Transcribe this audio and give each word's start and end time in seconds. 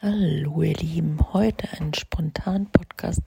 Hallo 0.00 0.62
ihr 0.62 0.76
Lieben, 0.76 1.18
heute 1.32 1.66
ein 1.72 1.92
spontan 1.92 2.70
Podcast 2.70 3.22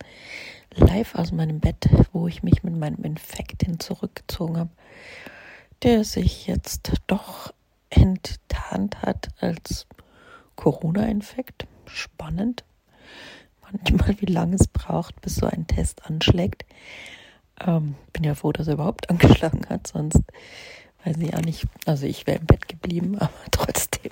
live 0.73 1.15
aus 1.15 1.33
meinem 1.33 1.59
Bett, 1.59 1.89
wo 2.13 2.29
ich 2.29 2.43
mich 2.43 2.63
mit 2.63 2.77
meinem 2.77 3.03
Infekt 3.03 3.63
hin 3.63 3.81
zurückgezogen 3.81 4.57
habe, 4.57 4.69
der 5.83 6.05
sich 6.05 6.47
jetzt 6.47 6.93
doch 7.07 7.53
enttarnt 7.89 9.01
hat 9.01 9.27
als 9.41 9.85
Corona-Infekt. 10.55 11.67
Spannend. 11.87 12.63
Manchmal, 13.69 14.15
wie 14.21 14.31
lange 14.31 14.55
es 14.55 14.69
braucht, 14.69 15.19
bis 15.19 15.35
so 15.35 15.47
ein 15.47 15.67
Test 15.67 16.05
anschlägt. 16.05 16.63
Ähm, 17.59 17.95
bin 18.13 18.23
ja 18.23 18.33
froh, 18.33 18.53
dass 18.53 18.69
er 18.69 18.75
überhaupt 18.75 19.09
angeschlagen 19.09 19.67
hat, 19.67 19.87
sonst 19.87 20.23
weiß 21.03 21.17
ich 21.17 21.33
auch 21.35 21.41
nicht. 21.41 21.65
Also 21.85 22.05
ich 22.05 22.27
wäre 22.27 22.39
im 22.39 22.45
Bett 22.45 22.67
geblieben, 22.67 23.17
aber 23.19 23.31
trotzdem 23.51 24.11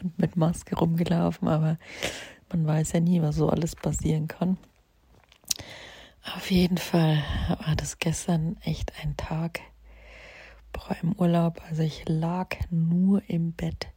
und 0.00 0.18
mit 0.18 0.36
Maske 0.36 0.76
rumgelaufen. 0.76 1.48
Aber 1.48 1.78
man 2.50 2.66
weiß 2.66 2.92
ja 2.92 3.00
nie, 3.00 3.22
was 3.22 3.36
so 3.36 3.48
alles 3.48 3.76
passieren 3.76 4.28
kann. 4.28 4.58
Auf 6.36 6.50
jeden 6.50 6.78
Fall 6.78 7.22
war 7.66 7.74
das 7.74 7.98
gestern 7.98 8.56
echt 8.62 8.92
ein 9.02 9.16
Tag 9.16 9.60
boah, 10.72 10.96
im 11.02 11.12
Urlaub. 11.12 11.60
Also 11.68 11.82
ich 11.82 12.04
lag 12.08 12.56
nur 12.70 13.22
im 13.28 13.52
Bett 13.52 13.88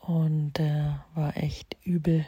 und 0.00 0.58
äh, 0.58 0.92
war 1.14 1.36
echt 1.36 1.76
übel. 1.84 2.26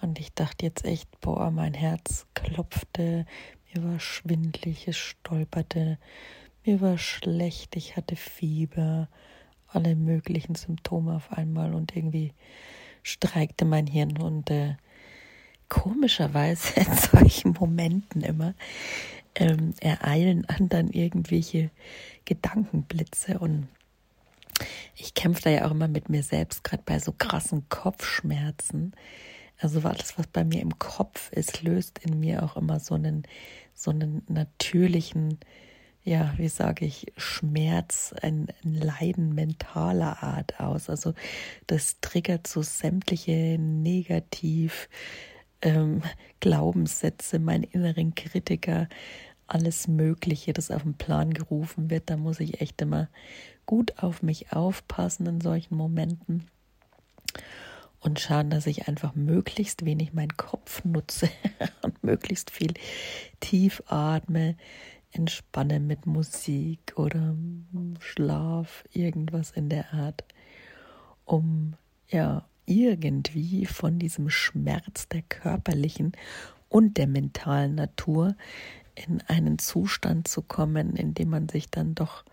Und 0.00 0.18
ich 0.18 0.34
dachte 0.34 0.66
jetzt 0.66 0.84
echt, 0.84 1.20
boah, 1.20 1.50
mein 1.50 1.74
Herz 1.74 2.26
klopfte, 2.34 3.24
mir 3.72 3.84
war 3.84 4.00
schwindlig, 4.00 4.88
es 4.88 4.96
stolperte, 4.96 5.98
mir 6.64 6.80
war 6.80 6.98
schlecht, 6.98 7.76
ich 7.76 7.96
hatte 7.96 8.16
Fieber, 8.16 9.08
alle 9.68 9.96
möglichen 9.96 10.54
Symptome 10.54 11.14
auf 11.14 11.32
einmal 11.32 11.74
und 11.74 11.96
irgendwie 11.96 12.32
streikte 13.02 13.64
mein 13.64 13.86
Hirn 13.86 14.18
und 14.18 14.50
äh, 14.50 14.76
komischerweise 15.68 16.74
in 16.80 16.94
solchen 16.94 17.52
Momenten 17.52 18.22
immer 18.22 18.54
ähm, 19.34 19.74
ereilen 19.80 20.44
anderen 20.46 20.90
irgendwelche 20.90 21.70
Gedankenblitze 22.24 23.38
und 23.38 23.68
ich 24.94 25.14
kämpfe 25.14 25.42
da 25.42 25.50
ja 25.50 25.66
auch 25.66 25.70
immer 25.70 25.88
mit 25.88 26.08
mir 26.08 26.22
selbst, 26.22 26.62
gerade 26.62 26.82
bei 26.84 26.98
so 26.98 27.12
krassen 27.12 27.68
Kopfschmerzen. 27.68 28.92
Also 29.58 29.80
alles, 29.80 30.18
was 30.18 30.26
bei 30.26 30.44
mir 30.44 30.60
im 30.60 30.78
Kopf 30.78 31.32
ist, 31.32 31.62
löst 31.62 31.98
in 32.00 32.20
mir 32.20 32.42
auch 32.42 32.56
immer 32.56 32.78
so 32.78 32.94
einen, 32.94 33.24
so 33.74 33.90
einen 33.90 34.22
natürlichen 34.28 35.38
ja, 36.04 36.34
wie 36.36 36.48
sage 36.48 36.84
ich, 36.84 37.06
Schmerz, 37.16 38.14
ein, 38.22 38.48
ein, 38.64 38.74
Leiden 38.74 39.34
mentaler 39.34 40.22
Art 40.22 40.58
aus. 40.58 40.90
Also 40.90 41.14
das 41.66 42.00
triggert 42.00 42.46
so 42.46 42.62
sämtliche 42.62 43.56
Negativ 43.58 44.88
ähm, 45.60 46.02
Glaubenssätze, 46.40 47.38
meinen 47.38 47.62
inneren 47.62 48.14
Kritiker, 48.14 48.88
alles 49.46 49.86
Mögliche, 49.86 50.52
das 50.52 50.70
auf 50.70 50.82
den 50.82 50.94
Plan 50.94 51.32
gerufen 51.32 51.88
wird. 51.88 52.10
Da 52.10 52.16
muss 52.16 52.40
ich 52.40 52.60
echt 52.60 52.82
immer 52.82 53.08
gut 53.64 54.02
auf 54.02 54.22
mich 54.22 54.52
aufpassen 54.52 55.26
in 55.26 55.40
solchen 55.40 55.76
Momenten 55.76 56.48
und 58.00 58.18
schauen, 58.18 58.50
dass 58.50 58.66
ich 58.66 58.88
einfach 58.88 59.14
möglichst 59.14 59.84
wenig 59.84 60.12
meinen 60.12 60.36
Kopf 60.36 60.84
nutze 60.84 61.28
und 61.82 62.02
möglichst 62.02 62.50
viel 62.50 62.74
tief 63.40 63.82
atme, 63.86 64.56
entspanne 65.12 65.80
mit 65.80 66.06
Musik 66.06 66.94
oder 66.96 67.34
Schlaf, 68.00 68.84
irgendwas 68.92 69.50
in 69.52 69.68
der 69.68 69.92
Art, 69.92 70.24
um 71.24 71.74
ja 72.08 72.46
irgendwie 72.66 73.66
von 73.66 73.98
diesem 73.98 74.30
Schmerz 74.30 75.08
der 75.08 75.22
körperlichen 75.22 76.12
und 76.68 76.96
der 76.96 77.06
mentalen 77.06 77.74
Natur 77.74 78.34
in 78.94 79.20
einen 79.22 79.58
Zustand 79.58 80.28
zu 80.28 80.42
kommen, 80.42 80.96
in 80.96 81.14
dem 81.14 81.30
man 81.30 81.48
sich 81.48 81.70
dann 81.70 81.94
doch 81.94 82.24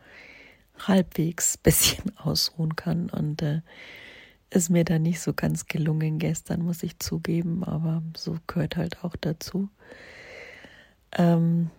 halbwegs 0.78 1.58
bisschen 1.64 2.18
ausruhen 2.18 2.75
kann. 2.75 3.09
Und 3.09 3.42
äh, 3.42 3.62
ist 4.50 4.70
mir 4.70 4.84
da 4.84 4.98
nicht 4.98 5.20
so 5.20 5.34
ganz 5.34 5.68
gelungen 5.68 6.20
gestern, 6.20 6.64
muss 6.64 6.84
ich 6.84 7.00
zugeben, 7.00 7.64
aber 7.64 8.02
so 8.18 8.38
gehört 8.48 8.78
halt 8.78 9.04
auch 9.04 9.16
dazu. 9.16 9.70
Ähm, 11.12 11.70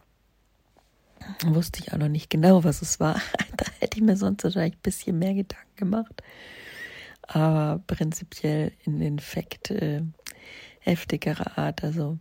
wusste 1.47 1.81
ich 1.81 1.93
auch 1.93 1.99
noch 1.99 2.09
nicht 2.09 2.31
genau, 2.31 2.65
was 2.65 2.83
es 2.83 3.01
war. 3.01 3.15
da 3.57 3.67
hätte 3.79 3.99
ich 3.99 4.03
mir 4.03 4.17
sonst 4.17 4.45
wahrscheinlich 4.45 4.77
ein 4.77 4.83
bisschen 4.83 5.19
mehr 5.19 5.35
Gedanken 5.35 5.77
gemacht. 5.77 6.23
Aber 7.23 7.83
prinzipiell 7.87 8.73
in 8.85 9.01
Infekt 9.01 9.71
äh, 9.71 10.03
heftigerer 10.81 11.59
Art. 11.59 11.85
Also 11.85 12.19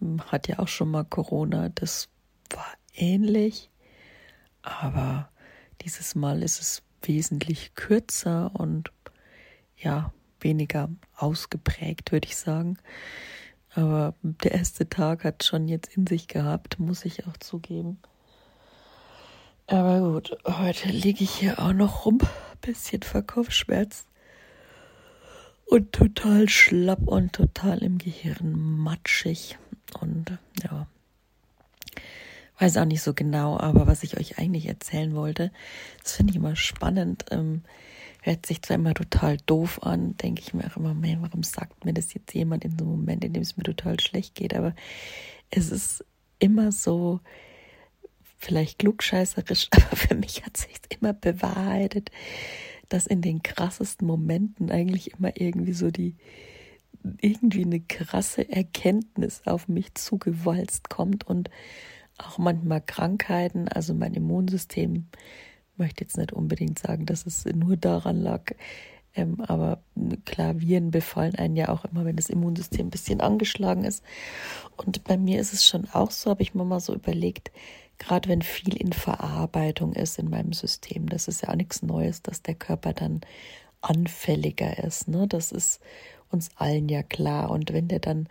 hm, 0.00 0.20
hat 0.26 0.48
ja 0.48 0.58
auch 0.58 0.68
schon 0.68 0.90
mal 0.90 1.04
Corona. 1.04 1.68
Das 1.68 2.08
war 2.50 2.66
ähnlich. 2.94 3.70
Aber 4.62 5.28
dieses 5.82 6.14
Mal 6.14 6.42
ist 6.42 6.60
es 6.60 6.82
wesentlich 7.02 7.74
kürzer 7.74 8.50
und 8.54 8.90
ja, 9.76 10.12
weniger 10.40 10.88
ausgeprägt, 11.16 12.12
würde 12.12 12.28
ich 12.28 12.36
sagen. 12.36 12.78
Aber 13.74 14.14
der 14.22 14.52
erste 14.52 14.88
Tag 14.88 15.24
hat 15.24 15.44
schon 15.44 15.68
jetzt 15.68 15.96
in 15.96 16.06
sich 16.06 16.28
gehabt, 16.28 16.78
muss 16.78 17.04
ich 17.04 17.26
auch 17.26 17.36
zugeben. 17.36 17.98
Aber 19.66 20.00
gut, 20.00 20.36
heute 20.44 20.90
liege 20.90 21.24
ich 21.24 21.30
hier 21.30 21.58
auch 21.58 21.72
noch 21.72 22.04
rum, 22.04 22.18
bisschen 22.60 23.02
Verkopfschmerz. 23.02 24.06
Und 25.64 25.92
total 25.92 26.50
schlapp 26.50 27.08
und 27.08 27.32
total 27.32 27.78
im 27.78 27.96
Gehirn 27.96 28.52
matschig. 28.52 29.56
Und 29.98 30.38
ja, 30.62 30.86
weiß 32.58 32.76
auch 32.76 32.84
nicht 32.84 33.00
so 33.00 33.14
genau, 33.14 33.58
aber 33.58 33.86
was 33.86 34.02
ich 34.02 34.18
euch 34.18 34.38
eigentlich 34.38 34.66
erzählen 34.66 35.14
wollte, 35.14 35.50
das 36.02 36.12
finde 36.12 36.32
ich 36.32 36.36
immer 36.36 36.56
spannend. 36.56 37.24
Ähm, 37.30 37.62
hört 38.20 38.44
sich 38.44 38.60
zwar 38.60 38.74
immer 38.74 38.92
total 38.92 39.38
doof 39.46 39.82
an, 39.82 40.14
denke 40.18 40.42
ich 40.42 40.52
mir 40.52 40.66
auch 40.66 40.76
immer, 40.76 40.92
man, 40.92 41.22
warum 41.22 41.42
sagt 41.42 41.86
mir 41.86 41.94
das 41.94 42.12
jetzt 42.12 42.34
jemand 42.34 42.66
in 42.66 42.72
so 42.78 42.84
einem 42.84 42.96
Moment, 42.96 43.24
in 43.24 43.32
dem 43.32 43.42
es 43.42 43.56
mir 43.56 43.64
total 43.64 43.98
schlecht 43.98 44.34
geht, 44.34 44.54
aber 44.54 44.74
es 45.50 45.70
ist 45.70 46.04
immer 46.38 46.70
so, 46.70 47.20
vielleicht 48.44 48.78
klugscheißerisch, 48.80 49.68
aber 49.72 49.96
für 49.96 50.14
mich 50.14 50.44
hat 50.44 50.56
sich 50.56 50.74
immer 50.90 51.12
bewahrheitet, 51.12 52.10
dass 52.88 53.06
in 53.06 53.22
den 53.22 53.42
krassesten 53.42 54.06
Momenten 54.06 54.70
eigentlich 54.70 55.12
immer 55.12 55.32
irgendwie 55.40 55.72
so 55.72 55.90
die 55.90 56.16
irgendwie 57.20 57.64
eine 57.64 57.80
krasse 57.80 58.48
Erkenntnis 58.50 59.42
auf 59.44 59.68
mich 59.68 59.94
zugewalzt 59.94 60.88
kommt 60.88 61.26
und 61.26 61.50
auch 62.16 62.38
manchmal 62.38 62.80
Krankheiten, 62.80 63.68
also 63.68 63.92
mein 63.92 64.14
Immunsystem 64.14 65.06
möchte 65.76 66.04
jetzt 66.04 66.16
nicht 66.16 66.32
unbedingt 66.32 66.78
sagen, 66.78 67.04
dass 67.04 67.26
es 67.26 67.44
nur 67.46 67.76
daran 67.76 68.22
lag, 68.22 68.52
ähm, 69.16 69.40
aber 69.40 69.82
klar, 70.24 70.60
Viren 70.60 70.90
befallen 70.90 71.34
einen 71.36 71.56
ja 71.56 71.68
auch 71.68 71.84
immer, 71.84 72.04
wenn 72.04 72.16
das 72.16 72.30
Immunsystem 72.30 72.86
ein 72.86 72.90
bisschen 72.90 73.20
angeschlagen 73.20 73.84
ist. 73.84 74.02
Und 74.76 75.04
bei 75.04 75.16
mir 75.16 75.40
ist 75.40 75.52
es 75.52 75.64
schon 75.64 75.88
auch 75.90 76.10
so, 76.10 76.30
habe 76.30 76.42
ich 76.42 76.54
mir 76.54 76.64
mal 76.64 76.80
so 76.80 76.94
überlegt, 76.94 77.52
gerade 77.98 78.28
wenn 78.28 78.42
viel 78.42 78.76
in 78.76 78.92
Verarbeitung 78.92 79.92
ist 79.92 80.18
in 80.18 80.30
meinem 80.30 80.52
System, 80.52 81.08
das 81.08 81.28
ist 81.28 81.42
ja 81.42 81.50
auch 81.50 81.56
nichts 81.56 81.82
Neues, 81.82 82.22
dass 82.22 82.42
der 82.42 82.54
Körper 82.54 82.92
dann 82.92 83.20
anfälliger 83.80 84.82
ist. 84.82 85.08
Ne? 85.08 85.26
Das 85.28 85.52
ist 85.52 85.80
uns 86.30 86.50
allen 86.56 86.88
ja 86.88 87.02
klar. 87.02 87.50
Und 87.50 87.72
wenn 87.72 87.88
der 87.88 88.00
dann 88.00 88.28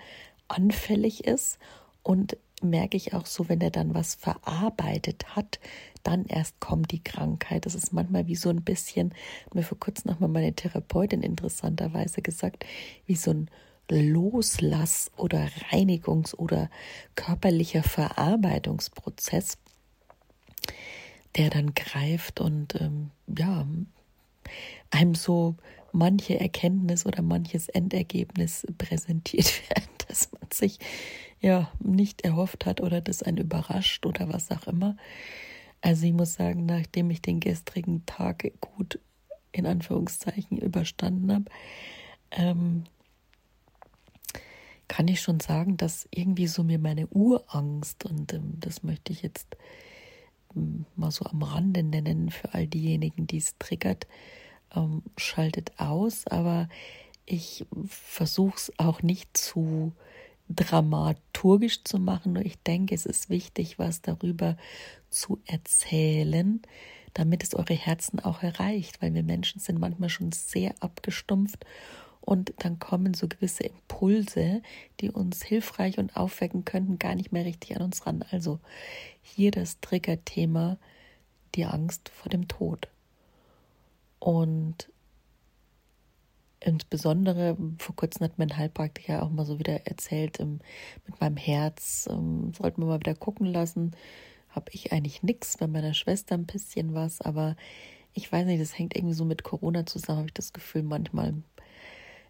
anfällig 0.47 1.25
ist 1.25 1.57
und 2.01 2.37
merke 2.61 2.97
ich 2.97 3.13
auch 3.13 3.25
so, 3.25 3.49
wenn 3.49 3.61
er 3.61 3.71
dann 3.71 3.93
was 3.93 4.15
verarbeitet 4.15 5.35
hat, 5.35 5.59
dann 6.03 6.25
erst 6.25 6.59
kommt 6.59 6.91
die 6.91 7.03
Krankheit. 7.03 7.65
Das 7.65 7.75
ist 7.75 7.93
manchmal 7.93 8.27
wie 8.27 8.35
so 8.35 8.49
ein 8.49 8.63
bisschen, 8.63 9.13
hat 9.45 9.55
mir 9.55 9.63
vor 9.63 9.79
kurzem 9.79 10.11
nochmal 10.11 10.29
meine 10.29 10.53
Therapeutin 10.53 11.21
interessanterweise 11.21 12.21
gesagt, 12.21 12.65
wie 13.05 13.15
so 13.15 13.31
ein 13.31 13.49
Loslass- 13.89 15.11
oder 15.17 15.47
Reinigungs- 15.71 16.35
oder 16.35 16.69
körperlicher 17.15 17.83
Verarbeitungsprozess, 17.83 19.57
der 21.35 21.49
dann 21.49 21.73
greift 21.73 22.39
und 22.39 22.79
ähm, 22.79 23.11
ja, 23.27 23.65
einem 24.91 25.15
so 25.15 25.55
manche 25.91 26.39
Erkenntnis 26.39 27.05
oder 27.05 27.21
manches 27.21 27.69
Endergebnis 27.69 28.65
präsentiert 28.77 29.69
werden, 29.69 29.89
das 30.07 30.29
man 30.31 30.49
sich 30.51 30.79
ja 31.39 31.71
nicht 31.79 32.21
erhofft 32.21 32.65
hat 32.65 32.81
oder 32.81 33.01
das 33.01 33.23
einen 33.23 33.37
überrascht 33.37 34.05
oder 34.05 34.31
was 34.31 34.49
auch 34.51 34.67
immer. 34.67 34.95
Also 35.81 36.05
ich 36.05 36.13
muss 36.13 36.35
sagen, 36.35 36.65
nachdem 36.65 37.11
ich 37.11 37.21
den 37.21 37.39
gestrigen 37.39 38.05
Tag 38.05 38.49
gut 38.61 38.99
in 39.51 39.65
Anführungszeichen 39.65 40.57
überstanden 40.57 41.31
habe, 41.31 41.45
ähm, 42.31 42.85
kann 44.93 45.07
ich 45.07 45.21
schon 45.21 45.39
sagen, 45.39 45.75
dass 45.75 46.07
irgendwie 46.11 46.45
so 46.45 46.63
mir 46.63 46.77
meine 46.77 47.07
Urangst, 47.07 48.05
und 48.05 48.31
ähm, 48.31 48.59
das 48.59 48.83
möchte 48.83 49.11
ich 49.11 49.23
jetzt 49.23 49.57
ähm, 50.55 50.85
mal 50.95 51.09
so 51.09 51.25
am 51.25 51.41
Rande 51.41 51.81
nennen 51.81 52.29
für 52.29 52.53
all 52.53 52.67
diejenigen, 52.67 53.25
die 53.25 53.37
es 53.37 53.57
triggert, 53.57 54.05
ähm, 54.75 55.01
schaltet 55.17 55.71
aus, 55.79 56.27
aber 56.27 56.69
ich 57.25 57.65
versuche 57.87 58.55
es 58.55 58.73
auch 58.77 59.01
nicht 59.01 59.35
zu 59.35 59.93
dramaturgisch 60.47 61.83
zu 61.83 61.97
machen, 61.97 62.33
nur 62.33 62.45
ich 62.45 62.61
denke, 62.61 62.93
es 62.93 63.07
ist 63.07 63.31
wichtig, 63.31 63.79
was 63.79 64.03
darüber 64.03 64.57
zu 65.09 65.39
erzählen, 65.47 66.61
damit 67.15 67.41
es 67.41 67.55
eure 67.55 67.73
Herzen 67.73 68.19
auch 68.19 68.43
erreicht, 68.43 69.01
weil 69.01 69.15
wir 69.15 69.23
Menschen 69.23 69.59
sind 69.59 69.79
manchmal 69.79 70.09
schon 70.09 70.31
sehr 70.33 70.75
abgestumpft 70.81 71.65
und 72.25 72.53
dann 72.59 72.79
kommen 72.79 73.13
so 73.13 73.27
gewisse 73.27 73.63
Impulse, 73.63 74.61
die 75.01 75.11
uns 75.11 75.43
hilfreich 75.43 75.97
und 75.97 76.15
aufwecken 76.15 76.63
könnten, 76.63 76.97
gar 76.97 77.15
nicht 77.15 77.33
mehr 77.33 77.45
richtig 77.45 77.75
an 77.75 77.81
uns 77.81 78.05
ran. 78.05 78.23
Also 78.31 78.59
hier 79.21 79.51
das 79.51 79.81
Triggerthema, 79.81 80.77
die 81.55 81.65
Angst 81.65 82.09
vor 82.09 82.29
dem 82.29 82.47
Tod. 82.47 82.87
Und 84.19 84.89
insbesondere, 86.61 87.57
vor 87.77 87.95
kurzem 87.97 88.23
hat 88.23 88.39
mein 88.39 88.55
Heilpraktiker 88.55 89.21
auch 89.21 89.29
mal 89.29 89.45
so 89.45 89.59
wieder 89.59 89.85
erzählt, 89.85 90.39
ähm, 90.39 90.59
mit 91.05 91.19
meinem 91.19 91.35
Herz 91.35 92.07
ähm, 92.09 92.53
sollten 92.53 92.81
wir 92.81 92.87
mal 92.87 92.99
wieder 93.01 93.15
gucken 93.15 93.47
lassen. 93.47 93.91
Habe 94.47 94.71
ich 94.71 94.93
eigentlich 94.93 95.23
nichts, 95.23 95.57
bei 95.57 95.67
meiner 95.67 95.93
Schwester 95.93 96.35
ein 96.35 96.45
bisschen 96.45 96.93
was, 96.93 97.19
aber 97.19 97.57
ich 98.13 98.31
weiß 98.31 98.45
nicht, 98.45 98.61
das 98.61 98.77
hängt 98.77 98.95
irgendwie 98.95 99.15
so 99.15 99.25
mit 99.25 99.43
Corona 99.43 99.85
zusammen, 99.85 100.19
habe 100.19 100.27
ich 100.27 100.33
das 100.33 100.53
Gefühl, 100.53 100.83
manchmal 100.83 101.33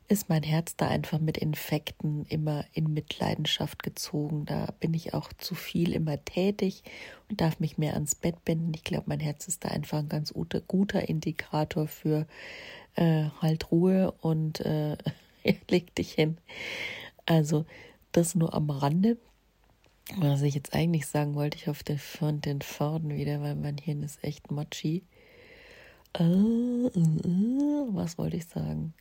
ist 0.08 0.30
mein 0.30 0.44
Herz 0.44 0.76
da 0.76 0.88
einfach 0.88 1.20
mit 1.20 1.38
Infekten 1.38 2.26
immer 2.26 2.66
in 2.74 2.94
Mitleidenschaft 2.94 3.84
gezogen. 3.84 4.46
Da 4.46 4.74
bin 4.80 4.94
ich 4.94 5.14
auch 5.14 5.32
zu 5.34 5.56
viel 5.56 5.94
immer 5.94 6.24
tätig 6.26 6.84
und 7.30 7.42
darf 7.42 7.60
mich 7.60 7.78
mehr 7.78 7.94
ans 7.94 8.16
Bett 8.16 8.44
binden. 8.44 8.74
Ich 8.76 8.84
glaube, 8.84 9.06
mein 9.08 9.20
Herz 9.20 9.48
ist 9.48 9.64
da 9.64 9.70
einfach 9.70 10.00
ein 10.00 10.10
ganz 10.10 10.34
guter, 10.34 10.62
guter 10.62 11.08
Indikator 11.08 11.88
für 11.88 12.28
äh, 12.96 13.26
halt 13.42 13.72
Ruhe 13.72 14.12
und 14.22 14.60
äh, 14.62 14.98
leg 15.70 15.96
dich 15.96 16.12
hin. 16.14 16.38
Also 17.26 17.66
das 18.12 18.36
nur 18.36 18.54
am 18.54 18.70
Rande. 18.70 19.18
Was 20.18 20.42
ich 20.42 20.54
jetzt 20.54 20.76
eigentlich 20.76 21.08
sagen 21.08 21.34
wollte, 21.34 21.58
ich 21.58 21.68
hoffe, 21.68 21.84
der 21.86 21.98
den 22.34 22.62
Faden 22.62 23.16
wieder, 23.16 23.42
weil 23.42 23.56
mein 23.56 23.78
Hirn 23.78 24.04
ist 24.04 24.22
echt 24.22 24.52
matschi. 24.52 25.04
Äh, 26.18 26.24
äh, 26.24 26.88
äh 26.90 27.88
was 27.94 28.18
wollte 28.18 28.36
ich 28.38 28.46
sagen? 28.46 28.94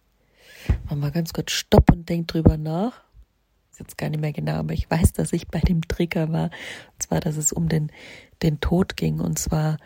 Mach 0.89 0.97
mal 0.97 1.11
ganz 1.11 1.33
kurz 1.33 1.53
Stopp 1.53 1.91
und 1.93 2.09
denk 2.09 2.29
drüber 2.29 2.57
nach. 2.57 3.03
Ist 3.71 3.81
jetzt 3.81 3.99
gar 3.99 4.11
nicht 4.11 4.21
mehr 4.21 4.33
genau, 4.33 4.53
aber 4.53 4.75
ich 4.75 4.91
weiß, 4.91 5.13
dass 5.15 5.33
ich 5.33 5.49
bei 5.49 5.61
dem 5.61 5.81
Trigger 5.89 6.31
war. 6.33 6.51
Und 6.93 7.03
zwar, 7.03 7.21
dass 7.21 7.37
es 7.37 7.53
um 7.53 7.69
den, 7.69 7.91
den 8.43 8.61
Tod 8.61 8.97
ging. 8.97 9.21
Und 9.21 9.39
zwar 9.39 9.79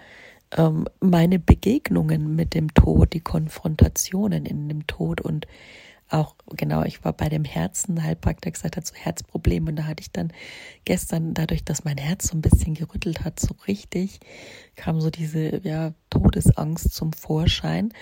ähm, 0.57 0.87
meine 1.01 1.39
Begegnungen 1.39 2.35
mit 2.35 2.55
dem 2.55 2.75
Tod, 2.75 3.13
die 3.13 3.21
Konfrontationen 3.21 4.45
in 4.45 4.69
dem 4.69 4.87
Tod 4.87 5.21
und 5.21 5.47
auch, 6.09 6.37
genau, 6.57 6.85
ich 6.85 7.05
war 7.05 7.13
bei 7.13 7.29
dem 7.29 7.45
Herzen, 7.45 8.03
Heilpraktiker 8.03 8.53
gesagt 8.53 8.77
hat, 8.77 8.87
so 8.87 8.95
Herzprobleme 8.95 9.71
und 9.71 9.77
da 9.77 9.85
hatte 9.85 10.03
ich 10.03 10.13
dann 10.13 10.33
gestern, 10.85 11.35
dadurch, 11.35 11.65
dass 11.65 11.85
mein 11.85 11.99
Herz 11.99 12.29
so 12.29 12.37
ein 12.37 12.43
bisschen 12.43 12.75
gerüttelt 12.75 13.25
hat, 13.25 13.41
so 13.41 13.57
richtig, 13.67 14.21
kam 14.77 15.01
so 15.01 15.11
diese, 15.11 15.61
ja, 15.65 15.95
Todesangst 16.11 16.93
zum 16.93 17.13
Vorschein 17.13 17.93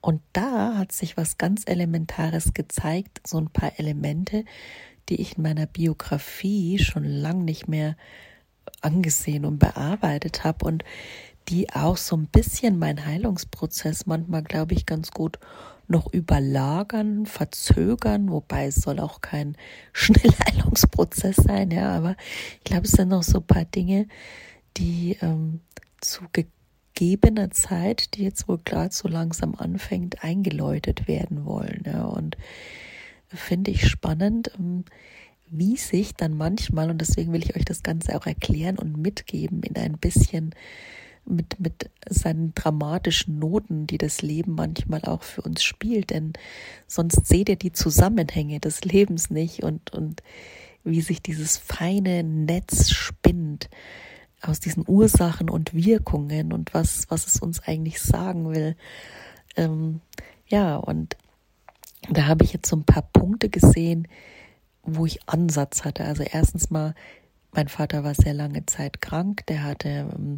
und 0.00 0.22
da 0.32 0.76
hat 0.76 0.92
sich 0.92 1.16
was 1.16 1.38
ganz 1.38 1.62
Elementares 1.66 2.54
gezeigt, 2.54 3.20
so 3.26 3.38
ein 3.38 3.50
paar 3.50 3.78
Elemente, 3.78 4.44
die 5.08 5.20
ich 5.20 5.36
in 5.36 5.42
meiner 5.42 5.66
Biografie 5.66 6.78
schon 6.78 7.04
lang 7.04 7.44
nicht 7.44 7.68
mehr 7.68 7.96
angesehen 8.80 9.44
und 9.44 9.58
bearbeitet 9.58 10.44
habe 10.44 10.64
und 10.64 10.84
die 11.48 11.70
auch 11.70 11.96
so 11.96 12.16
ein 12.16 12.26
bisschen 12.26 12.78
mein 12.78 13.06
Heilungsprozess 13.06 14.06
manchmal, 14.06 14.42
glaube 14.42 14.74
ich, 14.74 14.86
ganz 14.86 15.10
gut 15.10 15.38
noch 15.88 16.12
überlagern, 16.12 17.24
verzögern, 17.24 18.30
wobei 18.30 18.66
es 18.66 18.76
soll 18.76 19.00
auch 19.00 19.22
kein 19.22 19.56
Schnellheilungsprozess 19.92 21.36
sein, 21.36 21.70
ja, 21.70 21.90
aber 21.96 22.16
ich 22.58 22.64
glaube, 22.64 22.84
es 22.84 22.92
sind 22.92 23.08
noch 23.08 23.22
so 23.22 23.38
ein 23.38 23.46
paar 23.46 23.64
Dinge, 23.64 24.06
die 24.76 25.16
ähm, 25.22 25.60
zu 26.00 26.24
gegebener 26.98 27.52
Zeit, 27.52 28.14
die 28.14 28.24
jetzt 28.24 28.48
wohl 28.48 28.58
gerade 28.64 28.92
so 28.92 29.06
langsam 29.06 29.54
anfängt, 29.54 30.24
eingeläutet 30.24 31.06
werden 31.06 31.44
wollen. 31.44 31.84
Ja. 31.86 32.04
Und 32.04 32.36
finde 33.28 33.70
ich 33.70 33.86
spannend, 33.86 34.50
ähm, 34.58 34.84
wie 35.48 35.76
sich 35.76 36.14
dann 36.14 36.36
manchmal, 36.36 36.90
und 36.90 37.00
deswegen 37.00 37.32
will 37.32 37.44
ich 37.44 37.54
euch 37.54 37.64
das 37.64 37.84
Ganze 37.84 38.16
auch 38.16 38.26
erklären 38.26 38.78
und 38.78 38.98
mitgeben 38.98 39.62
in 39.62 39.76
ein 39.76 39.96
bisschen 39.96 40.54
mit, 41.24 41.60
mit 41.60 41.88
seinen 42.08 42.52
dramatischen 42.54 43.38
Noten, 43.38 43.86
die 43.86 43.98
das 43.98 44.20
Leben 44.20 44.56
manchmal 44.56 45.02
auch 45.02 45.22
für 45.22 45.42
uns 45.42 45.62
spielt, 45.62 46.10
denn 46.10 46.32
sonst 46.88 47.26
seht 47.26 47.48
ihr 47.48 47.56
die 47.56 47.72
Zusammenhänge 47.72 48.58
des 48.58 48.84
Lebens 48.84 49.30
nicht 49.30 49.62
und, 49.62 49.92
und 49.92 50.22
wie 50.82 51.00
sich 51.00 51.22
dieses 51.22 51.58
feine 51.58 52.24
Netz 52.24 52.90
spinnt 52.90 53.68
aus 54.42 54.60
diesen 54.60 54.84
Ursachen 54.86 55.50
und 55.50 55.74
Wirkungen 55.74 56.52
und 56.52 56.74
was, 56.74 57.06
was 57.08 57.26
es 57.26 57.40
uns 57.40 57.60
eigentlich 57.60 58.00
sagen 58.00 58.50
will. 58.50 58.76
Ähm, 59.56 60.00
ja, 60.46 60.76
und 60.76 61.16
da 62.10 62.26
habe 62.26 62.44
ich 62.44 62.52
jetzt 62.52 62.68
so 62.68 62.76
ein 62.76 62.84
paar 62.84 63.02
Punkte 63.02 63.48
gesehen, 63.48 64.08
wo 64.82 65.06
ich 65.06 65.28
Ansatz 65.28 65.84
hatte. 65.84 66.04
Also 66.04 66.22
erstens 66.22 66.70
mal, 66.70 66.94
mein 67.52 67.68
Vater 67.68 68.04
war 68.04 68.14
sehr 68.14 68.34
lange 68.34 68.64
Zeit 68.66 69.00
krank, 69.00 69.44
der 69.46 69.64
hatte 69.64 69.88
ähm, 69.88 70.36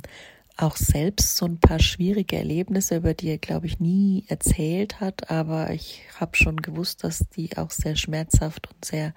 auch 0.62 0.76
selbst 0.76 1.36
so 1.36 1.46
ein 1.46 1.58
paar 1.58 1.78
schwierige 1.78 2.36
Erlebnisse, 2.36 2.96
über 2.96 3.14
die 3.14 3.28
er, 3.28 3.38
glaube 3.38 3.66
ich, 3.66 3.80
nie 3.80 4.24
erzählt 4.28 5.00
hat, 5.00 5.30
aber 5.30 5.70
ich 5.70 6.02
habe 6.18 6.36
schon 6.36 6.56
gewusst, 6.56 7.04
dass 7.04 7.28
die 7.30 7.56
auch 7.56 7.70
sehr 7.70 7.96
schmerzhaft 7.96 8.68
und 8.72 8.84
sehr 8.84 9.14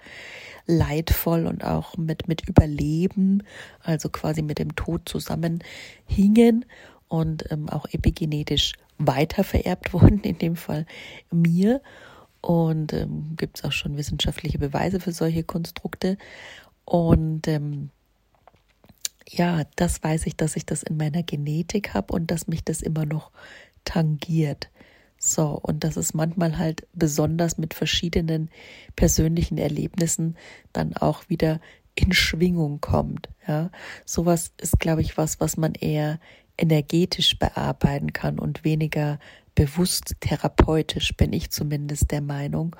leidvoll 0.66 1.46
und 1.46 1.64
auch 1.64 1.96
mit, 1.96 2.28
mit 2.28 2.48
Überleben, 2.48 3.42
also 3.82 4.08
quasi 4.08 4.42
mit 4.42 4.58
dem 4.58 4.74
Tod 4.74 5.08
zusammenhingen 5.08 6.64
und 7.08 7.50
ähm, 7.50 7.68
auch 7.68 7.86
epigenetisch 7.92 8.72
weitervererbt 8.98 9.92
wurden, 9.92 10.20
in 10.20 10.38
dem 10.38 10.56
Fall 10.56 10.86
mir. 11.30 11.82
Und 12.40 12.92
ähm, 12.92 13.36
gibt 13.36 13.58
es 13.58 13.64
auch 13.64 13.72
schon 13.72 13.96
wissenschaftliche 13.96 14.58
Beweise 14.58 15.00
für 15.00 15.12
solche 15.12 15.44
Konstrukte. 15.44 16.18
Und 16.84 17.48
ähm, 17.48 17.90
ja, 19.28 19.62
das 19.76 20.02
weiß 20.02 20.26
ich, 20.26 20.36
dass 20.36 20.56
ich 20.56 20.66
das 20.66 20.82
in 20.82 20.96
meiner 20.96 21.22
Genetik 21.22 21.94
habe 21.94 22.12
und 22.12 22.30
dass 22.30 22.46
mich 22.46 22.64
das 22.64 22.82
immer 22.82 23.06
noch 23.06 23.30
tangiert. 23.84 24.70
So, 25.18 25.58
und 25.62 25.84
dass 25.84 25.96
es 25.96 26.12
manchmal 26.12 26.58
halt 26.58 26.86
besonders 26.92 27.56
mit 27.56 27.72
verschiedenen 27.72 28.50
persönlichen 28.96 29.58
Erlebnissen 29.58 30.36
dann 30.72 30.94
auch 30.96 31.28
wieder 31.28 31.60
in 31.94 32.12
Schwingung 32.12 32.80
kommt. 32.80 33.28
Ja, 33.46 33.70
sowas 34.04 34.52
ist, 34.60 34.80
glaube 34.80 35.00
ich, 35.00 35.16
was, 35.16 35.40
was 35.40 35.56
man 35.56 35.72
eher 35.74 36.18
energetisch 36.58 37.38
bearbeiten 37.38 38.12
kann 38.12 38.38
und 38.38 38.64
weniger 38.64 39.18
bewusst 39.54 40.16
therapeutisch, 40.20 41.16
bin 41.16 41.32
ich 41.32 41.50
zumindest 41.50 42.10
der 42.10 42.20
Meinung. 42.20 42.76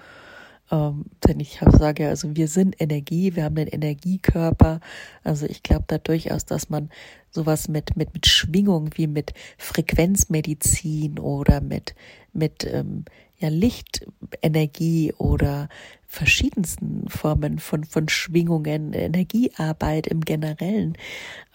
Ähm, 0.74 1.04
denn 1.24 1.38
ich 1.38 1.60
sage 1.60 2.04
ja, 2.04 2.08
also 2.08 2.34
wir 2.34 2.48
sind 2.48 2.80
Energie, 2.80 3.36
wir 3.36 3.44
haben 3.44 3.56
einen 3.58 3.68
Energiekörper. 3.68 4.80
Also 5.22 5.46
ich 5.46 5.62
glaube 5.62 5.84
da 5.86 5.98
durchaus, 5.98 6.46
dass 6.46 6.68
man 6.68 6.90
sowas 7.30 7.68
mit, 7.68 7.96
mit, 7.96 8.12
mit 8.12 8.26
Schwingung 8.26 8.90
wie 8.94 9.06
mit 9.06 9.34
Frequenzmedizin 9.56 11.18
oder 11.20 11.60
mit, 11.60 11.94
mit 12.32 12.64
ähm, 12.64 13.04
ja, 13.38 13.48
Lichtenergie 13.48 15.12
oder 15.16 15.68
verschiedensten 16.08 17.08
Formen 17.08 17.60
von, 17.60 17.84
von 17.84 18.08
Schwingungen, 18.08 18.92
Energiearbeit 18.94 20.08
im 20.08 20.22
Generellen, 20.22 20.98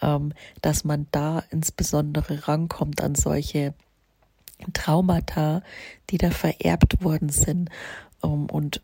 ähm, 0.00 0.32
dass 0.62 0.84
man 0.84 1.08
da 1.10 1.42
insbesondere 1.50 2.48
rankommt 2.48 3.02
an 3.02 3.14
solche 3.14 3.74
Traumata, 4.72 5.62
die 6.08 6.18
da 6.18 6.30
vererbt 6.30 7.02
worden 7.04 7.28
sind 7.28 7.68
um, 8.22 8.32
ähm, 8.32 8.46
und 8.50 8.82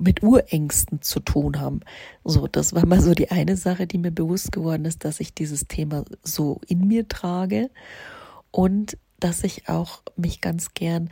mit 0.00 0.22
Urängsten 0.22 1.02
zu 1.02 1.20
tun 1.20 1.60
haben. 1.60 1.80
So, 2.24 2.46
das 2.46 2.74
war 2.74 2.86
mal 2.86 3.00
so 3.00 3.14
die 3.14 3.30
eine 3.30 3.56
Sache, 3.56 3.86
die 3.86 3.98
mir 3.98 4.10
bewusst 4.10 4.52
geworden 4.52 4.84
ist, 4.84 5.04
dass 5.04 5.20
ich 5.20 5.34
dieses 5.34 5.66
Thema 5.66 6.04
so 6.22 6.60
in 6.66 6.86
mir 6.86 7.08
trage 7.08 7.70
und 8.50 8.96
dass 9.20 9.44
ich 9.44 9.68
auch 9.68 10.02
mich 10.16 10.40
ganz 10.40 10.74
gern 10.74 11.10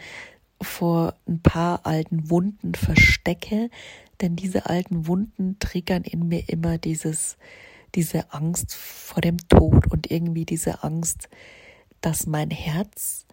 vor 0.61 1.15
ein 1.29 1.41
paar 1.41 1.85
alten 1.85 2.31
Wunden 2.31 2.75
verstecke, 2.75 3.71
denn 4.21 4.37
diese 4.37 4.67
alten 4.67 5.07
Wunden 5.07 5.59
triggern 5.59 6.03
in 6.03 6.29
mir 6.29 6.49
immer 6.49 6.79
dieses, 6.79 7.37
diese 7.95 8.33
Angst 8.33 8.75
vor 8.75 9.21
dem 9.21 9.37
Tod 9.49 9.91
und 9.91 10.11
irgendwie 10.11 10.47
diese 10.47 10.83
Angst, 10.83 11.29
dass 12.01 12.27
mein 12.27 12.51
Herz 12.51 13.26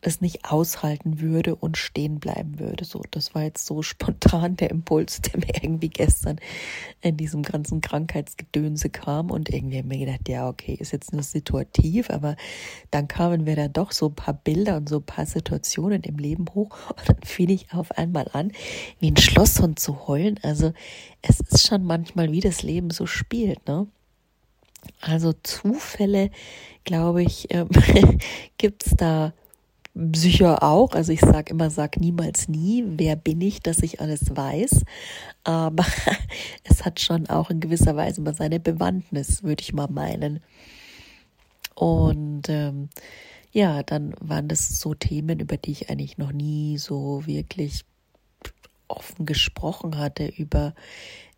es 0.00 0.20
nicht 0.20 0.44
aushalten 0.44 1.20
würde 1.20 1.54
und 1.54 1.76
stehen 1.76 2.20
bleiben 2.20 2.58
würde. 2.58 2.84
So, 2.84 3.02
das 3.10 3.34
war 3.34 3.42
jetzt 3.42 3.66
so 3.66 3.82
spontan 3.82 4.56
der 4.56 4.70
Impuls, 4.70 5.20
der 5.22 5.40
mir 5.40 5.62
irgendwie 5.62 5.88
gestern 5.88 6.38
in 7.00 7.16
diesem 7.16 7.42
ganzen 7.42 7.80
Krankheitsgedönse 7.80 8.90
kam 8.90 9.30
und 9.30 9.48
irgendwie 9.48 9.78
habe 9.78 9.88
ich 9.88 9.98
mir 9.98 10.06
gedacht, 10.06 10.28
ja, 10.28 10.48
okay, 10.48 10.76
ist 10.78 10.92
jetzt 10.92 11.12
nur 11.12 11.22
situativ, 11.22 12.10
aber 12.10 12.36
dann 12.90 13.08
kamen 13.08 13.44
mir 13.44 13.56
da 13.56 13.68
doch 13.68 13.92
so 13.92 14.06
ein 14.06 14.14
paar 14.14 14.34
Bilder 14.34 14.76
und 14.76 14.88
so 14.88 14.96
ein 14.96 15.06
paar 15.06 15.26
Situationen 15.26 16.02
im 16.02 16.18
Leben 16.18 16.46
hoch 16.54 16.90
und 16.90 17.08
dann 17.08 17.22
fiel 17.24 17.50
ich 17.50 17.72
auf 17.72 17.92
einmal 17.92 18.28
an, 18.32 18.52
wie 19.00 19.10
ein 19.10 19.16
Schlosshund 19.16 19.78
zu 19.78 20.06
heulen. 20.06 20.38
Also 20.42 20.72
es 21.22 21.40
ist 21.40 21.66
schon 21.66 21.84
manchmal, 21.84 22.30
wie 22.32 22.40
das 22.40 22.62
Leben 22.62 22.90
so 22.90 23.06
spielt, 23.06 23.66
ne? 23.66 23.86
Also 25.00 25.32
Zufälle, 25.42 26.30
glaube 26.84 27.22
ich, 27.22 27.52
ähm, 27.52 27.68
gibt 28.58 28.86
es 28.86 28.94
da 28.96 29.32
sicher 30.14 30.62
auch. 30.62 30.92
Also 30.94 31.12
ich 31.12 31.20
sage 31.20 31.50
immer, 31.50 31.70
sag 31.70 31.98
niemals 31.98 32.48
nie, 32.48 32.84
wer 32.86 33.16
bin 33.16 33.40
ich, 33.40 33.60
dass 33.60 33.82
ich 33.82 34.00
alles 34.00 34.36
weiß. 34.36 34.84
Aber 35.44 35.84
es 36.64 36.84
hat 36.84 37.00
schon 37.00 37.28
auch 37.28 37.50
in 37.50 37.60
gewisser 37.60 37.96
Weise 37.96 38.20
mal 38.20 38.34
seine 38.34 38.60
Bewandtnis, 38.60 39.42
würde 39.42 39.62
ich 39.62 39.72
mal 39.72 39.88
meinen. 39.88 40.40
Und 41.74 42.48
ähm, 42.48 42.88
ja, 43.52 43.82
dann 43.82 44.14
waren 44.20 44.48
das 44.48 44.78
so 44.80 44.94
Themen, 44.94 45.40
über 45.40 45.56
die 45.56 45.72
ich 45.72 45.90
eigentlich 45.90 46.18
noch 46.18 46.32
nie 46.32 46.78
so 46.78 47.26
wirklich 47.26 47.84
offen 48.88 49.26
gesprochen 49.26 49.98
hatte, 49.98 50.26
über 50.26 50.74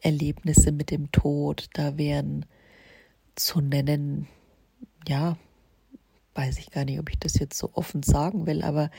Erlebnisse 0.01 0.73
mit 0.73 0.91
dem 0.91 1.11
Tod. 1.13 1.69
Da 1.73 1.99
wären 1.99 2.47
zu 3.37 3.61
nennen, 3.61 4.29
ja, 5.09 5.37
weiß 6.35 6.59
ich 6.59 6.71
gar 6.71 6.85
nicht, 6.85 6.99
ob 6.99 7.11
ich 7.11 7.19
das 7.19 7.39
jetzt 7.39 7.59
so 7.59 7.71
offen 7.75 8.03
sagen 8.03 8.47
will, 8.47 8.63
aber 8.63 8.91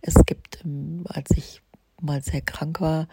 es 0.00 0.14
gibt, 0.26 0.64
ähm, 0.64 1.04
als 1.08 1.30
ich 1.32 1.62
mal 2.00 2.22
sehr 2.22 2.40
krank 2.40 2.80
war, 2.80 3.08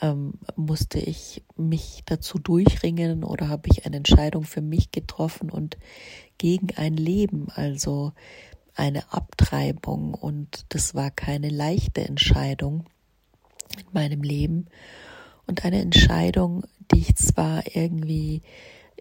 ähm, 0.00 0.34
musste 0.56 0.98
ich 0.98 1.42
mich 1.56 2.02
dazu 2.06 2.38
durchringen 2.38 3.24
oder 3.24 3.48
habe 3.48 3.68
ich 3.70 3.84
eine 3.84 3.96
Entscheidung 3.96 4.44
für 4.44 4.62
mich 4.62 4.92
getroffen 4.92 5.50
und 5.50 5.76
gegen 6.38 6.74
ein 6.76 6.94
Leben, 6.94 7.48
also 7.50 8.12
eine 8.74 9.12
Abtreibung. 9.12 10.14
Und 10.14 10.64
das 10.70 10.94
war 10.94 11.10
keine 11.10 11.50
leichte 11.50 12.02
Entscheidung 12.02 12.86
in 13.76 13.84
meinem 13.92 14.22
Leben. 14.22 14.66
Und 15.46 15.64
eine 15.64 15.80
Entscheidung, 15.80 16.64
die 16.92 17.00
ich 17.00 17.16
zwar 17.16 17.64
irgendwie 17.74 18.42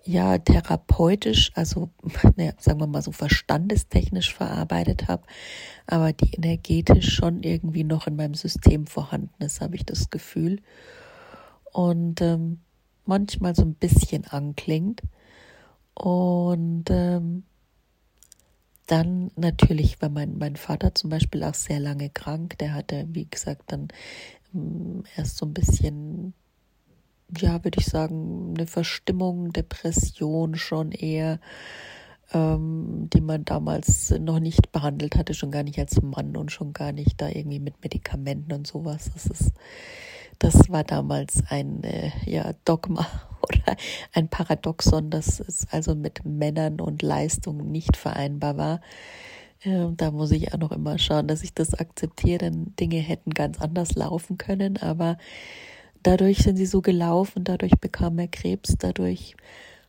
ja 0.06 0.38
therapeutisch, 0.38 1.52
also 1.56 1.90
ne, 2.36 2.56
sagen 2.60 2.80
wir 2.80 2.88
mal 2.88 3.02
so 3.02 3.12
verstandestechnisch 3.12 4.34
verarbeitet 4.34 5.08
habe, 5.08 5.24
aber 5.88 6.14
die 6.14 6.34
energetisch 6.34 7.14
schon 7.16 7.44
irgendwie 7.44 7.84
noch 7.84 8.08
in 8.08 8.16
meinem 8.16 8.36
System 8.36 8.88
vorhanden 8.88 9.44
ist, 9.44 9.62
habe 9.62 9.76
ich 9.76 9.86
das 9.86 10.10
Gefühl. 10.10 10.62
Und 11.72 12.22
ähm, 12.22 12.60
manchmal 13.06 13.56
so 13.56 13.64
ein 13.64 13.76
bisschen 13.76 14.26
anklingt. 14.26 15.02
Und 15.94 16.86
ähm, 16.90 17.44
dann 18.86 19.32
natürlich 19.36 20.02
war 20.02 20.10
mein, 20.10 20.38
mein 20.38 20.56
Vater 20.56 20.96
zum 20.96 21.10
Beispiel 21.10 21.44
auch 21.44 21.54
sehr 21.54 21.80
lange 21.80 22.10
krank. 22.10 22.58
Der 22.60 22.74
hatte, 22.74 23.06
wie 23.10 23.28
gesagt, 23.30 23.72
dann 23.72 23.90
ähm, 24.54 25.04
erst 25.18 25.38
so 25.38 25.46
ein 25.46 25.54
bisschen 25.54 26.34
ja, 27.38 27.64
würde 27.64 27.80
ich 27.80 27.86
sagen, 27.86 28.56
eine 28.58 28.68
Verstimmung, 28.68 29.52
Depression 29.54 30.56
schon 30.56 30.92
eher, 30.92 31.40
ähm, 32.34 33.10
die 33.14 33.22
man 33.22 33.46
damals 33.46 34.12
noch 34.20 34.40
nicht 34.40 34.72
behandelt 34.72 35.16
hatte, 35.16 35.34
schon 35.34 35.52
gar 35.52 35.64
nicht 35.64 35.80
als 35.80 36.02
Mann 36.02 36.36
und 36.36 36.52
schon 36.52 36.74
gar 36.74 36.92
nicht 36.92 37.20
da 37.22 37.30
irgendwie 37.30 37.60
mit 37.60 37.82
Medikamenten 37.84 38.54
und 38.54 38.68
sowas. 38.68 39.12
Das 39.14 39.26
ist, 39.26 39.54
das 40.40 40.70
war 40.70 40.84
damals 40.84 41.44
ein 41.50 41.84
äh, 41.84 42.12
ja, 42.26 42.54
Dogma 42.66 43.06
oder 43.42 43.76
ein 44.14 44.30
Paradoxon, 44.30 45.10
dass 45.10 45.40
es 45.40 45.68
also 45.72 45.96
mit 45.96 46.26
Männern 46.26 46.80
und 46.82 47.02
Leistungen 47.02 47.72
nicht 47.72 47.98
vereinbar 47.98 48.58
war. 48.58 48.82
Äh, 49.62 49.88
da 49.96 50.12
muss 50.12 50.32
ich 50.32 50.54
auch 50.54 50.60
noch 50.60 50.72
immer 50.72 50.98
schauen, 50.98 51.28
dass 51.28 51.44
ich 51.44 51.54
das 51.54 51.74
akzeptiere, 51.74 52.40
denn 52.40 52.76
Dinge 52.80 52.98
hätten 52.98 53.32
ganz 53.32 53.60
anders 53.60 53.96
laufen 53.96 54.38
können, 54.38 54.78
aber 54.78 55.18
dadurch 56.04 56.40
sind 56.40 56.58
sie 56.58 56.66
so 56.66 56.82
gelaufen, 56.82 57.44
dadurch 57.44 57.74
bekam 57.80 58.20
er 58.20 58.28
Krebs, 58.28 58.76
dadurch 58.78 59.36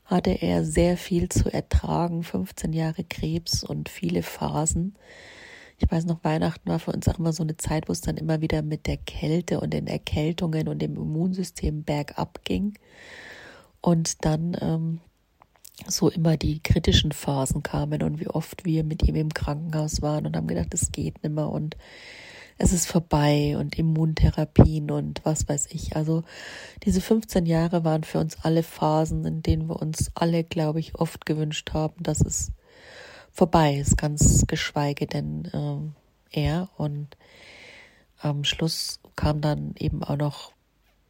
hatte 0.05 0.31
er 0.31 0.65
sehr 0.65 0.97
viel 0.97 1.29
zu 1.29 1.53
ertragen, 1.53 2.25
15 2.25 2.73
Jahre 2.73 3.05
Krebs 3.05 3.63
und 3.63 3.89
viele 3.89 4.23
Phasen. 4.23 4.97
Ich 5.79 5.91
weiß 5.91 6.05
noch, 6.05 6.23
Weihnachten 6.25 6.69
war 6.69 6.79
für 6.79 6.93
uns 6.93 7.09
auch 7.09 7.19
immer 7.19 7.33
so 7.33 7.43
eine 7.43 7.57
Zeit, 7.57 7.89
wo 7.89 7.93
es 7.93 8.01
dann 8.01 8.17
immer 8.17 8.41
wieder 8.41 8.61
mit 8.63 8.87
der 8.87 8.99
Kälte 8.99 9.61
und 9.61 9.73
den 9.73 9.87
Erkältungen 9.87 10.69
und 10.69 10.83
dem 10.83 10.97
Immunsystem 10.97 11.85
bergab 11.85 12.45
ging. 12.45 12.75
Und 13.81 14.25
dann 14.25 14.57
ähm, 14.61 15.01
so 15.87 16.11
immer 16.11 16.37
die 16.37 16.61
kritischen 16.63 17.13
Phasen 17.13 17.63
kamen 17.63 18.03
und 18.03 18.21
wie 18.21 18.29
oft 18.29 18.65
wir 18.65 18.85
mit 18.85 19.03
ihm 19.03 19.15
im 19.15 19.33
Krankenhaus 19.33 20.03
waren 20.03 20.27
und 20.27 20.37
haben 20.37 20.49
gedacht, 20.49 20.75
es 20.75 20.93
geht 20.93 21.23
nimmer 21.23 21.51
und 21.51 21.77
es 22.63 22.75
ist 22.75 22.87
vorbei 22.87 23.57
und 23.59 23.79
Immuntherapien 23.79 24.91
und 24.91 25.23
was 25.25 25.49
weiß 25.49 25.69
ich. 25.71 25.97
Also 25.97 26.25
diese 26.83 27.01
15 27.01 27.47
Jahre 27.47 27.85
waren 27.85 28.05
für 28.05 28.19
uns 28.19 28.37
alle 28.43 28.63
Phasen, 28.63 29.25
in 29.25 29.43
denen 29.43 29.71
wir 29.71 29.81
uns 29.81 30.11
alle, 30.15 30.45
glaube 30.45 30.79
ich, 30.79 30.95
oft 30.95 31.25
gewünscht 31.25 31.71
haben, 31.73 32.03
dass 32.03 32.21
es 32.21 32.53
vorbei 33.33 33.77
ist, 33.77 33.97
ganz 33.97 34.47
geschweige 34.47 35.07
denn 35.07 35.95
äh, 36.35 36.39
er. 36.39 36.69
Und 36.77 37.17
am 38.21 38.45
Schluss 38.45 39.01
kam 39.17 39.41
dann 39.41 39.75
eben 39.79 40.05
auch 40.05 40.19
noch, 40.19 40.53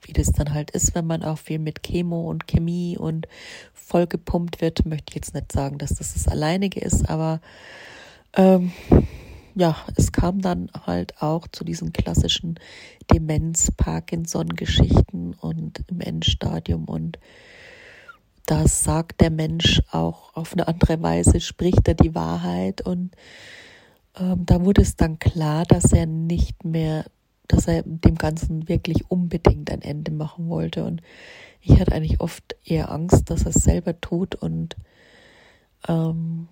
wie 0.03 0.13
das 0.13 0.31
dann 0.31 0.55
halt 0.55 0.71
ist, 0.71 0.95
wenn 0.95 1.07
man 1.07 1.25
auch 1.25 1.39
viel 1.39 1.59
mit 1.59 1.83
Chemo 1.83 2.31
und 2.31 2.47
Chemie 2.47 2.97
und 2.97 3.27
vollgepumpt 3.75 4.61
wird. 4.61 4.87
Möchte 4.87 5.07
ich 5.11 5.17
jetzt 5.17 5.35
nicht 5.35 5.51
sagen, 5.51 5.79
dass 5.79 5.95
das 5.95 6.15
das 6.15 6.29
Alleinige 6.29 6.79
ist, 6.79 7.11
aber 7.11 7.41
ähm, 8.35 8.71
ja, 9.55 9.77
es 9.97 10.13
kam 10.13 10.41
dann 10.41 10.71
halt 10.87 11.21
auch 11.23 11.49
zu 11.49 11.65
diesen 11.65 11.93
klassischen 11.93 12.59
Demenz-Parkinson-Geschichten 13.13 15.35
und 15.35 15.85
im 15.89 16.01
Endstadium. 16.01 16.85
Und 16.85 17.19
da 18.47 18.69
sagt 18.69 19.21
der 19.21 19.31
Mensch 19.31 19.83
auch 19.91 20.35
auf 20.35 20.53
eine 20.53 20.69
andere 20.69 21.03
Weise, 21.03 21.41
spricht 21.41 21.89
er 21.89 21.95
die 21.95 22.15
Wahrheit. 22.15 22.83
Und 22.83 23.11
ähm, 24.19 24.47
da 24.47 24.65
wurde 24.65 24.83
es 24.83 24.95
dann 24.97 25.19
klar, 25.19 25.65
dass 25.65 25.93
er 25.93 26.07
nicht 26.07 26.65
mehr, 26.65 27.07
dass 27.49 27.67
er 27.67 27.83
dem 27.83 28.17
Ganzen 28.17 28.69
wirklich 28.69 29.11
unbedingt 29.11 29.71
ein 29.71 29.83
Ende 29.83 30.13
machen 30.13 30.49
wollte. 30.49 30.85
Und 30.85 31.03
ich 31.61 31.79
hatte 31.79 31.93
eigentlich 31.93 32.21
oft 32.21 32.57
eher 32.65 32.91
Angst, 32.91 33.29
dass 33.31 33.43
er 33.43 33.51
es 33.51 33.63
selber 33.63 34.01
tut. 34.01 34.37
Und 34.37 34.77
ähm, 35.89 36.49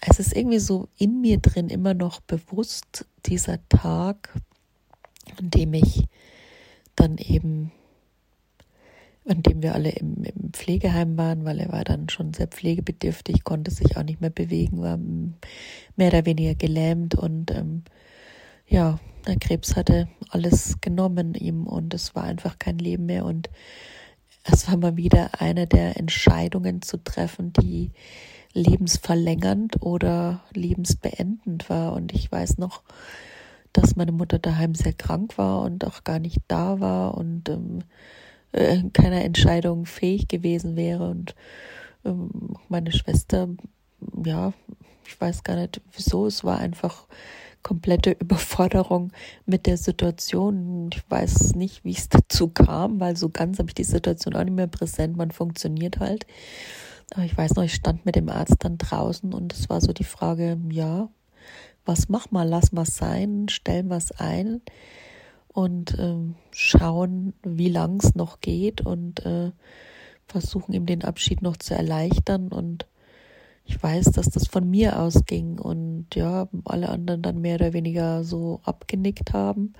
es 0.00 0.18
ist 0.18 0.36
irgendwie 0.36 0.58
so 0.58 0.88
in 0.96 1.20
mir 1.20 1.38
drin 1.38 1.68
immer 1.68 1.94
noch 1.94 2.20
bewusst 2.20 3.06
dieser 3.26 3.58
Tag, 3.68 4.34
an 5.38 5.50
dem 5.50 5.74
ich 5.74 6.04
dann 6.94 7.18
eben, 7.18 7.72
an 9.26 9.42
dem 9.42 9.62
wir 9.62 9.74
alle 9.74 9.90
im, 9.90 10.24
im, 10.24 10.52
Pflegeheim 10.52 11.16
waren, 11.16 11.44
weil 11.44 11.60
er 11.60 11.70
war 11.70 11.84
dann 11.84 12.08
schon 12.08 12.32
sehr 12.32 12.46
pflegebedürftig, 12.46 13.44
konnte 13.44 13.70
sich 13.70 13.96
auch 13.96 14.02
nicht 14.02 14.20
mehr 14.20 14.30
bewegen, 14.30 14.80
war 14.80 14.96
mehr 14.96 16.08
oder 16.08 16.26
weniger 16.26 16.54
gelähmt 16.54 17.14
und 17.14 17.50
ähm, 17.50 17.82
ja, 18.66 18.98
der 19.26 19.38
Krebs 19.38 19.76
hatte 19.76 20.08
alles 20.30 20.80
genommen 20.80 21.34
ihm 21.34 21.66
und 21.66 21.92
es 21.92 22.14
war 22.14 22.24
einfach 22.24 22.58
kein 22.58 22.78
Leben 22.78 23.06
mehr 23.06 23.24
und 23.24 23.50
es 24.44 24.68
war 24.68 24.76
mal 24.76 24.96
wieder 24.96 25.40
eine 25.40 25.66
der 25.66 25.98
Entscheidungen 25.98 26.82
zu 26.82 27.02
treffen, 27.02 27.52
die 27.52 27.90
lebensverlängernd 28.52 29.82
oder 29.82 30.42
lebensbeendend 30.52 31.68
war. 31.70 31.92
Und 31.92 32.12
ich 32.12 32.30
weiß 32.30 32.58
noch, 32.58 32.82
dass 33.72 33.96
meine 33.96 34.12
Mutter 34.12 34.38
daheim 34.38 34.74
sehr 34.74 34.92
krank 34.92 35.38
war 35.38 35.62
und 35.62 35.86
auch 35.86 36.04
gar 36.04 36.18
nicht 36.18 36.40
da 36.48 36.80
war 36.80 37.16
und 37.16 37.48
ähm, 37.48 37.80
äh, 38.52 38.82
keiner 38.92 39.24
Entscheidung 39.24 39.86
fähig 39.86 40.28
gewesen 40.28 40.76
wäre. 40.76 41.08
Und 41.08 41.34
ähm, 42.04 42.56
meine 42.68 42.92
Schwester, 42.92 43.48
ja, 44.24 44.52
ich 45.06 45.20
weiß 45.20 45.42
gar 45.42 45.56
nicht 45.56 45.80
wieso, 45.94 46.26
es 46.26 46.44
war 46.44 46.58
einfach 46.58 47.06
komplette 47.62 48.10
Überforderung 48.20 49.12
mit 49.46 49.66
der 49.66 49.76
Situation. 49.76 50.90
Ich 50.92 51.02
weiß 51.08 51.54
nicht, 51.54 51.84
wie 51.84 51.92
es 51.92 52.08
dazu 52.08 52.48
kam, 52.48 53.00
weil 53.00 53.16
so 53.16 53.28
ganz 53.28 53.58
habe 53.58 53.68
ich 53.70 53.74
die 53.74 53.84
Situation 53.84 54.34
auch 54.34 54.44
nicht 54.44 54.54
mehr 54.54 54.66
präsent. 54.66 55.16
Man 55.16 55.30
funktioniert 55.30 55.98
halt. 55.98 56.26
Ich 57.16 57.36
weiß 57.36 57.54
noch, 57.54 57.64
ich 57.64 57.74
stand 57.74 58.04
mit 58.04 58.16
dem 58.16 58.28
Arzt 58.28 58.56
dann 58.60 58.76
draußen 58.76 59.32
und 59.32 59.52
es 59.54 59.70
war 59.70 59.80
so 59.80 59.92
die 59.92 60.04
Frage, 60.04 60.58
ja, 60.70 61.08
was 61.86 62.08
mach 62.08 62.30
mal, 62.30 62.46
lass 62.46 62.72
mal 62.72 62.84
sein, 62.84 63.48
stellen 63.48 63.90
es 63.90 64.12
ein 64.12 64.60
und 65.48 65.98
ähm, 65.98 66.34
schauen, 66.52 67.32
wie 67.42 67.70
lang 67.70 67.98
es 68.02 68.14
noch 68.14 68.40
geht 68.40 68.82
und 68.82 69.24
äh, 69.24 69.52
versuchen 70.26 70.74
ihm 70.74 70.84
den 70.84 71.02
Abschied 71.02 71.40
noch 71.40 71.56
zu 71.56 71.74
erleichtern. 71.74 72.48
Und 72.48 72.86
ich 73.64 73.82
weiß, 73.82 74.12
dass 74.12 74.28
das 74.28 74.46
von 74.46 74.68
mir 74.68 75.00
ausging 75.00 75.58
und 75.58 76.08
ja, 76.14 76.48
alle 76.66 76.90
anderen 76.90 77.22
dann 77.22 77.40
mehr 77.40 77.54
oder 77.54 77.72
weniger 77.72 78.22
so 78.22 78.60
abgenickt 78.64 79.32
haben 79.32 79.72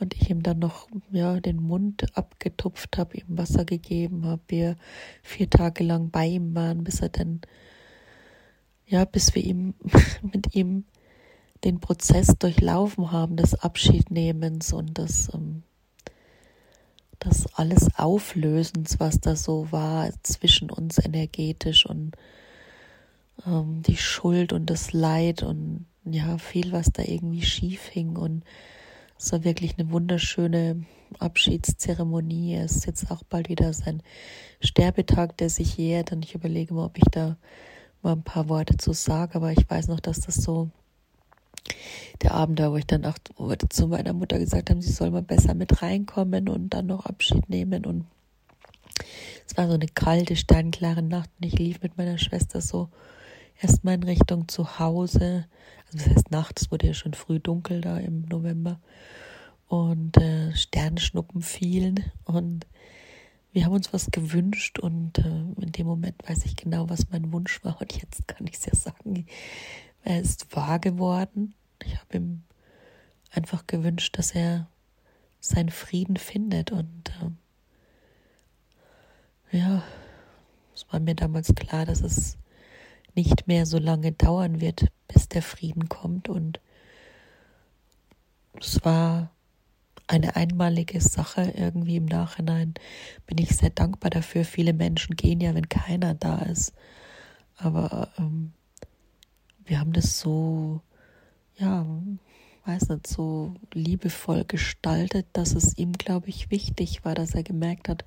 und 0.00 0.14
ich 0.14 0.30
ihm 0.30 0.42
dann 0.42 0.58
noch 0.58 0.88
ja 1.10 1.38
den 1.40 1.62
Mund 1.62 2.06
abgetupft 2.16 2.98
habe, 2.98 3.18
ihm 3.18 3.38
Wasser 3.38 3.64
gegeben 3.64 4.24
habe, 4.24 4.42
wir 4.48 4.76
vier 5.22 5.48
Tage 5.48 5.84
lang 5.84 6.10
bei 6.10 6.26
ihm 6.26 6.54
waren, 6.54 6.84
bis 6.84 7.00
er 7.00 7.10
dann 7.10 7.40
ja, 8.86 9.04
bis 9.04 9.34
wir 9.34 9.44
ihm 9.44 9.74
mit 10.22 10.54
ihm 10.54 10.84
den 11.64 11.78
Prozess 11.78 12.38
durchlaufen 12.38 13.12
haben 13.12 13.36
des 13.36 13.54
Abschiednehmens 13.54 14.72
und 14.72 14.98
des 14.98 15.32
ähm, 15.34 15.62
das 17.20 17.54
alles 17.54 17.98
Auflösens, 17.98 18.98
was 18.98 19.20
da 19.20 19.36
so 19.36 19.70
war 19.70 20.10
zwischen 20.22 20.70
uns 20.70 20.98
energetisch 20.98 21.84
und 21.84 22.16
ähm, 23.46 23.82
die 23.82 23.98
Schuld 23.98 24.52
und 24.52 24.70
das 24.70 24.92
Leid 24.92 25.42
und 25.42 25.86
ja, 26.04 26.38
viel, 26.38 26.72
was 26.72 26.90
da 26.92 27.02
irgendwie 27.02 27.42
schief 27.42 27.86
hing. 27.88 28.16
Und 28.16 28.42
es 29.20 29.32
war 29.32 29.44
wirklich 29.44 29.78
eine 29.78 29.90
wunderschöne 29.90 30.86
Abschiedszeremonie. 31.18 32.56
Es 32.56 32.76
ist 32.76 32.86
jetzt 32.86 33.10
auch 33.10 33.22
bald 33.22 33.50
wieder 33.50 33.72
sein 33.74 34.02
Sterbetag, 34.60 35.36
der 35.36 35.50
sich 35.50 35.76
jährt. 35.76 36.12
Und 36.12 36.24
ich 36.24 36.34
überlege 36.34 36.72
mal, 36.72 36.86
ob 36.86 36.96
ich 36.96 37.04
da 37.10 37.36
mal 38.00 38.12
ein 38.12 38.22
paar 38.22 38.48
Worte 38.48 38.78
zu 38.78 38.94
sage. 38.94 39.34
Aber 39.34 39.52
ich 39.52 39.68
weiß 39.68 39.88
noch, 39.88 40.00
dass 40.00 40.20
das 40.20 40.36
so 40.36 40.70
der 42.22 42.32
Abend 42.32 42.58
da, 42.58 42.72
wo 42.72 42.76
ich 42.76 42.86
dann 42.86 43.04
auch 43.04 43.18
zu 43.68 43.88
meiner 43.88 44.14
Mutter 44.14 44.38
gesagt 44.38 44.70
habe, 44.70 44.80
sie 44.80 44.92
soll 44.92 45.10
mal 45.10 45.22
besser 45.22 45.52
mit 45.52 45.82
reinkommen 45.82 46.48
und 46.48 46.70
dann 46.70 46.86
noch 46.86 47.04
Abschied 47.04 47.50
nehmen. 47.50 47.84
Und 47.84 48.06
es 49.46 49.54
war 49.58 49.68
so 49.68 49.74
eine 49.74 49.88
kalte, 49.88 50.34
sternklare 50.34 51.02
Nacht 51.02 51.28
und 51.38 51.46
ich 51.46 51.58
lief 51.58 51.82
mit 51.82 51.98
meiner 51.98 52.16
Schwester 52.16 52.62
so 52.62 52.88
erstmal 53.60 53.94
in 53.94 54.02
Richtung 54.02 54.48
zu 54.48 54.78
Hause. 54.78 55.46
Also 55.86 55.98
das 55.98 56.08
heißt 56.08 56.30
Nacht, 56.30 56.60
es 56.60 56.70
wurde 56.70 56.86
ja 56.86 56.94
schon 56.94 57.14
früh 57.14 57.40
dunkel 57.40 57.80
da 57.80 57.98
im 57.98 58.22
November. 58.22 58.80
Und 59.66 60.16
äh, 60.16 60.54
Sternschnuppen 60.56 61.42
fielen 61.42 62.10
und 62.24 62.66
wir 63.52 63.64
haben 63.64 63.72
uns 63.72 63.92
was 63.92 64.10
gewünscht 64.10 64.78
und 64.78 65.18
äh, 65.18 65.22
in 65.60 65.72
dem 65.72 65.86
Moment 65.86 66.16
weiß 66.28 66.44
ich 66.44 66.56
genau, 66.56 66.88
was 66.88 67.10
mein 67.10 67.32
Wunsch 67.32 67.64
war 67.64 67.80
und 67.80 68.00
jetzt 68.00 68.26
kann 68.26 68.46
ich 68.46 68.54
es 68.54 68.66
ja 68.66 68.74
sagen, 68.74 69.26
er 70.02 70.20
ist 70.20 70.54
wahr 70.56 70.78
geworden. 70.78 71.54
Ich 71.84 71.96
habe 71.96 72.16
ihm 72.16 72.42
einfach 73.30 73.66
gewünscht, 73.66 74.18
dass 74.18 74.32
er 74.32 74.68
seinen 75.40 75.70
Frieden 75.70 76.16
findet 76.16 76.72
und 76.72 77.12
äh, 79.52 79.56
ja, 79.58 79.82
es 80.74 80.86
war 80.90 81.00
mir 81.00 81.14
damals 81.14 81.54
klar, 81.54 81.86
dass 81.86 82.02
es 82.02 82.38
nicht 83.14 83.46
mehr 83.46 83.66
so 83.66 83.78
lange 83.78 84.12
dauern 84.12 84.60
wird, 84.60 84.86
bis 85.08 85.28
der 85.28 85.42
Frieden 85.42 85.88
kommt. 85.88 86.28
Und 86.28 86.60
es 88.58 88.84
war 88.84 89.30
eine 90.06 90.36
einmalige 90.36 91.00
Sache 91.00 91.52
irgendwie 91.56 91.96
im 91.96 92.06
Nachhinein. 92.06 92.74
Bin 93.26 93.38
ich 93.38 93.56
sehr 93.56 93.70
dankbar 93.70 94.10
dafür. 94.10 94.44
Viele 94.44 94.72
Menschen 94.72 95.16
gehen 95.16 95.40
ja, 95.40 95.54
wenn 95.54 95.68
keiner 95.68 96.14
da 96.14 96.38
ist. 96.38 96.72
Aber 97.56 98.08
ähm, 98.18 98.52
wir 99.64 99.78
haben 99.78 99.92
das 99.92 100.18
so, 100.18 100.80
ja, 101.58 101.86
weiß 102.64 102.88
nicht, 102.88 103.06
so 103.06 103.54
liebevoll 103.72 104.44
gestaltet, 104.44 105.26
dass 105.32 105.54
es 105.54 105.78
ihm, 105.78 105.92
glaube 105.92 106.28
ich, 106.28 106.50
wichtig 106.50 107.04
war, 107.04 107.14
dass 107.14 107.34
er 107.34 107.42
gemerkt 107.42 107.88
hat, 107.88 108.04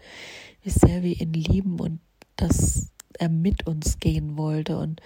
wie 0.62 0.72
sehr 0.72 1.04
wir 1.04 1.20
ihn 1.20 1.34
lieben 1.34 1.80
und 1.80 2.00
dass 2.36 2.92
er 3.20 3.30
mit 3.30 3.68
uns 3.68 4.00
gehen 4.00 4.38
wollte 4.38 4.78
und 4.78 5.02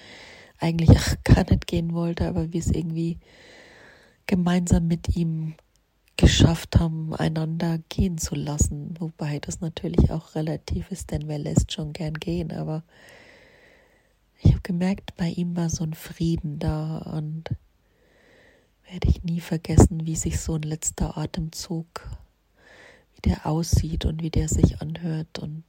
eigentlich 0.59 0.89
auch 0.91 1.15
gar 1.23 1.49
nicht 1.49 1.67
gehen 1.67 1.93
wollte, 1.93 2.27
aber 2.27 2.51
wir 2.53 2.59
es 2.59 2.71
irgendwie 2.71 3.17
gemeinsam 4.25 4.87
mit 4.87 5.15
ihm 5.15 5.55
geschafft 6.17 6.79
haben, 6.79 7.13
einander 7.13 7.79
gehen 7.89 8.17
zu 8.17 8.35
lassen. 8.35 8.95
Wobei 8.99 9.39
das 9.39 9.61
natürlich 9.61 10.11
auch 10.11 10.35
relativ 10.35 10.91
ist, 10.91 11.11
denn 11.11 11.27
wer 11.27 11.37
lässt 11.37 11.71
schon 11.71 11.93
gern 11.93 12.15
gehen, 12.15 12.51
aber 12.51 12.83
ich 14.39 14.51
habe 14.51 14.61
gemerkt, 14.61 15.15
bei 15.15 15.29
ihm 15.29 15.55
war 15.55 15.69
so 15.69 15.83
ein 15.83 15.93
Frieden 15.93 16.59
da 16.59 16.97
und 16.97 17.49
werde 18.89 19.09
ich 19.09 19.23
nie 19.23 19.41
vergessen, 19.41 20.05
wie 20.05 20.15
sich 20.15 20.39
so 20.39 20.55
ein 20.55 20.61
letzter 20.61 21.17
Atemzug, 21.17 22.07
wie 23.15 23.21
der 23.21 23.45
aussieht 23.45 24.05
und 24.05 24.21
wie 24.21 24.29
der 24.29 24.47
sich 24.47 24.81
anhört 24.81 25.39
und 25.39 25.63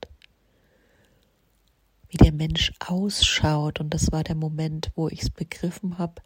wie 2.08 2.16
der 2.16 2.32
Mensch 2.32 2.72
ausschaut. 2.80 3.80
Und 3.80 3.94
das 3.94 4.12
war 4.12 4.24
der 4.24 4.36
Moment, 4.36 4.90
wo 4.94 5.08
ich 5.08 5.22
es 5.22 5.30
begriffen 5.30 5.98
habe, 5.98 6.22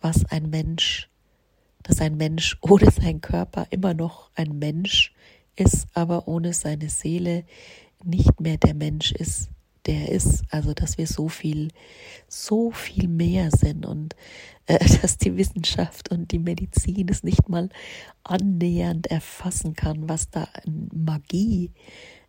was 0.00 0.24
ein 0.26 0.50
Mensch, 0.50 1.08
dass 1.82 2.00
ein 2.00 2.16
Mensch 2.16 2.56
ohne 2.62 2.90
seinen 2.90 3.20
Körper 3.20 3.66
immer 3.70 3.94
noch 3.94 4.30
ein 4.34 4.58
Mensch 4.58 5.12
ist, 5.56 5.86
aber 5.94 6.28
ohne 6.28 6.52
seine 6.52 6.88
Seele 6.88 7.44
nicht 8.04 8.40
mehr 8.40 8.56
der 8.56 8.74
Mensch 8.74 9.12
ist, 9.12 9.50
der 9.86 10.08
ist. 10.08 10.42
Also, 10.50 10.74
dass 10.74 10.98
wir 10.98 11.06
so 11.06 11.28
viel, 11.28 11.68
so 12.28 12.70
viel 12.70 13.08
mehr 13.08 13.50
sind 13.50 13.84
und 13.84 14.16
äh, 14.66 14.78
dass 15.02 15.18
die 15.18 15.36
Wissenschaft 15.36 16.10
und 16.10 16.32
die 16.32 16.38
Medizin 16.38 17.08
es 17.08 17.22
nicht 17.22 17.48
mal 17.48 17.68
annähernd 18.24 19.08
erfassen 19.08 19.74
kann, 19.74 20.08
was 20.08 20.30
da 20.30 20.48
Magie 20.92 21.70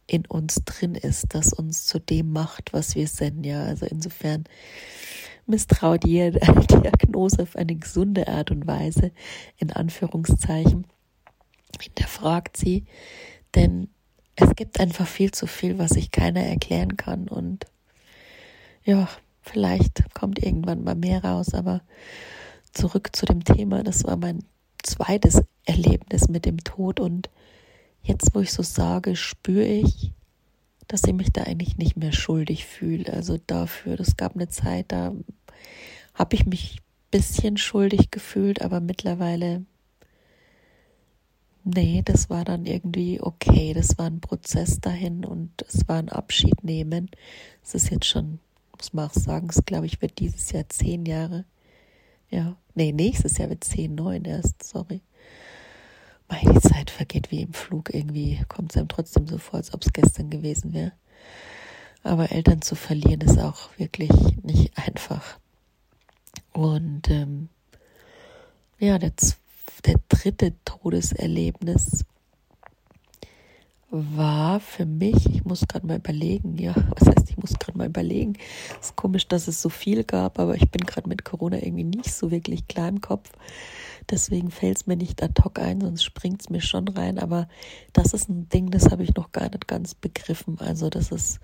in 0.07 0.25
uns 0.25 0.55
drin 0.65 0.95
ist, 0.95 1.33
das 1.33 1.53
uns 1.53 1.85
zu 1.85 1.99
dem 1.99 2.31
macht, 2.31 2.73
was 2.73 2.95
wir 2.95 3.07
sind. 3.07 3.45
Ja, 3.45 3.63
also 3.63 3.85
insofern 3.85 4.45
misstraut 5.45 6.05
jede 6.05 6.39
Diagnose 6.69 7.43
auf 7.43 7.55
eine 7.55 7.75
gesunde 7.75 8.27
Art 8.27 8.51
und 8.51 8.67
Weise, 8.67 9.11
in 9.57 9.71
Anführungszeichen. 9.71 10.85
Hinterfragt 11.81 12.57
sie, 12.57 12.85
denn 13.55 13.89
es 14.35 14.55
gibt 14.55 14.79
einfach 14.79 15.07
viel 15.07 15.31
zu 15.31 15.47
viel, 15.47 15.77
was 15.77 15.91
sich 15.91 16.11
keiner 16.11 16.41
erklären 16.41 16.97
kann. 16.97 17.27
Und 17.27 17.65
ja, 18.83 19.07
vielleicht 19.41 20.13
kommt 20.13 20.43
irgendwann 20.43 20.83
mal 20.83 20.95
mehr 20.95 21.23
raus, 21.23 21.53
aber 21.53 21.81
zurück 22.73 23.15
zu 23.15 23.25
dem 23.25 23.43
Thema, 23.43 23.83
das 23.83 24.03
war 24.03 24.17
mein 24.17 24.43
zweites 24.81 25.41
Erlebnis 25.65 26.27
mit 26.27 26.45
dem 26.45 26.57
Tod 26.63 26.99
und 26.99 27.29
jetzt, 28.03 28.35
wo 28.35 28.39
ich 28.39 28.51
so 28.51 28.63
sage, 28.63 29.15
spüre 29.15 29.65
ich, 29.65 30.11
dass 30.87 31.03
ich 31.05 31.13
mich 31.13 31.31
da 31.31 31.43
eigentlich 31.43 31.77
nicht 31.77 31.97
mehr 31.97 32.11
schuldig 32.11 32.65
fühle. 32.65 33.11
Also 33.11 33.39
dafür, 33.47 33.95
das 33.95 34.17
gab 34.17 34.35
eine 34.35 34.49
Zeit, 34.49 34.91
da 34.91 35.13
habe 36.13 36.35
ich 36.35 36.45
mich 36.45 36.77
ein 36.77 37.19
bisschen 37.19 37.57
schuldig 37.57 38.11
gefühlt, 38.11 38.61
aber 38.61 38.79
mittlerweile 38.79 39.65
nee, 41.63 42.01
das 42.03 42.29
war 42.29 42.45
dann 42.45 42.65
irgendwie 42.65 43.21
okay. 43.21 43.73
Das 43.73 43.97
war 43.97 44.07
ein 44.07 44.21
Prozess 44.21 44.79
dahin 44.79 45.25
und 45.25 45.51
es 45.67 45.87
war 45.87 45.97
ein 45.97 46.09
Abschied 46.09 46.63
nehmen. 46.63 47.09
Es 47.63 47.73
ist 47.73 47.89
jetzt 47.89 48.05
schon, 48.05 48.39
muss 48.77 48.93
man 48.93 49.09
auch 49.09 49.13
sagen, 49.13 49.47
es 49.49 49.63
glaube 49.65 49.85
ich 49.85 50.01
wird 50.01 50.19
dieses 50.19 50.51
Jahr 50.51 50.67
zehn 50.69 51.05
Jahre. 51.05 51.45
Ja, 52.29 52.57
nee, 52.73 52.91
nächstes 52.91 53.37
Jahr 53.37 53.49
wird 53.49 53.63
zehn, 53.63 53.95
neun 53.95 54.25
erst, 54.25 54.63
sorry. 54.63 55.01
Meine 56.33 56.59
Zeit 56.61 56.89
vergeht 56.89 57.29
wie 57.29 57.43
im 57.43 57.53
Flug 57.53 57.93
irgendwie, 57.93 58.43
kommt 58.47 58.71
es 58.71 58.77
einem 58.77 58.87
trotzdem 58.87 59.27
so 59.27 59.37
vor, 59.37 59.57
als 59.57 59.71
ob 59.71 59.83
es 59.85 59.93
gestern 59.93 60.31
gewesen 60.31 60.73
wäre. 60.73 60.93
Aber 62.01 62.31
Eltern 62.31 62.63
zu 62.63 62.73
verlieren 62.75 63.21
ist 63.21 63.37
auch 63.37 63.69
wirklich 63.77 64.09
nicht 64.41 64.75
einfach. 64.75 65.37
Und 66.51 67.09
ähm, 67.11 67.49
ja, 68.79 68.97
der 68.97 69.11
der 69.85 69.99
dritte 70.09 70.53
Todeserlebnis 70.65 72.03
war 73.95 74.59
für 74.59 74.87
mich, 74.87 75.27
ich 75.29 75.45
muss 75.45 75.67
gerade 75.67 75.85
mal 75.85 75.97
überlegen, 75.97 76.57
ja, 76.57 76.73
was 76.97 77.07
heißt, 77.07 77.29
ich 77.29 77.37
muss 77.37 77.59
gerade 77.59 77.77
mal 77.77 77.87
überlegen. 77.87 78.33
Es 78.81 78.87
ist 78.87 78.95
komisch, 78.95 79.27
dass 79.27 79.47
es 79.47 79.61
so 79.61 79.69
viel 79.69 80.03
gab, 80.03 80.39
aber 80.39 80.55
ich 80.55 80.69
bin 80.71 80.81
gerade 80.85 81.07
mit 81.07 81.23
Corona 81.23 81.57
irgendwie 81.57 81.83
nicht 81.83 82.11
so 82.11 82.31
wirklich 82.31 82.67
klar 82.67 82.89
im 82.89 83.01
Kopf. 83.01 83.31
Deswegen 84.09 84.49
fällt 84.49 84.77
es 84.77 84.87
mir 84.87 84.97
nicht 84.97 85.21
ad 85.21 85.41
hoc 85.43 85.59
ein, 85.59 85.79
sonst 85.79 86.03
springt 86.03 86.41
es 86.41 86.49
mir 86.49 86.61
schon 86.61 86.87
rein. 86.87 87.19
Aber 87.19 87.47
das 87.93 88.13
ist 88.13 88.29
ein 88.29 88.49
Ding, 88.49 88.71
das 88.71 88.89
habe 88.89 89.03
ich 89.03 89.13
noch 89.13 89.31
gar 89.31 89.49
nicht 89.49 89.67
ganz 89.67 89.93
begriffen. 89.93 90.59
Also 90.59 90.89
das 90.89 91.11
ist 91.11 91.39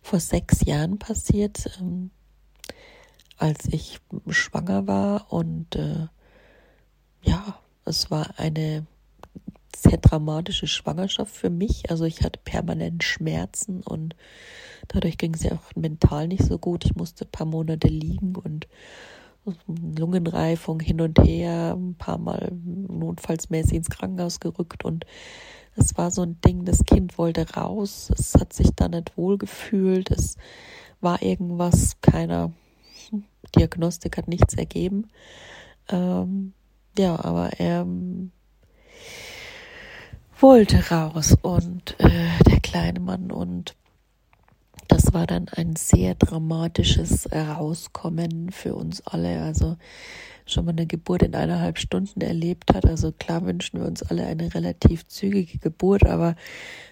vor 0.00 0.20
sechs 0.20 0.64
Jahren 0.64 0.98
passiert, 0.98 1.78
ähm, 1.78 2.10
als 3.36 3.66
ich 3.70 4.00
schwanger 4.28 4.86
war 4.86 5.32
und 5.32 5.76
äh, 5.76 6.08
ja, 7.22 7.58
es 7.84 8.10
war 8.10 8.38
eine 8.38 8.86
sehr 9.82 9.98
dramatische 9.98 10.66
Schwangerschaft 10.66 11.34
für 11.34 11.50
mich. 11.50 11.90
Also 11.90 12.04
ich 12.04 12.22
hatte 12.22 12.40
permanent 12.44 13.04
Schmerzen 13.04 13.82
und 13.82 14.14
dadurch 14.88 15.18
ging 15.18 15.34
es 15.34 15.42
ja 15.42 15.52
auch 15.52 15.74
mental 15.76 16.28
nicht 16.28 16.44
so 16.44 16.58
gut. 16.58 16.84
Ich 16.84 16.96
musste 16.96 17.24
ein 17.24 17.30
paar 17.30 17.46
Monate 17.46 17.88
liegen 17.88 18.36
und 18.36 18.68
Lungenreifung 19.66 20.80
hin 20.80 21.00
und 21.00 21.18
her, 21.20 21.74
ein 21.76 21.94
paar 21.94 22.18
Mal 22.18 22.52
notfallsmäßig 22.52 23.74
ins 23.74 23.90
Krankenhaus 23.90 24.40
gerückt 24.40 24.84
und 24.84 25.06
es 25.76 25.96
war 25.96 26.10
so 26.10 26.22
ein 26.22 26.40
Ding, 26.42 26.64
das 26.64 26.84
Kind 26.84 27.16
wollte 27.16 27.48
raus, 27.54 28.10
es 28.14 28.34
hat 28.34 28.52
sich 28.52 28.70
da 28.76 28.88
nicht 28.88 29.16
wohl 29.16 29.38
gefühlt, 29.38 30.10
es 30.10 30.36
war 31.00 31.22
irgendwas, 31.22 31.96
keiner 32.02 32.52
Diagnostik 33.56 34.18
hat 34.18 34.28
nichts 34.28 34.54
ergeben. 34.54 35.08
Ähm, 35.88 36.52
ja, 36.98 37.24
aber 37.24 37.58
er 37.58 37.86
wollte 40.42 40.90
raus 40.90 41.36
und 41.42 41.98
äh, 41.98 42.28
der 42.46 42.60
kleine 42.60 43.00
Mann 43.00 43.30
und 43.30 43.74
das 44.88 45.12
war 45.12 45.26
dann 45.26 45.48
ein 45.48 45.76
sehr 45.76 46.14
dramatisches 46.14 47.28
Herauskommen 47.30 48.50
für 48.50 48.74
uns 48.74 49.06
alle. 49.06 49.42
Also 49.42 49.76
schon 50.46 50.64
mal 50.64 50.72
eine 50.72 50.86
Geburt 50.86 51.22
in 51.22 51.34
eineinhalb 51.34 51.78
Stunden 51.78 52.20
erlebt 52.20 52.74
hat. 52.74 52.86
Also 52.86 53.12
klar 53.12 53.44
wünschen 53.46 53.80
wir 53.80 53.86
uns 53.86 54.02
alle 54.02 54.26
eine 54.26 54.52
relativ 54.52 55.06
zügige 55.06 55.58
Geburt, 55.58 56.06
aber 56.06 56.34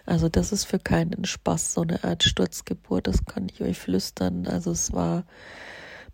also 0.06 0.28
das 0.28 0.52
ist 0.52 0.64
für 0.64 0.78
keinen 0.78 1.24
Spaß, 1.24 1.74
so 1.74 1.80
eine 1.80 2.04
Art 2.04 2.22
Sturzgeburt, 2.22 3.08
das 3.08 3.24
kann 3.24 3.48
ich 3.52 3.60
euch 3.62 3.78
flüstern. 3.78 4.46
Also 4.46 4.70
es 4.70 4.92
war 4.92 5.24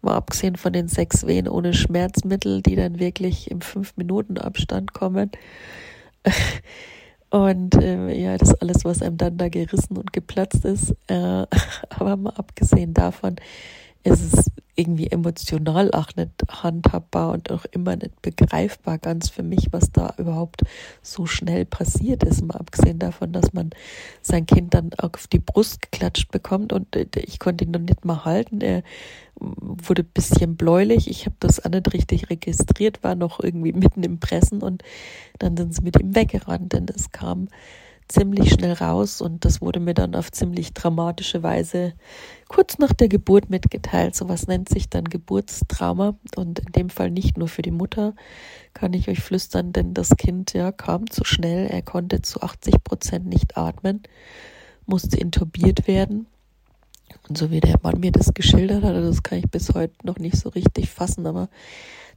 mal 0.01 0.15
abgesehen 0.15 0.57
von 0.57 0.73
den 0.73 0.89
sechs 0.89 1.27
Wehen 1.27 1.49
ohne 1.49 1.75
Schmerzmittel, 1.75 2.63
die 2.63 2.77
dann 2.77 2.99
wirklich 2.99 3.51
im 3.51 3.61
fünf 3.61 3.97
Minuten 3.97 4.39
Abstand 4.39 4.95
kommen. 4.95 5.31
Und 7.35 7.75
äh, 7.83 8.13
ja, 8.17 8.39
das 8.39 8.55
alles, 8.61 8.85
was 8.85 9.03
einem 9.03 9.17
dann 9.17 9.37
da 9.37 9.49
gerissen 9.49 9.97
und 9.97 10.13
geplatzt 10.13 10.65
ist. 10.65 10.95
Äh, 11.09 11.47
aber 11.89 12.17
mal 12.17 12.33
abgesehen 12.37 12.95
davon 12.95 13.35
ist 14.05 14.35
es 14.35 14.51
irgendwie 14.77 15.11
emotional 15.11 15.91
auch 15.93 16.09
nicht 16.17 16.31
handhabbar 16.49 17.33
und 17.33 17.51
auch 17.51 17.65
immer 17.67 17.97
nicht 17.97 18.21
begreifbar 18.23 18.99
ganz 18.99 19.29
für 19.29 19.43
mich, 19.43 19.69
was 19.71 19.93
da 19.93 20.15
überhaupt 20.19 20.63
so 21.01 21.27
schnell 21.27 21.65
passiert 21.65 22.25
ist. 22.25 22.43
Mal 22.43 22.57
abgesehen 22.57 22.99
davon, 22.99 23.33
dass 23.33 23.53
man 23.53 23.71
sein 24.21 24.47
Kind 24.47 24.75
dann 24.75 24.91
auf 24.95 25.27
die 25.29 25.39
Brust 25.39 25.81
geklatscht 25.81 26.31
bekommt 26.33 26.73
und 26.73 26.97
äh, 26.97 27.07
ich 27.17 27.39
konnte 27.39 27.65
ihn 27.65 27.71
noch 27.71 27.81
nicht 27.81 28.05
mal 28.05 28.25
halten. 28.25 28.61
Er 28.61 28.83
wurde 29.37 30.03
ein 30.03 30.11
bisschen 30.13 30.57
bläulich. 30.57 31.09
Ich 31.09 31.27
habe 31.27 31.37
das 31.41 31.65
auch 31.65 31.71
nicht 31.71 31.93
richtig 31.93 32.31
registriert, 32.31 33.03
war 33.03 33.15
noch 33.15 33.41
irgendwie 33.41 33.73
mitten 33.75 34.03
im 34.03 34.19
Pressen 34.19 34.61
und 34.61 34.83
dann 35.39 35.57
sind 35.57 35.75
sie 35.75 35.83
mit 35.83 36.01
ihm 36.01 36.15
weggerannt, 36.15 36.73
denn 36.73 36.87
es 36.95 37.11
kam 37.11 37.49
ziemlich 38.09 38.53
schnell 38.53 38.73
raus 38.73 39.21
und 39.21 39.45
das 39.45 39.61
wurde 39.61 39.81
mir 39.81 39.95
dann 39.95 40.15
auf 40.15 40.31
ziemlich 40.31 40.75
dramatische 40.75 41.43
Weise 41.43 41.95
kurz 42.49 42.79
nach 42.79 42.93
der 42.93 43.09
Geburt 43.09 43.51
mitgeteilt. 43.51 44.15
Sowas 44.15 44.47
nennt 44.47 44.69
sich 44.69 44.89
dann 44.89 45.05
Geburtstrauma 45.05 46.17
und 46.37 46.61
in 46.61 46.73
dem 46.73 46.91
Fall 46.91 47.11
nicht 47.11 47.39
nur 47.39 47.49
für 47.49 47.63
die 47.63 47.71
Mutter, 47.71 48.15
kann 48.75 48.93
ich 48.93 49.09
euch 49.09 49.21
flüstern, 49.21 49.73
denn 49.73 49.95
das 49.95 50.17
Kind 50.17 50.53
ja 50.53 50.71
kam 50.73 51.11
zu 51.11 51.25
schnell. 51.25 51.67
Er 51.67 51.83
konnte 51.83 52.23
zu 52.23 52.43
80 52.43 52.85
Prozent 52.85 53.27
nicht 53.27 53.57
atmen, 53.57 54.03
musste 54.87 55.17
intubiert 55.17 55.87
werden 55.87 56.27
und 57.29 57.39
so 57.39 57.51
wie 57.51 57.61
der 57.61 57.79
Mann 57.83 58.01
mir 58.01 58.13
das 58.13 58.35
geschildert 58.35 58.83
hat, 58.83 58.97
das 58.97 59.23
kann 59.23 59.39
ich 59.39 59.51
bis 59.51 59.73
heute 59.75 59.95
noch 60.03 60.19
nicht 60.19 60.37
so 60.37 60.51
richtig 60.51 60.91
fassen, 60.91 61.27
aber 61.27 61.49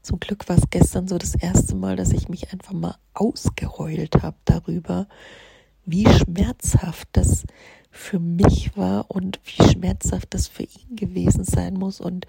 zum 0.02 0.20
Glück 0.20 0.48
war 0.50 0.58
es 0.58 0.70
gestern 0.70 1.08
so 1.08 1.18
das 1.18 1.36
erste 1.36 1.76
Mal, 1.76 1.96
dass 1.96 2.12
ich 2.12 2.30
mich 2.30 2.52
einfach 2.52 2.74
mal 2.74 2.96
ausgeheult 3.14 4.22
habe 4.22 4.38
darüber, 4.46 5.08
wie 5.88 6.06
schmerzhaft 6.06 7.08
das 7.14 7.46
für 7.90 8.20
mich 8.20 8.76
war 8.76 9.10
und 9.10 9.40
wie 9.46 9.64
schmerzhaft 9.72 10.34
das 10.34 10.48
für 10.48 10.64
ihn 10.64 10.96
gewesen 10.96 11.46
sein 11.46 11.74
muss 11.76 12.02
und 12.02 12.28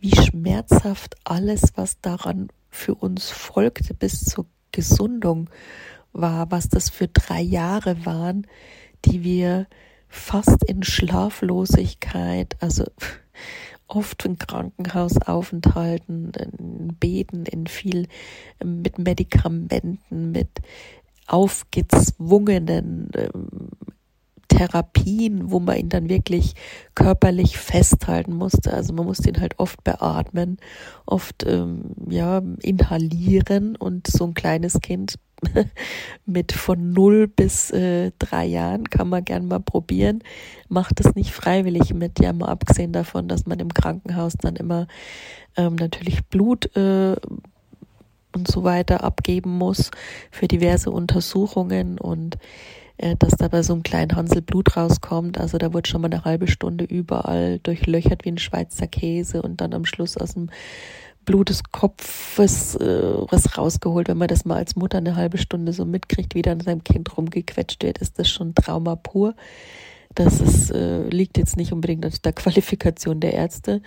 wie 0.00 0.16
schmerzhaft 0.16 1.16
alles, 1.24 1.74
was 1.76 2.00
daran 2.00 2.48
für 2.70 2.94
uns 2.94 3.28
folgte 3.28 3.92
bis 3.92 4.24
zur 4.24 4.46
Gesundung 4.72 5.50
war, 6.12 6.50
was 6.50 6.70
das 6.70 6.88
für 6.88 7.06
drei 7.06 7.42
Jahre 7.42 8.06
waren, 8.06 8.46
die 9.04 9.22
wir 9.24 9.66
fast 10.08 10.64
in 10.64 10.82
Schlaflosigkeit, 10.82 12.56
also 12.60 12.84
oft 13.86 14.24
in 14.24 14.38
Krankenhausaufenthalten, 14.38 16.32
in 16.32 16.96
Beten, 16.98 17.44
in 17.44 17.66
viel 17.66 18.08
mit 18.64 18.98
Medikamenten, 18.98 19.98
mit 20.32 20.48
aufgezwungenen 21.30 23.10
ähm, 23.14 23.70
Therapien, 24.48 25.52
wo 25.52 25.60
man 25.60 25.76
ihn 25.76 25.88
dann 25.88 26.08
wirklich 26.08 26.54
körperlich 26.96 27.56
festhalten 27.56 28.34
musste. 28.34 28.74
Also 28.74 28.92
man 28.92 29.06
musste 29.06 29.28
ihn 29.28 29.40
halt 29.40 29.58
oft 29.58 29.82
beatmen, 29.84 30.58
oft 31.06 31.46
ähm, 31.46 31.92
ja 32.08 32.42
inhalieren 32.60 33.76
und 33.76 34.08
so 34.08 34.24
ein 34.26 34.34
kleines 34.34 34.80
Kind 34.80 35.14
mit 36.26 36.50
von 36.50 36.92
null 36.92 37.28
bis 37.28 37.70
äh, 37.70 38.10
drei 38.18 38.44
Jahren 38.44 38.90
kann 38.90 39.08
man 39.08 39.24
gern 39.24 39.46
mal 39.46 39.60
probieren. 39.60 40.22
Macht 40.68 40.98
es 40.98 41.14
nicht 41.14 41.30
freiwillig 41.30 41.94
mit, 41.94 42.20
ja 42.20 42.32
mal 42.32 42.48
abgesehen 42.48 42.92
davon, 42.92 43.28
dass 43.28 43.46
man 43.46 43.60
im 43.60 43.72
Krankenhaus 43.72 44.34
dann 44.34 44.56
immer 44.56 44.88
ähm, 45.56 45.76
natürlich 45.76 46.24
Blut 46.26 46.74
äh, 46.76 47.16
und 48.34 48.48
so 48.48 48.64
weiter 48.64 49.04
abgeben 49.04 49.56
muss 49.56 49.90
für 50.30 50.48
diverse 50.48 50.90
Untersuchungen 50.90 51.98
und 51.98 52.38
äh, 52.98 53.16
dass 53.16 53.36
da 53.36 53.48
bei 53.48 53.62
so 53.62 53.72
einem 53.72 53.82
kleinen 53.82 54.14
Hansel 54.14 54.42
Blut 54.42 54.76
rauskommt. 54.76 55.38
Also 55.38 55.58
da 55.58 55.72
wird 55.72 55.88
schon 55.88 56.02
mal 56.02 56.12
eine 56.12 56.24
halbe 56.24 56.48
Stunde 56.48 56.84
überall 56.84 57.58
durchlöchert 57.60 58.24
wie 58.24 58.32
ein 58.32 58.38
Schweizer 58.38 58.86
Käse 58.86 59.42
und 59.42 59.60
dann 59.60 59.72
am 59.72 59.86
Schluss 59.86 60.16
aus 60.16 60.34
dem 60.34 60.50
Blut 61.24 61.48
des 61.48 61.62
Kopfes 61.64 62.76
äh, 62.76 63.02
was 63.30 63.56
rausgeholt. 63.56 64.08
Wenn 64.08 64.18
man 64.18 64.28
das 64.28 64.44
mal 64.44 64.56
als 64.56 64.76
Mutter 64.76 64.98
eine 64.98 65.16
halbe 65.16 65.38
Stunde 65.38 65.72
so 65.72 65.84
mitkriegt, 65.84 66.34
wie 66.34 66.42
dann 66.42 66.60
seinem 66.60 66.84
Kind 66.84 67.16
rumgequetscht 67.16 67.82
wird, 67.82 67.98
ist 67.98 68.18
das 68.18 68.28
schon 68.28 68.54
Trauma 68.54 68.96
pur. 68.96 69.34
Das 70.14 70.40
ist, 70.40 70.70
äh, 70.70 71.08
liegt 71.08 71.38
jetzt 71.38 71.56
nicht 71.56 71.72
unbedingt 71.72 72.04
an 72.04 72.12
der 72.24 72.32
Qualifikation 72.32 73.20
der 73.20 73.34
Ärzte. 73.34 73.80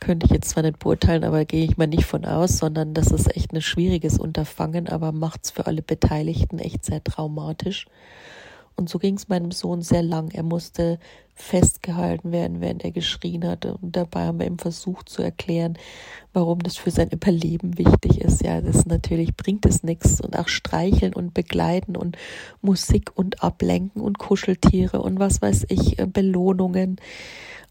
Könnte 0.00 0.26
ich 0.26 0.32
jetzt 0.32 0.50
zwar 0.50 0.62
nicht 0.62 0.78
beurteilen, 0.78 1.24
aber 1.24 1.44
gehe 1.44 1.64
ich 1.64 1.76
mal 1.76 1.86
nicht 1.86 2.04
von 2.04 2.24
aus, 2.24 2.58
sondern 2.58 2.94
das 2.94 3.10
ist 3.10 3.34
echt 3.36 3.52
ein 3.52 3.60
schwieriges 3.60 4.18
Unterfangen, 4.18 4.88
aber 4.88 5.12
macht 5.12 5.40
es 5.44 5.50
für 5.50 5.66
alle 5.66 5.82
Beteiligten 5.82 6.58
echt 6.58 6.84
sehr 6.84 7.02
traumatisch. 7.02 7.86
Und 8.78 8.88
so 8.88 9.00
ging 9.00 9.16
es 9.16 9.28
meinem 9.28 9.50
Sohn 9.50 9.82
sehr 9.82 10.02
lang. 10.02 10.30
Er 10.30 10.44
musste 10.44 11.00
festgehalten 11.34 12.30
werden, 12.30 12.60
während 12.60 12.84
er 12.84 12.92
geschrien 12.92 13.44
hatte. 13.44 13.76
Und 13.76 13.96
dabei 13.96 14.26
haben 14.26 14.38
wir 14.38 14.46
ihm 14.46 14.58
versucht 14.58 15.08
zu 15.08 15.20
erklären, 15.20 15.76
warum 16.32 16.60
das 16.60 16.76
für 16.76 16.92
sein 16.92 17.10
Überleben 17.10 17.76
wichtig 17.76 18.20
ist. 18.20 18.42
Ja, 18.42 18.60
das 18.60 18.86
natürlich 18.86 19.36
bringt 19.36 19.66
es 19.66 19.82
nichts. 19.82 20.20
Und 20.20 20.38
auch 20.38 20.46
streicheln 20.46 21.12
und 21.12 21.34
begleiten 21.34 21.96
und 21.96 22.16
Musik 22.62 23.10
und 23.16 23.42
ablenken 23.42 24.00
und 24.00 24.18
Kuscheltiere 24.18 25.02
und 25.02 25.18
was 25.18 25.42
weiß 25.42 25.66
ich, 25.70 25.98
äh, 25.98 26.06
Belohnungen. 26.06 27.00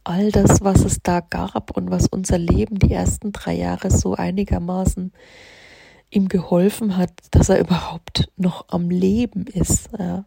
All 0.04 0.32
das, 0.32 0.62
was 0.62 0.84
es 0.84 1.00
da 1.04 1.22
gab 1.22 1.76
und 1.76 1.90
was 1.90 2.08
unser 2.08 2.38
Leben 2.38 2.80
die 2.80 2.92
ersten 2.92 3.32
drei 3.32 3.56
Jahre 3.56 3.92
so 3.92 4.14
einigermaßen 4.14 5.14
ihm 6.10 6.28
geholfen 6.28 6.98
hat, 6.98 7.12
dass 7.32 7.48
er 7.48 7.60
überhaupt 7.60 8.30
noch 8.36 8.66
am 8.70 8.90
Leben 8.90 9.46
ist. 9.48 9.90
Ja 9.98 10.26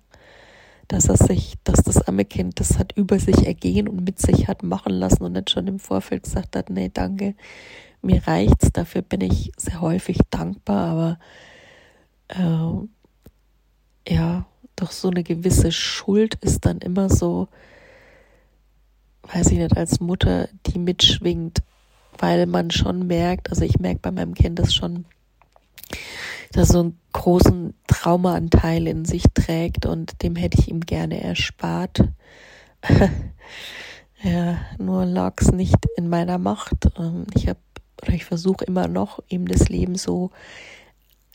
dass 0.91 1.09
er 1.09 1.17
sich, 1.17 1.55
dass 1.63 1.85
das 1.85 2.03
arme 2.09 2.25
Kind 2.25 2.59
das 2.59 2.77
hat 2.77 2.97
über 2.97 3.21
sich 3.21 3.47
ergehen 3.47 3.87
und 3.87 4.05
mit 4.05 4.19
sich 4.19 4.49
hat 4.49 4.65
machen 4.65 4.93
lassen 4.93 5.23
und 5.23 5.33
nicht 5.35 5.51
schon 5.51 5.69
im 5.69 5.79
Vorfeld 5.79 6.25
gesagt 6.25 6.57
hat, 6.57 6.69
nee, 6.69 6.91
danke, 6.93 7.37
mir 8.03 8.27
reicht's. 8.27 8.73
Dafür 8.73 9.03
bin 9.03 9.21
ich 9.21 9.53
sehr 9.57 9.81
häufig 9.81 10.19
dankbar, 10.31 11.19
aber 12.29 12.89
äh, 14.09 14.13
ja, 14.13 14.47
doch 14.75 14.91
so 14.91 15.11
eine 15.11 15.23
gewisse 15.23 15.71
Schuld 15.71 16.35
ist 16.41 16.67
dann 16.67 16.79
immer 16.79 17.09
so, 17.09 17.47
weiß 19.33 19.53
ich 19.53 19.59
nicht, 19.59 19.77
als 19.77 20.01
Mutter, 20.01 20.49
die 20.67 20.81
mitschwingt, 20.81 21.63
weil 22.19 22.47
man 22.47 22.73
schon 22.73 23.07
merkt, 23.07 23.51
also 23.51 23.65
ich 23.65 23.79
merke 23.79 24.01
bei 24.01 24.11
meinem 24.11 24.35
Kind 24.35 24.59
das 24.59 24.75
schon, 24.75 25.05
dass 26.53 26.69
so 26.69 26.81
einen 26.81 26.99
großen 27.13 27.75
Traumaanteil 27.87 28.87
in 28.87 29.05
sich 29.05 29.25
trägt 29.35 29.87
und 29.87 30.23
dem 30.23 30.37
hätte 30.37 30.59
ich 30.59 30.69
ihm 30.69 30.81
gerne 30.81 31.23
erspart. 31.23 32.09
ja, 34.23 34.59
nur 34.79 35.05
lag 35.05 35.35
es 35.41 35.53
nicht 35.53 35.79
in 35.97 36.09
meiner 36.09 36.39
Macht. 36.39 36.91
Ähm, 36.99 37.27
ich 37.35 37.49
habe 37.49 37.61
oder 38.03 38.15
ich 38.15 38.25
versuche 38.25 38.65
immer 38.65 38.89
noch, 38.89 39.21
ihm 39.29 39.47
das 39.47 39.69
Leben 39.69 39.97
so 39.97 40.31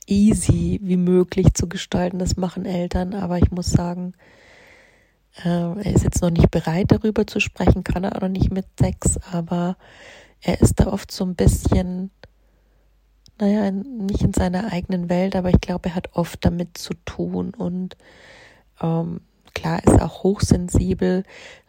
easy 0.08 0.80
wie 0.84 0.98
möglich 0.98 1.54
zu 1.54 1.70
gestalten. 1.70 2.20
Das 2.20 2.38
machen 2.38 2.66
Eltern, 2.66 3.14
aber 3.14 3.38
ich 3.38 3.52
muss 3.52 3.72
sagen, 3.72 4.14
äh, 5.44 5.50
er 5.50 5.94
ist 5.94 6.04
jetzt 6.04 6.22
noch 6.22 6.30
nicht 6.30 6.52
bereit, 6.52 6.92
darüber 6.92 7.28
zu 7.28 7.40
sprechen, 7.40 7.84
kann 7.84 8.04
er 8.04 8.16
auch 8.16 8.22
noch 8.22 8.30
nicht 8.30 8.52
mit 8.52 8.66
Sex, 8.80 9.20
aber 9.32 9.78
er 10.42 10.62
ist 10.62 10.80
da 10.80 10.88
oft 10.88 11.12
so 11.12 11.26
ein 11.26 11.36
bisschen 11.36 12.12
naja, 13.40 13.72
nicht 13.72 14.22
in 14.22 14.34
seiner 14.34 14.72
eigenen 14.72 15.10
Welt, 15.10 15.36
aber 15.36 15.50
ich 15.50 15.60
glaube, 15.62 15.90
er 15.90 15.96
hat 15.96 16.10
oft 16.14 16.44
damit 16.46 16.78
zu 16.78 16.94
tun. 17.06 17.54
Und 17.54 17.98
ähm, 18.82 19.22
klar, 19.56 19.84
ist 19.84 20.00
auch 20.00 20.22
hochsensibel 20.24 21.24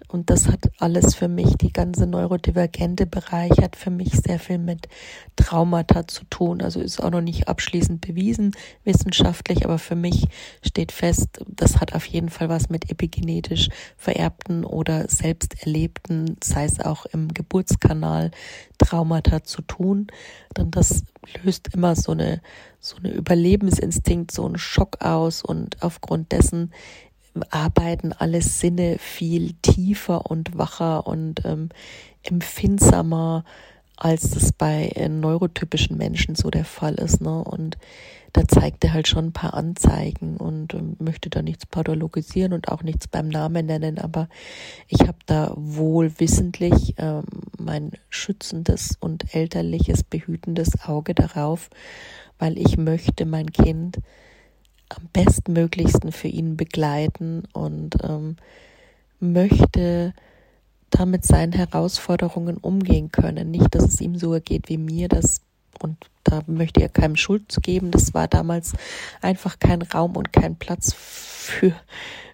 und 0.08 0.30
das 0.30 0.48
hat 0.48 0.70
alles 0.78 1.14
für 1.14 1.26
mich, 1.28 1.56
die 1.56 1.72
ganze 1.72 2.06
neurodivergente 2.06 3.06
Bereich 3.06 3.52
hat 3.60 3.74
für 3.74 3.90
mich 3.90 4.12
sehr 4.12 4.38
viel 4.38 4.58
mit 4.58 4.88
Traumata 5.34 6.06
zu 6.06 6.24
tun. 6.30 6.62
Also 6.62 6.80
ist 6.80 7.02
auch 7.02 7.10
noch 7.10 7.20
nicht 7.20 7.48
abschließend 7.48 8.00
bewiesen 8.00 8.52
wissenschaftlich, 8.84 9.64
aber 9.64 9.78
für 9.78 9.96
mich 9.96 10.28
steht 10.64 10.92
fest, 10.92 11.40
das 11.48 11.80
hat 11.80 11.94
auf 11.94 12.06
jeden 12.06 12.28
Fall 12.28 12.48
was 12.48 12.68
mit 12.68 12.90
epigenetisch 12.90 13.68
vererbten 13.96 14.64
oder 14.64 15.08
selbst 15.08 15.64
erlebten, 15.64 16.36
sei 16.42 16.64
es 16.64 16.78
auch 16.80 17.06
im 17.06 17.34
Geburtskanal, 17.34 18.30
Traumata 18.78 19.42
zu 19.42 19.62
tun. 19.62 20.06
Denn 20.56 20.70
das 20.70 21.02
löst 21.42 21.74
immer 21.74 21.96
so 21.96 22.12
eine, 22.12 22.40
so 22.78 22.96
eine 22.96 23.10
Überlebensinstinkt, 23.10 24.30
so 24.30 24.46
einen 24.46 24.58
Schock 24.58 25.00
aus 25.00 25.42
und 25.42 25.82
aufgrund 25.82 26.30
dessen 26.30 26.72
arbeiten 27.50 28.12
alle 28.12 28.42
Sinne 28.42 28.98
viel 28.98 29.54
tiefer 29.62 30.30
und 30.30 30.56
wacher 30.56 31.06
und 31.06 31.44
ähm, 31.44 31.68
empfindsamer, 32.22 33.44
als 33.96 34.30
das 34.30 34.52
bei 34.52 34.88
äh, 34.94 35.08
neurotypischen 35.08 35.96
Menschen 35.96 36.34
so 36.34 36.50
der 36.50 36.64
Fall 36.64 36.94
ist. 36.94 37.20
Ne? 37.20 37.42
Und 37.42 37.78
da 38.36 38.46
zeigt 38.46 38.84
er 38.84 38.92
halt 38.92 39.08
schon 39.08 39.26
ein 39.26 39.32
paar 39.32 39.54
Anzeigen 39.54 40.36
und 40.36 40.74
ähm, 40.74 40.96
möchte 40.98 41.30
da 41.30 41.40
nichts 41.40 41.64
pathologisieren 41.64 42.52
und 42.52 42.68
auch 42.68 42.82
nichts 42.82 43.08
beim 43.08 43.28
Namen 43.28 43.64
nennen, 43.64 43.98
aber 43.98 44.28
ich 44.88 45.00
habe 45.00 45.18
da 45.24 45.54
wohl 45.56 46.20
wissentlich 46.20 46.94
ähm, 46.98 47.24
mein 47.58 47.92
schützendes 48.10 48.98
und 49.00 49.34
elterliches, 49.34 50.04
behütendes 50.04 50.84
Auge 50.86 51.14
darauf, 51.14 51.70
weil 52.38 52.58
ich 52.58 52.76
möchte 52.76 53.24
mein 53.24 53.50
Kind 53.50 54.00
am 54.88 55.08
bestmöglichsten 55.12 56.12
für 56.12 56.28
ihn 56.28 56.56
begleiten 56.56 57.44
und 57.52 57.96
ähm, 58.02 58.36
möchte 59.20 60.14
damit 60.90 61.24
seinen 61.24 61.52
Herausforderungen 61.52 62.56
umgehen 62.56 63.10
können. 63.10 63.50
Nicht, 63.50 63.74
dass 63.74 63.84
es 63.84 64.00
ihm 64.00 64.16
so 64.16 64.32
ergeht 64.32 64.68
wie 64.68 64.78
mir, 64.78 65.08
das 65.08 65.40
und 65.82 65.98
da 66.24 66.42
möchte 66.46 66.80
er 66.80 66.88
keinem 66.88 67.16
Schuld 67.16 67.54
geben. 67.62 67.90
Das 67.90 68.14
war 68.14 68.28
damals 68.28 68.72
einfach 69.20 69.58
kein 69.58 69.82
Raum 69.82 70.16
und 70.16 70.32
kein 70.32 70.56
Platz 70.56 70.94
für, 70.94 71.72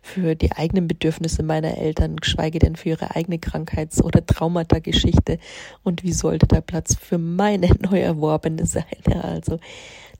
für 0.00 0.34
die 0.34 0.52
eigenen 0.52 0.88
Bedürfnisse 0.88 1.42
meiner 1.42 1.76
Eltern, 1.76 2.16
geschweige 2.16 2.58
denn 2.58 2.76
für 2.76 2.90
ihre 2.90 3.14
eigene 3.14 3.38
Krankheits- 3.38 4.02
oder 4.02 4.24
Traumata-Geschichte. 4.24 5.38
Und 5.82 6.02
wie 6.02 6.12
sollte 6.12 6.46
da 6.46 6.60
Platz 6.60 6.94
für 6.94 7.18
meine 7.18 7.68
neu 7.80 8.00
erworbene 8.00 8.66
sein? 8.66 8.84
Ja, 9.08 9.20
also 9.22 9.58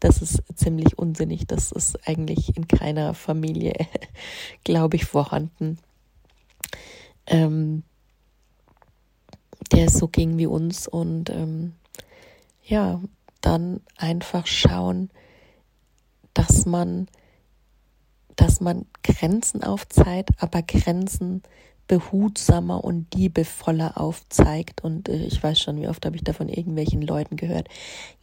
das 0.02 0.20
ist 0.20 0.42
ziemlich 0.56 0.98
unsinnig. 0.98 1.46
Das 1.46 1.70
ist 1.70 2.08
eigentlich 2.08 2.56
in 2.56 2.66
keiner 2.66 3.14
Familie, 3.14 3.74
glaube 4.64 4.96
ich, 4.96 5.04
vorhanden. 5.04 5.78
Ähm, 7.28 7.84
der 9.70 9.88
so 9.88 10.08
ging 10.08 10.38
wie 10.38 10.46
uns 10.46 10.88
und 10.88 11.30
ähm, 11.30 11.74
ja, 12.64 13.00
dann 13.40 13.80
einfach 13.96 14.48
schauen, 14.48 15.08
dass 16.34 16.66
man, 16.66 17.06
dass 18.34 18.60
man 18.60 18.86
Grenzen 19.04 19.62
aufzeigt, 19.62 20.30
aber 20.42 20.62
Grenzen 20.62 21.44
behutsamer 21.88 22.84
und 22.84 23.14
liebevoller 23.14 24.00
aufzeigt. 24.00 24.82
Und 24.84 25.08
äh, 25.08 25.24
ich 25.24 25.42
weiß 25.42 25.60
schon, 25.60 25.80
wie 25.80 25.88
oft 25.88 26.04
habe 26.06 26.16
ich 26.16 26.24
da 26.24 26.32
von 26.32 26.48
irgendwelchen 26.48 27.02
Leuten 27.02 27.36
gehört. 27.36 27.68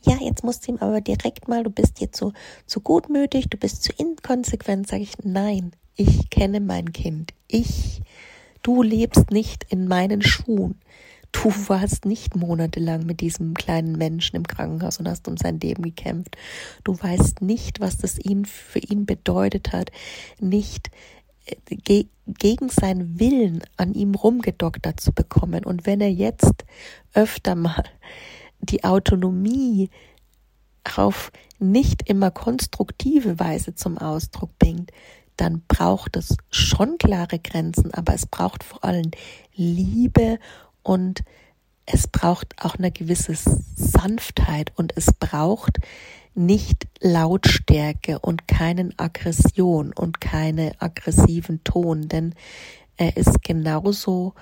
Ja, 0.01 0.17
jetzt 0.21 0.43
musst 0.43 0.67
du 0.67 0.71
ihm 0.71 0.77
aber 0.79 1.01
direkt 1.01 1.47
mal, 1.47 1.63
du 1.63 1.69
bist 1.69 1.99
jetzt 1.99 2.17
so, 2.17 2.33
so 2.65 2.79
gutmütig, 2.79 3.49
du 3.49 3.57
bist 3.57 3.83
zu 3.83 3.91
inkonsequent, 3.93 4.87
sage 4.87 5.03
ich, 5.03 5.13
nein, 5.23 5.71
ich 5.95 6.29
kenne 6.29 6.61
mein 6.61 6.93
Kind. 6.93 7.33
Ich, 7.47 8.01
du 8.63 8.81
lebst 8.81 9.31
nicht 9.31 9.65
in 9.69 9.87
meinen 9.87 10.21
Schuhen. 10.21 10.79
Du 11.31 11.51
warst 11.67 12.05
nicht 12.05 12.35
monatelang 12.35 13.05
mit 13.05 13.21
diesem 13.21 13.53
kleinen 13.53 13.97
Menschen 13.97 14.35
im 14.35 14.47
Krankenhaus 14.47 14.97
und 14.97 15.07
hast 15.07 15.27
um 15.27 15.37
sein 15.37 15.59
Leben 15.59 15.83
gekämpft. 15.83 16.37
Du 16.83 16.97
weißt 16.99 17.41
nicht, 17.41 17.79
was 17.79 17.97
das 17.97 18.17
ihn 18.17 18.45
für 18.45 18.79
ihn 18.79 19.05
bedeutet 19.05 19.71
hat, 19.71 19.91
nicht 20.39 20.89
ge 21.65 22.07
gegen 22.27 22.69
seinen 22.69 23.19
Willen 23.19 23.63
an 23.75 23.95
ihm 23.95 24.13
rumgedoktert 24.13 24.99
zu 24.99 25.11
bekommen. 25.11 25.65
Und 25.65 25.87
wenn 25.87 25.99
er 25.99 26.11
jetzt 26.11 26.63
öfter 27.15 27.55
mal 27.55 27.83
die 28.59 28.83
Autonomie 28.83 29.89
auf 30.95 31.31
nicht 31.57 32.07
immer 32.07 32.29
konstruktive 32.29 33.39
Weise 33.39 33.73
zum 33.73 33.97
Ausdruck 33.97 34.57
bringt, 34.59 34.91
dann 35.37 35.63
braucht 35.67 36.17
es 36.17 36.35
schon 36.51 36.97
klare 36.97 37.39
Grenzen, 37.39 37.93
aber 37.93 38.13
es 38.13 38.25
braucht 38.25 38.63
vor 38.63 38.83
allem 38.83 39.11
Liebe 39.55 40.37
und 40.83 41.23
es 41.85 42.07
braucht 42.07 42.55
auch 42.63 42.75
eine 42.75 42.91
gewisse 42.91 43.35
Sanftheit 43.75 44.71
und 44.75 44.95
es 44.95 45.07
braucht 45.13 45.79
nicht 46.35 46.87
Lautstärke 47.01 48.19
und 48.19 48.47
keinen 48.47 48.97
Aggression 48.97 49.93
und 49.93 50.21
keine 50.21 50.73
aggressiven 50.79 51.63
Ton, 51.63 52.07
denn 52.07 52.33
er 52.97 53.17
ist 53.17 53.43
genauso, 53.43 54.33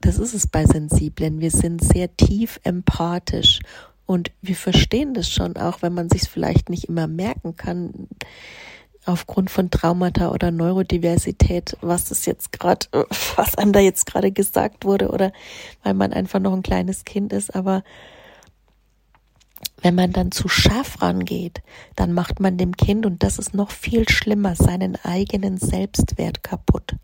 das 0.00 0.18
ist 0.18 0.34
es 0.34 0.46
bei 0.46 0.66
Sensiblen, 0.66 1.40
wir 1.40 1.50
sind 1.50 1.82
sehr 1.82 2.16
tief 2.16 2.60
empathisch 2.64 3.60
und 4.06 4.30
wir 4.42 4.56
verstehen 4.56 5.14
das 5.14 5.28
schon, 5.28 5.56
auch 5.56 5.82
wenn 5.82 5.94
man 5.94 6.10
sich 6.10 6.22
vielleicht 6.22 6.68
nicht 6.68 6.84
immer 6.84 7.06
merken 7.06 7.56
kann, 7.56 8.08
aufgrund 9.04 9.50
von 9.50 9.70
Traumata 9.70 10.30
oder 10.30 10.50
Neurodiversität, 10.50 11.76
was 11.80 12.06
das 12.06 12.26
jetzt 12.26 12.52
gerade, 12.52 12.86
was 13.36 13.56
einem 13.56 13.72
da 13.72 13.80
jetzt 13.80 14.06
gerade 14.06 14.30
gesagt 14.30 14.84
wurde 14.84 15.08
oder 15.08 15.32
weil 15.82 15.94
man 15.94 16.12
einfach 16.12 16.40
noch 16.40 16.52
ein 16.52 16.62
kleines 16.62 17.04
Kind 17.04 17.32
ist, 17.32 17.54
aber 17.54 17.82
wenn 19.82 19.94
man 19.94 20.12
dann 20.12 20.32
zu 20.32 20.48
scharf 20.48 21.02
rangeht, 21.02 21.62
dann 21.96 22.12
macht 22.12 22.40
man 22.40 22.56
dem 22.56 22.76
Kind, 22.76 23.04
und 23.04 23.22
das 23.22 23.38
ist 23.38 23.54
noch 23.54 23.70
viel 23.70 24.08
schlimmer, 24.08 24.56
seinen 24.56 24.96
eigenen 25.04 25.58
Selbstwert 25.58 26.42
kaputt. 26.42 26.96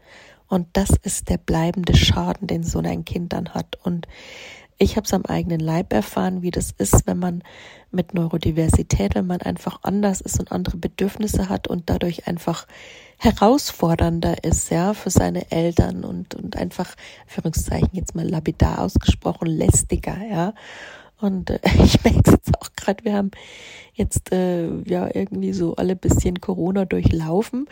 Und 0.47 0.69
das 0.73 0.91
ist 1.03 1.29
der 1.29 1.39
bleibende 1.39 1.95
Schaden, 1.95 2.47
den 2.47 2.63
so 2.63 2.79
ein 2.79 3.05
Kind 3.05 3.33
dann 3.35 3.51
hat. 3.51 3.77
Und 3.83 4.09
ich 4.79 4.97
habe 4.97 5.05
es 5.05 5.13
am 5.13 5.27
eigenen 5.27 5.61
Leib 5.61 5.93
erfahren, 5.93 6.41
wie 6.41 6.53
das 6.53 6.71
ist, 6.71 7.07
wenn 7.07 7.19
man 7.19 7.43
mit 7.91 8.15
Neurodiversität, 8.15 9.17
wenn 9.17 9.27
man 9.27 9.43
einfach 9.43 9.81
anders 9.83 10.21
ist 10.21 10.39
und 10.39 10.53
andere 10.53 10.77
Bedürfnisse 10.77 11.49
hat 11.49 11.67
und 11.67 11.91
dadurch 11.91 12.29
einfach 12.29 12.67
herausfordernder 13.19 14.45
ist, 14.45 14.71
ja, 14.71 14.95
für 14.95 15.11
seine 15.11 15.51
Eltern 15.51 16.05
und, 16.05 16.37
und 16.37 16.57
einfach, 16.57 16.95
Führungszeichen 17.27 17.91
jetzt 17.93 18.15
mal 18.15 18.27
lapidar 18.29 18.81
ausgesprochen, 18.81 19.49
lästiger, 19.49 20.17
ja. 20.31 20.55
Und 21.21 21.51
äh, 21.51 21.59
ich 21.85 22.03
merke 22.05 22.23
es 22.25 22.33
jetzt 22.33 22.61
auch 22.61 22.71
gerade, 22.77 23.05
wir 23.05 23.15
haben 23.15 23.31
jetzt 23.93 24.33
äh, 24.33 24.69
ja 24.83 25.09
irgendwie 25.13 25.53
so 25.53 25.77
alle 25.77 25.97
bisschen 25.97 26.41
Corona 26.41 26.85
durchlaufen. 26.85 27.69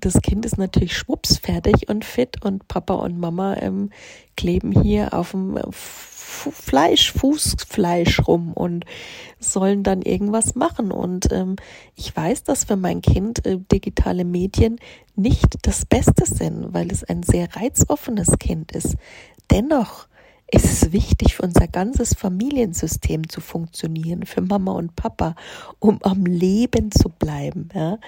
Das 0.00 0.20
Kind 0.20 0.44
ist 0.44 0.58
natürlich 0.58 0.96
schwupps 0.96 1.38
fertig 1.38 1.88
und 1.88 2.04
fit 2.04 2.44
und 2.44 2.68
Papa 2.68 2.94
und 2.94 3.18
Mama 3.18 3.56
ähm, 3.56 3.90
kleben 4.36 4.72
hier 4.82 5.14
auf 5.14 5.30
dem 5.32 5.58
Fleisch, 5.70 7.12
Fußfleisch 7.12 8.26
rum 8.26 8.52
und 8.52 8.84
sollen 9.38 9.82
dann 9.82 10.02
irgendwas 10.02 10.54
machen. 10.54 10.90
Und 10.90 11.30
ähm, 11.32 11.56
ich 11.94 12.14
weiß, 12.14 12.44
dass 12.44 12.64
für 12.64 12.76
mein 12.76 13.02
Kind 13.02 13.44
äh, 13.46 13.58
digitale 13.58 14.24
Medien 14.24 14.78
nicht 15.14 15.56
das 15.62 15.84
Beste 15.84 16.26
sind, 16.26 16.72
weil 16.72 16.90
es 16.90 17.04
ein 17.04 17.22
sehr 17.22 17.54
reizoffenes 17.54 18.38
Kind 18.38 18.72
ist. 18.72 18.96
Dennoch 19.50 20.06
ist 20.52 20.66
es 20.66 20.92
wichtig 20.92 21.36
für 21.36 21.42
unser 21.42 21.66
ganzes 21.66 22.14
Familiensystem 22.14 23.28
zu 23.28 23.40
funktionieren, 23.40 24.26
für 24.26 24.42
Mama 24.42 24.72
und 24.72 24.94
Papa, 24.94 25.34
um 25.78 25.98
am 26.02 26.26
Leben 26.26 26.92
zu 26.92 27.08
bleiben, 27.08 27.70
ja, 27.74 27.98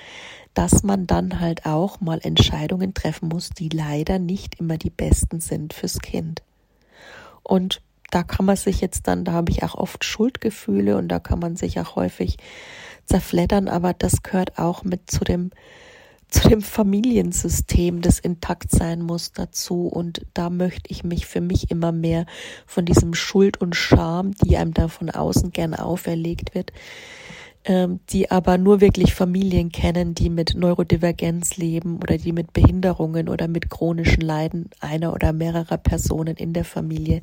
dass 0.52 0.82
man 0.82 1.06
dann 1.06 1.40
halt 1.40 1.64
auch 1.64 2.00
mal 2.00 2.20
Entscheidungen 2.22 2.92
treffen 2.92 3.28
muss, 3.28 3.48
die 3.48 3.70
leider 3.70 4.18
nicht 4.18 4.60
immer 4.60 4.76
die 4.76 4.90
besten 4.90 5.40
sind 5.40 5.72
fürs 5.72 6.00
Kind. 6.00 6.42
Und 7.42 7.80
da 8.10 8.22
kann 8.22 8.44
man 8.44 8.56
sich 8.56 8.82
jetzt 8.82 9.08
dann, 9.08 9.24
da 9.24 9.32
habe 9.32 9.50
ich 9.50 9.62
auch 9.62 9.74
oft 9.74 10.04
Schuldgefühle 10.04 10.98
und 10.98 11.08
da 11.08 11.20
kann 11.20 11.38
man 11.38 11.56
sich 11.56 11.80
auch 11.80 11.96
häufig 11.96 12.36
zerfleddern, 13.06 13.68
aber 13.68 13.94
das 13.94 14.22
gehört 14.22 14.58
auch 14.58 14.84
mit 14.84 15.10
zu 15.10 15.24
dem 15.24 15.50
zu 16.34 16.48
dem 16.48 16.62
Familiensystem, 16.62 18.00
das 18.00 18.18
intakt 18.18 18.70
sein 18.70 19.02
muss, 19.02 19.32
dazu. 19.32 19.86
Und 19.86 20.26
da 20.34 20.50
möchte 20.50 20.90
ich 20.90 21.04
mich 21.04 21.26
für 21.26 21.40
mich 21.40 21.70
immer 21.70 21.92
mehr 21.92 22.26
von 22.66 22.84
diesem 22.84 23.14
Schuld 23.14 23.60
und 23.60 23.76
Scham, 23.76 24.32
die 24.32 24.56
einem 24.56 24.74
da 24.74 24.88
von 24.88 25.10
außen 25.10 25.52
gerne 25.52 25.84
auferlegt 25.84 26.54
wird, 26.54 26.72
ähm, 27.66 28.00
die 28.10 28.30
aber 28.30 28.58
nur 28.58 28.82
wirklich 28.82 29.14
Familien 29.14 29.72
kennen, 29.72 30.14
die 30.14 30.28
mit 30.28 30.54
Neurodivergenz 30.54 31.56
leben 31.56 31.96
oder 31.96 32.18
die 32.18 32.32
mit 32.32 32.52
Behinderungen 32.52 33.28
oder 33.28 33.48
mit 33.48 33.70
chronischen 33.70 34.20
Leiden 34.20 34.68
einer 34.80 35.14
oder 35.14 35.32
mehrerer 35.32 35.78
Personen 35.78 36.36
in 36.36 36.52
der 36.52 36.64
Familie 36.64 37.22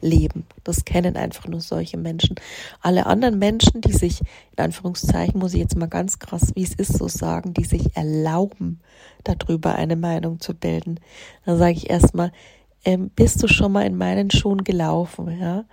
leben. 0.00 0.46
Das 0.64 0.86
kennen 0.86 1.16
einfach 1.16 1.46
nur 1.46 1.60
solche 1.60 1.98
Menschen. 1.98 2.36
Alle 2.80 3.04
anderen 3.04 3.38
Menschen, 3.38 3.82
die 3.82 3.92
sich, 3.92 4.20
in 4.56 4.64
Anführungszeichen, 4.64 5.38
muss 5.38 5.52
ich 5.52 5.60
jetzt 5.60 5.76
mal 5.76 5.88
ganz 5.88 6.18
krass, 6.18 6.52
wie 6.54 6.62
es 6.62 6.74
ist, 6.74 6.94
so 6.94 7.08
sagen, 7.08 7.52
die 7.52 7.64
sich 7.64 7.94
erlauben, 7.94 8.80
darüber 9.24 9.74
eine 9.74 9.96
Meinung 9.96 10.40
zu 10.40 10.54
bilden, 10.54 11.00
dann 11.44 11.58
sage 11.58 11.72
ich 11.72 11.90
erstmal, 11.90 12.32
ähm, 12.84 13.10
bist 13.14 13.42
du 13.42 13.48
schon 13.48 13.72
mal 13.72 13.86
in 13.86 13.96
meinen 13.96 14.30
Schuhen 14.30 14.64
gelaufen, 14.64 15.38
ja? 15.38 15.64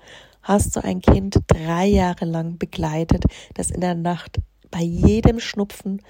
Hast 0.49 0.75
du 0.75 0.83
ein 0.83 0.99
Kind 0.99 1.43
drei 1.45 1.85
Jahre 1.85 2.25
lang 2.25 2.57
begleitet, 2.57 3.23
das 3.53 3.69
in 3.69 3.81
der 3.81 3.93
Nacht 3.93 4.39
bei 4.71 4.81
jedem 4.81 5.39
Schnupfen 5.39 6.01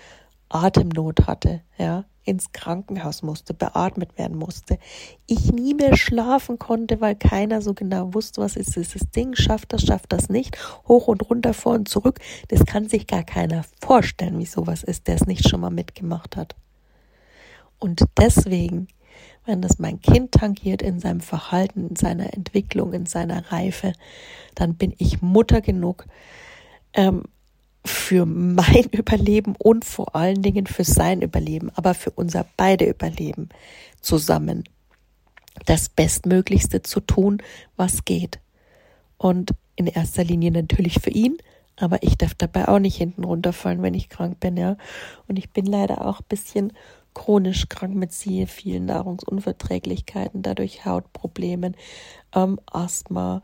Atemnot 0.48 1.28
hatte, 1.28 1.60
ja, 1.78 2.06
ins 2.24 2.54
Krankenhaus 2.54 3.22
musste, 3.22 3.54
beatmet 3.54 4.18
werden 4.18 4.38
musste. 4.38 4.80
Ich 5.28 5.52
nie 5.52 5.74
mehr 5.74 5.98
schlafen 5.98 6.58
konnte, 6.58 7.02
weil 7.02 7.16
keiner 7.16 7.62
so 7.62 7.74
genau 7.74 8.14
wusste, 8.14 8.40
was 8.40 8.56
ist 8.56 8.78
dieses 8.78 9.12
Ding, 9.12 9.36
schafft 9.36 9.74
das, 9.74 9.82
schafft 9.82 10.14
das 10.14 10.30
nicht, 10.30 10.58
hoch 10.88 11.10
und 11.10 11.30
runter, 11.30 11.54
vor 11.54 11.74
und 11.74 11.90
zurück. 11.90 12.22
Das 12.48 12.64
kann 12.64 12.88
sich 12.88 13.08
gar 13.08 13.24
keiner 13.24 13.66
vorstellen, 13.82 14.40
wie 14.40 14.46
sowas 14.46 14.84
ist, 14.84 15.10
der 15.10 15.16
es 15.16 15.26
nicht 15.26 15.50
schon 15.50 15.60
mal 15.60 15.70
mitgemacht 15.70 16.38
hat. 16.38 16.56
Und 17.78 18.06
deswegen 18.18 18.88
wenn 19.46 19.62
das 19.62 19.80
mein 19.80 20.02
Kind 20.02 20.32
tangiert 20.32 20.82
in 20.82 21.00
seinem 21.00 21.22
Verhalten, 21.22 21.90
in 21.90 21.96
seiner 21.96 22.34
Entwicklung, 22.34 22.94
in 22.94 23.06
seiner 23.06 23.52
Reife, 23.52 23.94
dann 24.56 24.76
bin 24.76 24.94
ich 24.98 25.22
Mutter 25.22 25.62
genug 25.62 26.06
ähm, 26.94 27.24
für 27.86 28.26
mein 28.26 28.84
Überleben 28.92 29.56
und 29.58 29.86
vor 29.86 30.16
allen 30.16 30.42
Dingen 30.42 30.68
für 30.68 30.84
sein 30.84 31.22
Überleben, 31.22 31.72
aber 31.76 31.94
für 31.94 32.12
unser 32.12 32.46
beide 32.58 32.86
Überleben 32.86 33.50
zusammen 34.02 34.64
das 35.66 35.90
Bestmöglichste 35.90 36.84
zu 36.84 37.00
tun, 37.00 37.42
was 37.76 38.06
geht. 38.06 38.40
Und 39.18 39.52
in 39.76 39.88
erster 39.88 40.24
Linie 40.24 40.52
natürlich 40.52 41.00
für 41.02 41.10
ihn, 41.10 41.38
aber 41.78 42.04
ich 42.04 42.18
darf 42.18 42.34
dabei 42.34 42.68
auch 42.68 42.80
nicht 42.80 42.98
hinten 42.98 43.24
runterfallen, 43.24 43.82
wenn 43.82 43.94
ich 43.94 44.10
krank 44.10 44.40
bin, 44.40 44.58
ja. 44.58 44.78
Und 45.28 45.40
ich 45.40 45.52
bin 45.52 45.66
leider 45.66 46.06
auch 46.06 46.20
ein 46.20 46.26
bisschen 46.28 46.74
chronisch 47.20 47.68
krank 47.68 47.96
mit 47.96 48.14
sehr 48.14 48.48
vielen 48.48 48.86
Nahrungsunverträglichkeiten, 48.86 50.42
dadurch 50.42 50.86
Hautproblemen, 50.86 51.76
ähm, 52.34 52.62
Asthma, 52.66 53.42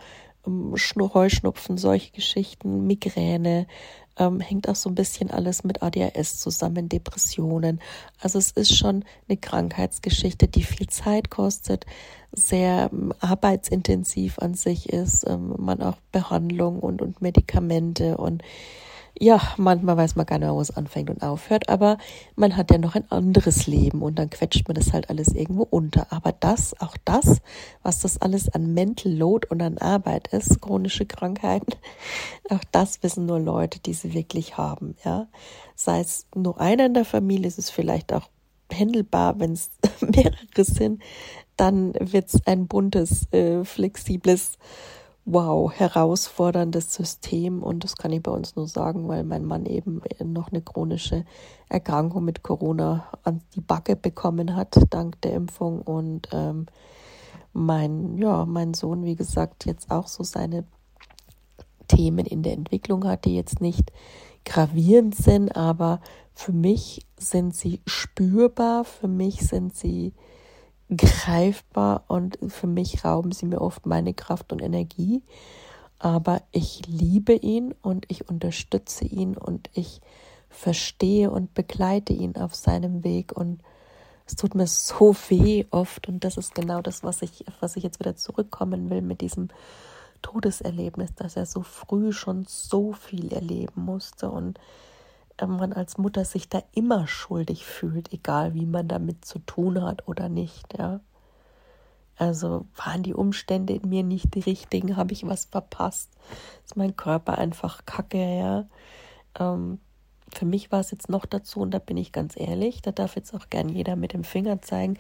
ähm, 0.48 0.74
Heuschnupfen, 1.14 1.78
solche 1.78 2.12
Geschichten, 2.12 2.88
Migräne, 2.88 3.68
ähm, 4.18 4.40
hängt 4.40 4.70
auch 4.70 4.76
so 4.76 4.90
ein 4.90 4.96
bisschen 4.96 5.30
alles 5.30 5.66
mit 5.66 5.84
ADHS 5.84 6.40
zusammen, 6.40 6.88
Depressionen. 6.88 7.82
Also 8.22 8.40
es 8.40 8.52
ist 8.52 8.78
schon 8.78 9.04
eine 9.28 9.38
Krankheitsgeschichte, 9.38 10.48
die 10.48 10.64
viel 10.64 10.88
Zeit 10.88 11.30
kostet, 11.30 11.86
sehr 12.32 12.90
ähm, 12.94 13.14
arbeitsintensiv 13.20 14.40
an 14.40 14.54
sich 14.54 14.88
ist, 14.88 15.28
ähm, 15.28 15.54
man 15.58 15.82
auch 15.82 15.98
Behandlung 16.14 16.80
und, 16.80 17.02
und 17.02 17.22
Medikamente 17.22 18.16
und 18.16 18.42
ja, 19.18 19.42
manchmal 19.58 19.96
weiß 19.96 20.16
man 20.16 20.26
gar 20.26 20.38
nicht 20.38 20.46
mehr, 20.46 20.56
wo 20.56 20.62
es 20.62 20.76
anfängt 20.76 21.10
und 21.10 21.24
aufhört, 21.24 21.70
aber 21.70 21.98
man 22.36 22.58
hat 22.58 22.72
ja 22.72 22.78
noch 22.78 22.96
ein 22.96 23.10
anderes 23.12 23.66
Leben 23.66 24.02
und 24.02 24.20
dann 24.20 24.30
quetscht 24.30 24.68
man 24.68 24.76
das 24.76 24.92
halt 24.92 25.10
alles 25.10 25.30
irgendwo 25.30 25.64
unter. 25.64 26.12
Aber 26.12 26.34
das, 26.34 26.80
auch 26.82 26.98
das, 27.06 27.42
was 27.82 28.00
das 28.00 28.22
alles 28.22 28.50
an 28.50 28.74
Mental 28.74 29.12
Load 29.12 29.48
und 29.50 29.62
an 29.62 29.78
Arbeit 29.78 30.28
ist, 30.30 30.62
chronische 30.62 31.06
Krankheiten, 31.06 31.74
auch 32.50 32.64
das 32.72 33.04
wissen 33.04 33.26
nur 33.26 33.40
Leute, 33.40 33.80
die 33.80 33.94
sie 33.94 34.14
wirklich 34.14 34.58
haben, 34.58 34.96
ja. 35.06 35.28
Sei 35.76 36.00
es 36.02 36.28
nur 36.36 36.60
einer 36.60 36.86
in 36.86 36.94
der 36.94 37.06
Familie, 37.06 37.48
ist 37.48 37.60
es 37.60 37.70
vielleicht 37.70 38.14
auch 38.14 38.30
händelbar, 38.72 39.40
wenn 39.40 39.54
es 39.54 39.72
mehrere 40.02 40.64
sind, 40.64 41.02
dann 41.58 41.94
wird 42.00 42.34
es 42.34 42.46
ein 42.46 42.68
buntes, 42.68 43.32
äh, 43.32 43.64
flexibles 43.64 44.58
wow, 45.26 45.72
herausforderndes 45.72 46.94
System. 46.94 47.64
Und 47.64 47.84
das 47.84 47.98
kann 47.98 48.14
ich 48.14 48.22
bei 48.22 48.32
uns 48.32 48.56
nur 48.56 48.68
sagen, 48.68 49.08
weil 49.08 49.24
mein 49.24 49.44
Mann 49.44 49.66
eben 49.66 50.02
noch 50.24 50.52
eine 50.52 50.62
chronische 50.62 51.26
Erkrankung 51.68 52.24
mit 52.24 52.44
Corona 52.44 53.08
an 53.24 53.42
die 53.56 53.62
Backe 53.62 53.96
bekommen 53.96 54.56
hat, 54.56 54.78
dank 54.92 55.20
der 55.22 55.34
Impfung. 55.34 55.82
Und 55.82 56.30
ähm, 56.32 56.68
mein, 57.54 58.18
ja, 58.18 58.46
mein 58.46 58.74
Sohn, 58.74 59.04
wie 59.04 59.16
gesagt, 59.16 59.66
jetzt 59.66 59.90
auch 59.90 60.08
so 60.08 60.24
seine 60.24 60.66
Themen 61.88 62.26
in 62.26 62.44
der 62.44 62.54
Entwicklung 62.54 63.06
hat, 63.06 63.26
die 63.26 63.36
jetzt 63.36 63.62
nicht 63.62 63.92
gravierend 64.44 65.16
sind, 65.16 65.56
aber 65.56 66.02
für 66.34 66.52
mich 66.52 67.06
sind 67.18 67.56
sie 67.56 67.82
spürbar, 67.86 68.84
für 68.84 69.08
mich 69.08 69.48
sind 69.48 69.76
sie 69.76 70.14
greifbar 70.90 72.04
und 72.08 72.38
für 72.48 72.68
mich 72.68 73.04
rauben 73.04 73.32
sie 73.32 73.46
mir 73.46 73.62
oft 73.62 73.86
meine 73.86 74.14
Kraft 74.14 74.52
und 74.52 74.62
Energie. 74.62 75.24
Aber 76.00 76.42
ich 76.52 76.84
liebe 76.88 77.34
ihn 77.34 77.74
und 77.82 78.06
ich 78.10 78.30
unterstütze 78.30 79.06
ihn 79.06 79.38
und 79.38 79.70
ich 79.74 80.02
verstehe 80.50 81.32
und 81.32 81.54
begleite 81.54 82.14
ihn 82.14 82.36
auf 82.36 82.56
seinem 82.56 83.04
Weg. 83.04 83.32
Und 83.32 83.62
es 84.26 84.36
tut 84.36 84.56
mir 84.56 84.68
so 84.68 85.16
weh 85.30 85.66
oft. 85.72 86.08
Und 86.08 86.24
das 86.24 86.38
ist 86.38 86.54
genau 86.54 86.82
das, 86.82 87.04
was 87.04 87.22
ich, 87.22 87.46
was 87.60 87.76
ich 87.76 87.84
jetzt 87.84 88.00
wieder 88.00 88.16
zurückkommen 88.16 88.90
will 88.90 89.02
mit 89.02 89.22
diesem 89.22 89.50
Todeserlebnis, 90.22 91.14
dass 91.16 91.36
er 91.36 91.46
so 91.46 91.62
früh 91.62 92.12
schon 92.12 92.46
so 92.48 92.94
viel 92.94 93.32
erleben 93.34 93.84
musste. 93.84 94.30
Und 94.30 94.60
man 95.42 95.74
als 95.74 95.98
Mutter 95.98 96.26
sich 96.26 96.50
da 96.50 96.64
immer 96.72 97.08
schuldig 97.08 97.66
fühlt, 97.66 98.14
egal 98.14 98.54
wie 98.54 98.66
man 98.66 98.88
damit 98.88 99.26
zu 99.26 99.40
tun 99.40 99.82
hat 99.82 100.08
oder 100.08 100.30
nicht, 100.30 100.78
ja. 100.78 101.02
Also 102.18 102.66
waren 102.76 103.04
die 103.04 103.14
Umstände 103.14 103.74
in 103.74 103.90
mir 103.90 104.04
nicht 104.04 104.36
die 104.36 104.40
richtigen, 104.40 104.96
habe 104.96 105.12
ich 105.12 105.28
was 105.28 105.46
verpasst, 105.46 106.10
ist 106.64 106.78
mein 106.78 106.96
Körper 106.96 107.38
einfach 107.38 107.86
kacke, 107.86 108.18
ja. 108.18 108.66
Ähm, 109.38 109.80
für 110.34 110.46
mich 110.46 110.72
war 110.72 110.80
es 110.80 110.92
jetzt 110.92 111.10
noch 111.10 111.26
dazu, 111.26 111.62
und 111.62 111.72
da 111.72 111.80
bin 111.80 111.98
ich 111.98 112.12
ganz 112.12 112.36
ehrlich, 112.38 112.82
da 112.82 112.92
darf 112.92 113.16
jetzt 113.16 113.34
auch 113.34 113.50
gern 113.50 113.70
jeder 113.70 113.96
mit 113.96 114.14
dem 114.14 114.24
Finger 114.24 114.62
zeigen. 114.62 114.98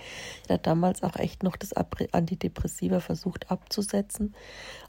Er 0.47 0.55
hat 0.55 0.67
damals 0.67 1.03
auch 1.03 1.15
echt 1.15 1.43
noch 1.43 1.55
das 1.55 1.73
Antidepressiva 1.73 2.99
versucht 2.99 3.51
abzusetzen, 3.51 4.35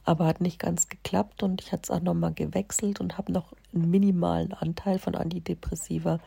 aber 0.05 0.27
hat 0.27 0.41
nicht 0.41 0.59
ganz 0.59 0.89
geklappt 0.89 1.43
und 1.43 1.63
ich 1.63 1.73
hatte 1.73 1.85
es 1.85 1.91
auch 1.91 2.03
nochmal 2.03 2.35
gewechselt 2.35 3.01
und 3.01 3.19
habe 3.19 3.33
noch 3.33 3.55
einen 3.75 3.91
minimalen 3.91 4.53
Anteil 4.53 4.99
von 4.99 5.15
Antidepressiva 5.15 6.21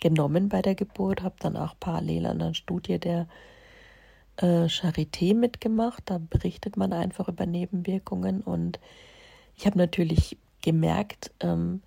genommen 0.00 0.48
bei 0.48 0.62
der 0.62 0.74
Geburt, 0.74 1.22
habe 1.22 1.36
dann 1.38 1.56
auch 1.56 1.74
parallel 1.80 2.26
an 2.26 2.42
einer 2.42 2.54
Studie 2.54 2.98
der 2.98 3.26
äh, 4.36 4.66
Charité 4.66 5.34
mitgemacht. 5.34 6.02
Da 6.06 6.18
berichtet 6.18 6.76
man 6.76 6.92
einfach 6.92 7.28
über 7.28 7.46
Nebenwirkungen 7.46 8.42
und 8.42 8.78
ich 9.56 9.66
habe 9.66 9.78
natürlich 9.78 10.36
gemerkt, 10.62 11.30
ähm, 11.40 11.82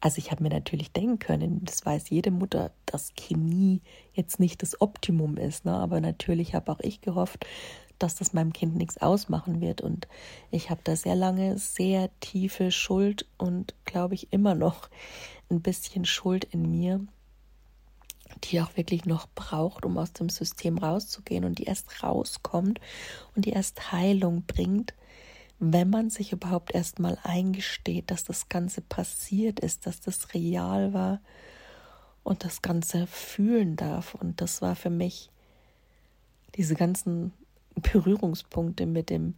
also 0.00 0.18
ich 0.18 0.30
habe 0.30 0.42
mir 0.42 0.48
natürlich 0.48 0.92
denken 0.92 1.18
können, 1.18 1.64
das 1.64 1.84
weiß 1.84 2.08
jede 2.08 2.30
Mutter, 2.30 2.72
dass 2.86 3.12
Chemie 3.14 3.82
jetzt 4.14 4.40
nicht 4.40 4.62
das 4.62 4.80
Optimum 4.80 5.36
ist, 5.36 5.66
ne? 5.66 5.74
aber 5.74 6.00
natürlich 6.00 6.54
habe 6.54 6.72
auch 6.72 6.80
ich 6.80 7.02
gehofft, 7.02 7.46
dass 7.98 8.14
das 8.14 8.32
meinem 8.32 8.52
Kind 8.52 8.76
nichts 8.76 8.96
ausmachen 8.98 9.60
wird. 9.60 9.82
Und 9.82 10.08
ich 10.50 10.70
habe 10.70 10.80
da 10.84 10.96
sehr 10.96 11.14
lange 11.14 11.58
sehr 11.58 12.08
tiefe 12.20 12.72
Schuld 12.72 13.26
und 13.36 13.74
glaube 13.84 14.14
ich 14.14 14.32
immer 14.32 14.54
noch 14.54 14.88
ein 15.50 15.60
bisschen 15.60 16.06
Schuld 16.06 16.44
in 16.44 16.70
mir, 16.70 17.00
die 18.44 18.60
auch 18.62 18.76
wirklich 18.76 19.04
noch 19.04 19.26
braucht, 19.34 19.84
um 19.84 19.98
aus 19.98 20.14
dem 20.14 20.30
System 20.30 20.78
rauszugehen 20.78 21.44
und 21.44 21.58
die 21.58 21.64
erst 21.64 22.02
rauskommt 22.02 22.80
und 23.36 23.44
die 23.44 23.50
erst 23.50 23.92
Heilung 23.92 24.44
bringt, 24.46 24.94
wenn 25.60 25.90
man 25.90 26.08
sich 26.08 26.32
überhaupt 26.32 26.74
erstmal 26.74 27.18
eingesteht, 27.22 28.10
dass 28.10 28.24
das 28.24 28.48
Ganze 28.48 28.80
passiert 28.80 29.60
ist, 29.60 29.86
dass 29.86 30.00
das 30.00 30.32
real 30.32 30.94
war 30.94 31.20
und 32.24 32.44
das 32.44 32.62
Ganze 32.62 33.06
fühlen 33.06 33.76
darf. 33.76 34.14
Und 34.14 34.40
das 34.40 34.62
war 34.62 34.74
für 34.74 34.88
mich 34.88 35.30
diese 36.56 36.74
ganzen 36.74 37.32
Berührungspunkte 37.74 38.86
mit 38.86 39.10
dem 39.10 39.34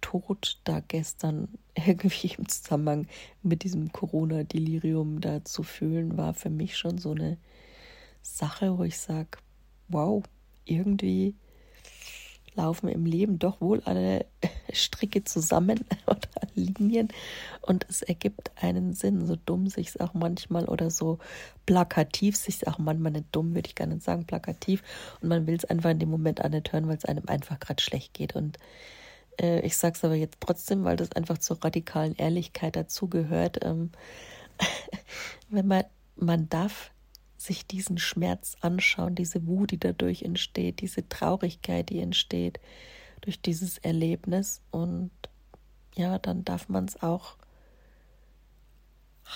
Tod 0.00 0.58
da 0.64 0.80
gestern 0.80 1.48
irgendwie 1.74 2.34
im 2.36 2.48
Zusammenhang 2.48 3.06
mit 3.42 3.62
diesem 3.62 3.92
Corona-Delirium 3.92 5.20
da 5.20 5.44
zu 5.44 5.62
fühlen, 5.62 6.18
war 6.18 6.34
für 6.34 6.50
mich 6.50 6.76
schon 6.76 6.98
so 6.98 7.12
eine 7.12 7.38
Sache, 8.20 8.76
wo 8.76 8.82
ich 8.82 8.98
sage, 8.98 9.38
wow, 9.88 10.24
irgendwie 10.64 11.36
laufen 12.56 12.88
im 12.88 13.06
Leben 13.06 13.38
doch 13.38 13.60
wohl 13.60 13.80
alle 13.84 14.26
Stricke 14.72 15.24
zusammen 15.24 15.84
oder 16.06 16.28
Linien 16.54 17.08
und 17.62 17.86
es 17.88 18.02
ergibt 18.02 18.50
einen 18.56 18.92
Sinn, 18.92 19.26
so 19.26 19.36
dumm 19.36 19.68
sich 19.68 19.88
es 19.88 20.00
auch 20.00 20.14
manchmal 20.14 20.66
oder 20.66 20.90
so 20.90 21.18
plakativ 21.66 22.36
sich 22.36 22.66
auch 22.66 22.78
manchmal 22.78 23.12
nicht 23.12 23.26
dumm, 23.32 23.54
würde 23.54 23.68
ich 23.68 23.74
gar 23.74 23.86
nicht 23.86 24.02
sagen, 24.02 24.26
plakativ 24.26 24.82
und 25.20 25.28
man 25.28 25.46
will 25.46 25.54
es 25.54 25.64
einfach 25.64 25.90
in 25.90 25.98
dem 25.98 26.10
Moment 26.10 26.44
auch 26.44 26.48
nicht 26.48 26.72
hören, 26.72 26.88
weil 26.88 26.96
es 26.96 27.04
einem 27.04 27.28
einfach 27.28 27.60
gerade 27.60 27.82
schlecht 27.82 28.14
geht 28.14 28.34
und 28.34 28.58
äh, 29.40 29.60
ich 29.60 29.76
sage 29.76 29.94
es 29.96 30.04
aber 30.04 30.14
jetzt 30.14 30.38
trotzdem, 30.40 30.84
weil 30.84 30.96
das 30.96 31.12
einfach 31.12 31.38
zur 31.38 31.62
radikalen 31.62 32.14
Ehrlichkeit 32.16 32.76
dazugehört. 32.76 33.64
Ähm, 33.64 33.90
wenn 35.50 35.66
man, 35.66 35.84
man 36.16 36.48
darf 36.48 36.90
sich 37.46 37.66
diesen 37.66 37.98
Schmerz 37.98 38.56
anschauen, 38.60 39.14
diese 39.14 39.46
Wut, 39.46 39.70
die 39.70 39.80
dadurch 39.80 40.22
entsteht, 40.22 40.80
diese 40.80 41.08
Traurigkeit, 41.08 41.88
die 41.88 42.00
entsteht 42.00 42.60
durch 43.22 43.40
dieses 43.40 43.78
Erlebnis. 43.78 44.62
Und 44.70 45.10
ja, 45.94 46.18
dann 46.18 46.44
darf 46.44 46.68
man 46.68 46.84
es 46.84 47.02
auch 47.02 47.36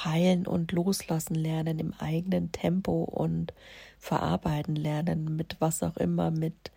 heilen 0.04 0.46
und 0.46 0.72
loslassen 0.72 1.34
lernen 1.34 1.78
im 1.78 1.92
eigenen 1.98 2.52
Tempo 2.52 3.02
und 3.02 3.52
verarbeiten 3.98 4.76
lernen 4.76 5.36
mit 5.36 5.56
was 5.58 5.82
auch 5.82 5.96
immer, 5.96 6.30
mit 6.30 6.70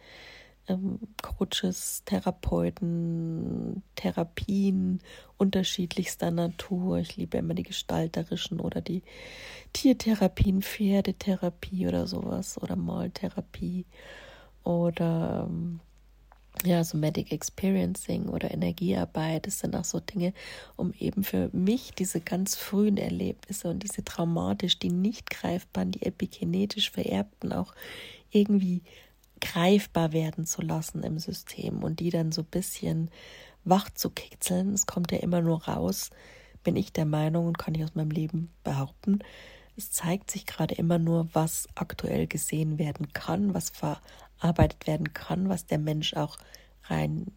ähm, 0.67 0.99
Coaches, 1.21 2.03
Therapeuten, 2.05 3.83
Therapien 3.95 4.99
unterschiedlichster 5.37 6.31
Natur. 6.31 6.99
Ich 6.99 7.17
liebe 7.17 7.37
immer 7.37 7.53
die 7.53 7.63
gestalterischen 7.63 8.59
oder 8.59 8.81
die 8.81 9.03
Tiertherapien, 9.73 10.61
Pferdetherapie 10.61 11.87
oder 11.87 12.07
sowas 12.07 12.61
oder 12.61 12.75
Maltherapie 12.75 13.85
oder 14.63 15.47
ähm, 15.49 15.79
ja, 16.63 16.83
so 16.83 16.97
Medic 16.97 17.31
Experiencing 17.31 18.29
oder 18.29 18.51
Energiearbeit, 18.51 19.47
das 19.47 19.59
sind 19.59 19.75
auch 19.75 19.83
so 19.83 19.99
Dinge, 19.99 20.33
um 20.75 20.93
eben 20.99 21.23
für 21.23 21.49
mich 21.51 21.93
diese 21.93 22.21
ganz 22.21 22.55
frühen 22.55 22.97
Erlebnisse 22.97 23.69
und 23.69 23.83
diese 23.83 24.03
traumatisch, 24.03 24.77
die 24.79 24.91
nicht 24.91 25.29
greifbaren, 25.29 25.91
die 25.91 26.03
epigenetisch 26.03 26.91
vererbten 26.91 27.51
auch 27.51 27.73
irgendwie 28.31 28.81
greifbar 29.43 30.13
werden 30.13 30.45
zu 30.45 30.61
lassen 30.61 31.03
im 31.03 31.19
System 31.19 31.83
und 31.83 31.99
die 31.99 32.09
dann 32.09 32.31
so 32.31 32.41
ein 32.41 32.47
bisschen 32.47 33.11
wach 33.65 33.89
zu 33.89 34.09
kitzeln. 34.09 34.73
Es 34.73 34.85
kommt 34.85 35.11
ja 35.11 35.19
immer 35.19 35.41
nur 35.41 35.65
raus, 35.65 36.11
bin 36.63 36.77
ich 36.77 36.93
der 36.93 37.05
Meinung 37.05 37.47
und 37.47 37.57
kann 37.57 37.75
ich 37.75 37.83
aus 37.83 37.93
meinem 37.93 38.11
Leben 38.11 38.51
behaupten. 38.63 39.19
Es 39.75 39.91
zeigt 39.91 40.31
sich 40.31 40.45
gerade 40.45 40.75
immer 40.75 40.97
nur, 40.97 41.27
was 41.33 41.67
aktuell 41.75 42.25
gesehen 42.25 42.79
werden 42.79 43.11
kann, 43.11 43.53
was 43.53 43.69
verarbeitet 43.69 44.87
werden 44.87 45.13
kann, 45.13 45.49
was 45.49 45.65
der 45.65 45.79
Mensch 45.79 46.13
auch 46.13 46.37
rein 46.85 47.27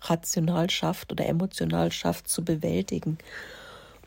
rational 0.00 0.68
schafft 0.68 1.10
oder 1.10 1.26
emotional 1.26 1.90
schafft 1.90 2.28
zu 2.28 2.44
bewältigen. 2.44 3.18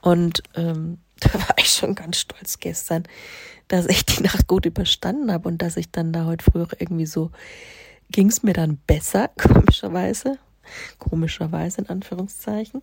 Und 0.01 0.43
ähm, 0.55 0.99
da 1.19 1.33
war 1.33 1.55
ich 1.57 1.69
schon 1.69 1.95
ganz 1.95 2.17
stolz 2.17 2.59
gestern, 2.59 3.03
dass 3.67 3.85
ich 3.85 4.05
die 4.05 4.23
Nacht 4.23 4.47
gut 4.47 4.65
überstanden 4.65 5.31
habe 5.31 5.47
und 5.47 5.61
dass 5.61 5.77
ich 5.77 5.91
dann 5.91 6.11
da 6.11 6.25
heute 6.25 6.43
früh 6.43 6.61
auch 6.61 6.73
irgendwie 6.77 7.05
so 7.05 7.31
ging 8.11 8.27
es 8.27 8.43
mir 8.43 8.53
dann 8.53 8.77
besser, 8.87 9.29
komischerweise, 9.37 10.37
komischerweise 10.99 11.81
in 11.81 11.89
Anführungszeichen. 11.89 12.81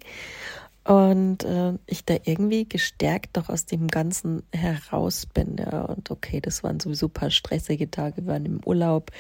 Und 0.84 1.44
äh, 1.44 1.74
ich 1.84 2.06
da 2.06 2.16
irgendwie 2.24 2.66
gestärkt 2.66 3.36
doch 3.36 3.50
aus 3.50 3.66
dem 3.66 3.88
Ganzen 3.88 4.42
heraus 4.54 5.26
bin. 5.26 5.58
Ja. 5.58 5.82
Und 5.82 6.10
okay, 6.10 6.40
das 6.40 6.64
waren 6.64 6.80
sowieso 6.80 7.06
ein 7.06 7.12
paar 7.12 7.30
stressige 7.30 7.90
Tage. 7.90 8.24
Wir 8.24 8.32
waren 8.32 8.46
im 8.46 8.60
Urlaub. 8.64 9.10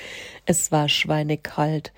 Es 0.46 0.72
war 0.72 0.88
schweinekalt. 0.88 1.92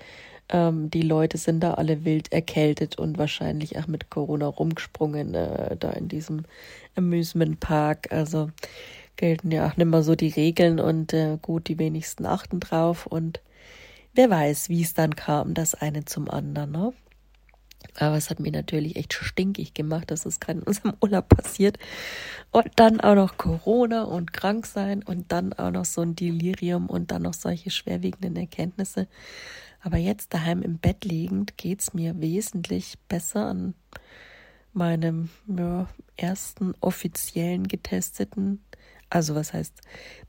Ähm, 0.51 0.89
die 0.91 1.01
Leute 1.01 1.37
sind 1.37 1.61
da 1.61 1.75
alle 1.75 2.05
wild 2.05 2.31
erkältet 2.31 2.97
und 2.97 3.17
wahrscheinlich 3.17 3.79
auch 3.79 3.87
mit 3.87 4.09
Corona 4.09 4.47
rumgesprungen, 4.47 5.33
äh, 5.33 5.77
da 5.77 5.91
in 5.91 6.07
diesem 6.07 6.43
Amusement 6.95 7.59
Park. 7.59 8.11
Also 8.11 8.51
gelten 9.15 9.51
ja 9.51 9.67
auch 9.67 9.77
nicht 9.77 9.87
mehr 9.87 10.03
so 10.03 10.15
die 10.15 10.29
Regeln 10.29 10.79
und 10.79 11.13
äh, 11.13 11.37
gut, 11.41 11.67
die 11.67 11.79
wenigsten 11.79 12.25
achten 12.25 12.59
drauf. 12.59 13.05
Und 13.05 13.39
wer 14.13 14.29
weiß, 14.29 14.69
wie 14.69 14.81
es 14.81 14.93
dann 14.93 15.15
kam, 15.15 15.53
das 15.53 15.75
eine 15.75 16.05
zum 16.05 16.29
anderen. 16.29 16.71
Ne? 16.71 16.93
Aber 17.97 18.17
es 18.17 18.29
hat 18.29 18.39
mir 18.39 18.51
natürlich 18.51 18.95
echt 18.95 19.13
stinkig 19.13 19.73
gemacht, 19.73 20.11
dass 20.11 20.25
es 20.25 20.39
gerade 20.39 20.59
in 20.59 20.63
unserem 20.67 20.93
Urlaub 21.01 21.29
passiert. 21.29 21.77
Und 22.51 22.67
dann 22.75 22.99
auch 22.99 23.15
noch 23.15 23.37
Corona 23.37 24.03
und 24.03 24.33
krank 24.33 24.65
sein 24.65 25.03
und 25.03 25.31
dann 25.31 25.53
auch 25.53 25.71
noch 25.71 25.85
so 25.85 26.01
ein 26.01 26.15
Delirium 26.15 26.87
und 26.87 27.11
dann 27.11 27.21
noch 27.21 27.33
solche 27.33 27.71
schwerwiegenden 27.71 28.35
Erkenntnisse. 28.35 29.07
Aber 29.81 29.97
jetzt 29.97 30.33
daheim 30.33 30.61
im 30.61 30.77
Bett 30.77 31.05
liegend 31.05 31.57
geht 31.57 31.81
es 31.81 31.93
mir 31.93 32.21
wesentlich 32.21 32.97
besser 33.07 33.47
an 33.47 33.73
meinem 34.73 35.29
ja, 35.47 35.89
ersten 36.15 36.73
offiziellen 36.79 37.67
getesteten, 37.67 38.63
also 39.09 39.35
was 39.35 39.53
heißt 39.53 39.81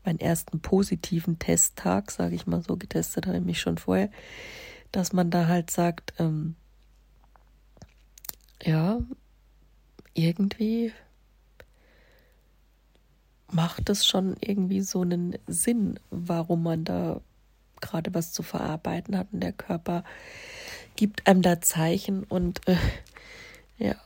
meinen 0.05 0.19
ersten 0.19 0.61
positiven 0.61 1.39
Testtag, 1.39 2.11
sage 2.11 2.35
ich 2.35 2.47
mal 2.47 2.63
so, 2.63 2.77
getestet 2.77 3.27
habe 3.27 3.39
ich 3.39 3.45
mich 3.45 3.61
schon 3.61 3.79
vorher, 3.79 4.11
dass 4.91 5.13
man 5.13 5.31
da 5.31 5.47
halt 5.47 5.71
sagt, 5.71 6.15
ähm, 6.19 6.57
ja, 8.63 9.01
irgendwie 10.15 10.93
macht 13.51 13.91
es 13.91 14.07
schon 14.07 14.35
irgendwie 14.41 14.81
so 14.81 15.03
einen 15.03 15.37
Sinn, 15.47 16.01
warum 16.11 16.63
man 16.63 16.85
da 16.85 17.21
gerade 17.83 18.15
was 18.15 18.33
zu 18.33 18.43
verarbeiten 18.43 19.19
hat 19.19 19.29
und 19.33 19.41
der 19.41 19.53
Körper 19.53 20.05
gibt 20.97 21.27
einem 21.27 21.43
da 21.43 21.61
Zeichen 21.61 22.25
und 22.25 22.67
äh, 22.67 22.77
ja, 23.77 23.97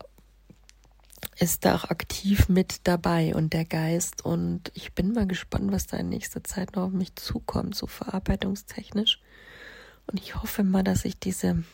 ist 1.38 1.64
da 1.64 1.76
auch 1.76 1.84
aktiv 1.84 2.48
mit 2.48 2.80
dabei 2.84 3.34
und 3.34 3.52
der 3.52 3.64
Geist 3.64 4.24
und 4.24 4.72
ich 4.74 4.94
bin 4.94 5.12
mal 5.12 5.26
gespannt, 5.26 5.70
was 5.70 5.86
da 5.86 5.98
in 5.98 6.08
nächster 6.08 6.42
Zeit 6.42 6.74
noch 6.74 6.84
auf 6.84 6.92
mich 6.92 7.14
zukommt, 7.14 7.74
so 7.74 7.86
verarbeitungstechnisch. 7.86 9.20
Und 10.06 10.20
ich 10.20 10.36
hoffe 10.36 10.62
mal, 10.62 10.84
dass 10.84 11.04
ich 11.04 11.18
diese 11.18 11.64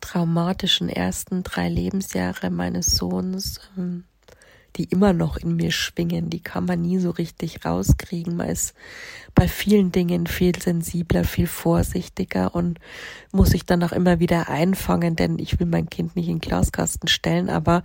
traumatischen 0.00 0.88
ersten 0.88 1.42
drei 1.42 1.68
Lebensjahre 1.68 2.50
meines 2.50 2.96
Sohns, 2.96 3.60
ähm, 3.76 4.04
die 4.76 4.84
immer 4.84 5.12
noch 5.12 5.36
in 5.36 5.56
mir 5.56 5.70
schwingen, 5.70 6.30
die 6.30 6.40
kann 6.40 6.64
man 6.64 6.80
nie 6.80 6.98
so 6.98 7.10
richtig 7.10 7.64
rauskriegen. 7.64 8.36
Man 8.36 8.48
ist 8.48 8.74
bei 9.34 9.48
vielen 9.48 9.92
Dingen 9.92 10.26
viel 10.26 10.54
sensibler, 10.58 11.24
viel 11.24 11.46
vorsichtiger 11.46 12.54
und 12.54 12.78
muss 13.32 13.50
sich 13.50 13.64
dann 13.64 13.82
auch 13.82 13.92
immer 13.92 14.20
wieder 14.20 14.48
einfangen, 14.48 15.16
denn 15.16 15.38
ich 15.38 15.58
will 15.58 15.66
mein 15.66 15.88
Kind 15.88 16.16
nicht 16.16 16.28
in 16.28 16.36
den 16.36 16.40
Glaskasten 16.40 17.08
stellen, 17.08 17.48
aber 17.48 17.82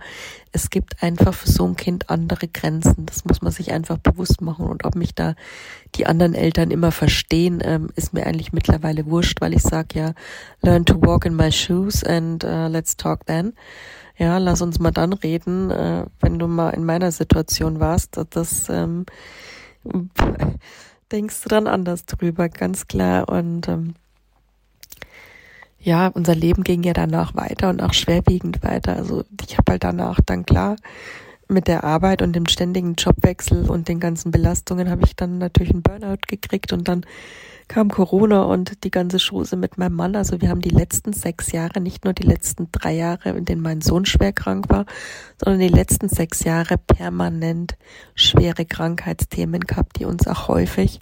es 0.52 0.70
gibt 0.70 1.02
einfach 1.02 1.34
für 1.34 1.50
so 1.50 1.66
ein 1.66 1.76
Kind 1.76 2.10
andere 2.10 2.48
Grenzen. 2.48 3.06
Das 3.06 3.24
muss 3.24 3.42
man 3.42 3.52
sich 3.52 3.72
einfach 3.72 3.98
bewusst 3.98 4.40
machen 4.40 4.66
und 4.66 4.84
ob 4.84 4.94
mich 4.94 5.14
da 5.14 5.34
die 5.94 6.06
anderen 6.06 6.34
Eltern 6.34 6.70
immer 6.70 6.92
verstehen, 6.92 7.60
ähm, 7.62 7.88
ist 7.96 8.12
mir 8.12 8.26
eigentlich 8.26 8.52
mittlerweile 8.52 9.06
wurscht, 9.06 9.40
weil 9.40 9.54
ich 9.54 9.62
sage 9.62 9.98
ja, 9.98 10.12
learn 10.62 10.84
to 10.84 11.00
walk 11.00 11.24
in 11.24 11.34
my 11.34 11.50
shoes 11.50 12.04
and 12.04 12.44
uh, 12.44 12.68
let's 12.68 12.96
talk 12.96 13.26
then. 13.26 13.54
Ja, 14.18 14.38
lass 14.38 14.62
uns 14.62 14.80
mal 14.80 14.90
dann 14.90 15.12
reden, 15.12 15.70
äh, 15.70 16.06
wenn 16.20 16.40
du 16.40 16.48
mal 16.48 16.70
in 16.70 16.84
meiner 16.84 17.12
Situation 17.12 17.78
warst. 17.78 18.20
Das 18.30 18.68
ähm, 18.68 19.06
denkst 21.12 21.42
du 21.42 21.48
dann 21.48 21.68
anders 21.68 22.04
drüber, 22.04 22.48
ganz 22.48 22.88
klar. 22.88 23.28
Und 23.28 23.68
ähm, 23.68 23.94
ja, 25.78 26.08
unser 26.08 26.34
Leben 26.34 26.64
ging 26.64 26.82
ja 26.82 26.92
danach 26.92 27.36
weiter 27.36 27.70
und 27.70 27.80
auch 27.80 27.94
schwerwiegend 27.94 28.64
weiter. 28.64 28.96
Also 28.96 29.24
ich 29.46 29.56
habe 29.56 29.72
halt 29.72 29.84
danach 29.84 30.18
dann 30.26 30.44
klar 30.44 30.74
mit 31.48 31.66
der 31.66 31.84
Arbeit 31.84 32.22
und 32.22 32.34
dem 32.34 32.46
ständigen 32.46 32.94
Jobwechsel 32.94 33.68
und 33.68 33.88
den 33.88 34.00
ganzen 34.00 34.30
Belastungen 34.30 34.90
habe 34.90 35.02
ich 35.04 35.16
dann 35.16 35.38
natürlich 35.38 35.72
einen 35.72 35.82
Burnout 35.82 36.20
gekriegt 36.26 36.72
und 36.72 36.88
dann 36.88 37.04
kam 37.68 37.90
Corona 37.90 38.42
und 38.42 38.82
die 38.84 38.90
ganze 38.90 39.18
Schose 39.18 39.56
mit 39.56 39.76
meinem 39.76 39.94
Mann. 39.94 40.16
Also 40.16 40.40
wir 40.40 40.48
haben 40.48 40.62
die 40.62 40.70
letzten 40.70 41.12
sechs 41.12 41.52
Jahre, 41.52 41.80
nicht 41.80 42.04
nur 42.04 42.14
die 42.14 42.26
letzten 42.26 42.72
drei 42.72 42.94
Jahre, 42.94 43.30
in 43.30 43.44
denen 43.44 43.60
mein 43.60 43.82
Sohn 43.82 44.06
schwer 44.06 44.32
krank 44.32 44.66
war, 44.68 44.86
sondern 45.42 45.60
die 45.60 45.68
letzten 45.68 46.08
sechs 46.08 46.44
Jahre 46.44 46.78
permanent 46.78 47.76
schwere 48.14 48.64
Krankheitsthemen 48.64 49.60
gehabt, 49.60 49.98
die 49.98 50.06
uns 50.06 50.26
auch 50.26 50.48
häufig 50.48 51.00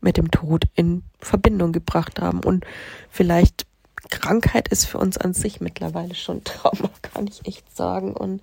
mit 0.00 0.16
dem 0.16 0.30
Tod 0.30 0.64
in 0.74 1.02
Verbindung 1.18 1.72
gebracht 1.72 2.20
haben. 2.20 2.40
Und 2.44 2.66
vielleicht 3.08 3.66
Krankheit 4.12 4.68
ist 4.68 4.84
für 4.84 4.98
uns 4.98 5.16
an 5.16 5.32
sich 5.32 5.62
mittlerweile 5.62 6.14
schon 6.14 6.44
Trauma, 6.44 6.90
kann 7.02 7.26
ich 7.26 7.46
echt 7.46 7.74
sagen. 7.74 8.12
Und 8.12 8.42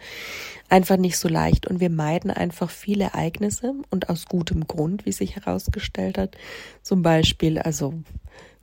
einfach 0.67 0.97
nicht 0.97 1.17
so 1.17 1.27
leicht. 1.29 1.67
Und 1.67 1.79
wir 1.79 1.91
meiden 1.91 2.31
einfach 2.31 2.71
viele 2.71 3.05
Ereignisse 3.05 3.73
und 3.91 4.09
aus 4.09 4.25
gutem 4.25 4.65
Grund, 4.67 5.05
wie 5.05 5.11
sich 5.11 5.35
herausgestellt 5.35 6.17
hat. 6.17 6.35
Zum 6.81 7.03
Beispiel, 7.03 7.59
also 7.59 7.93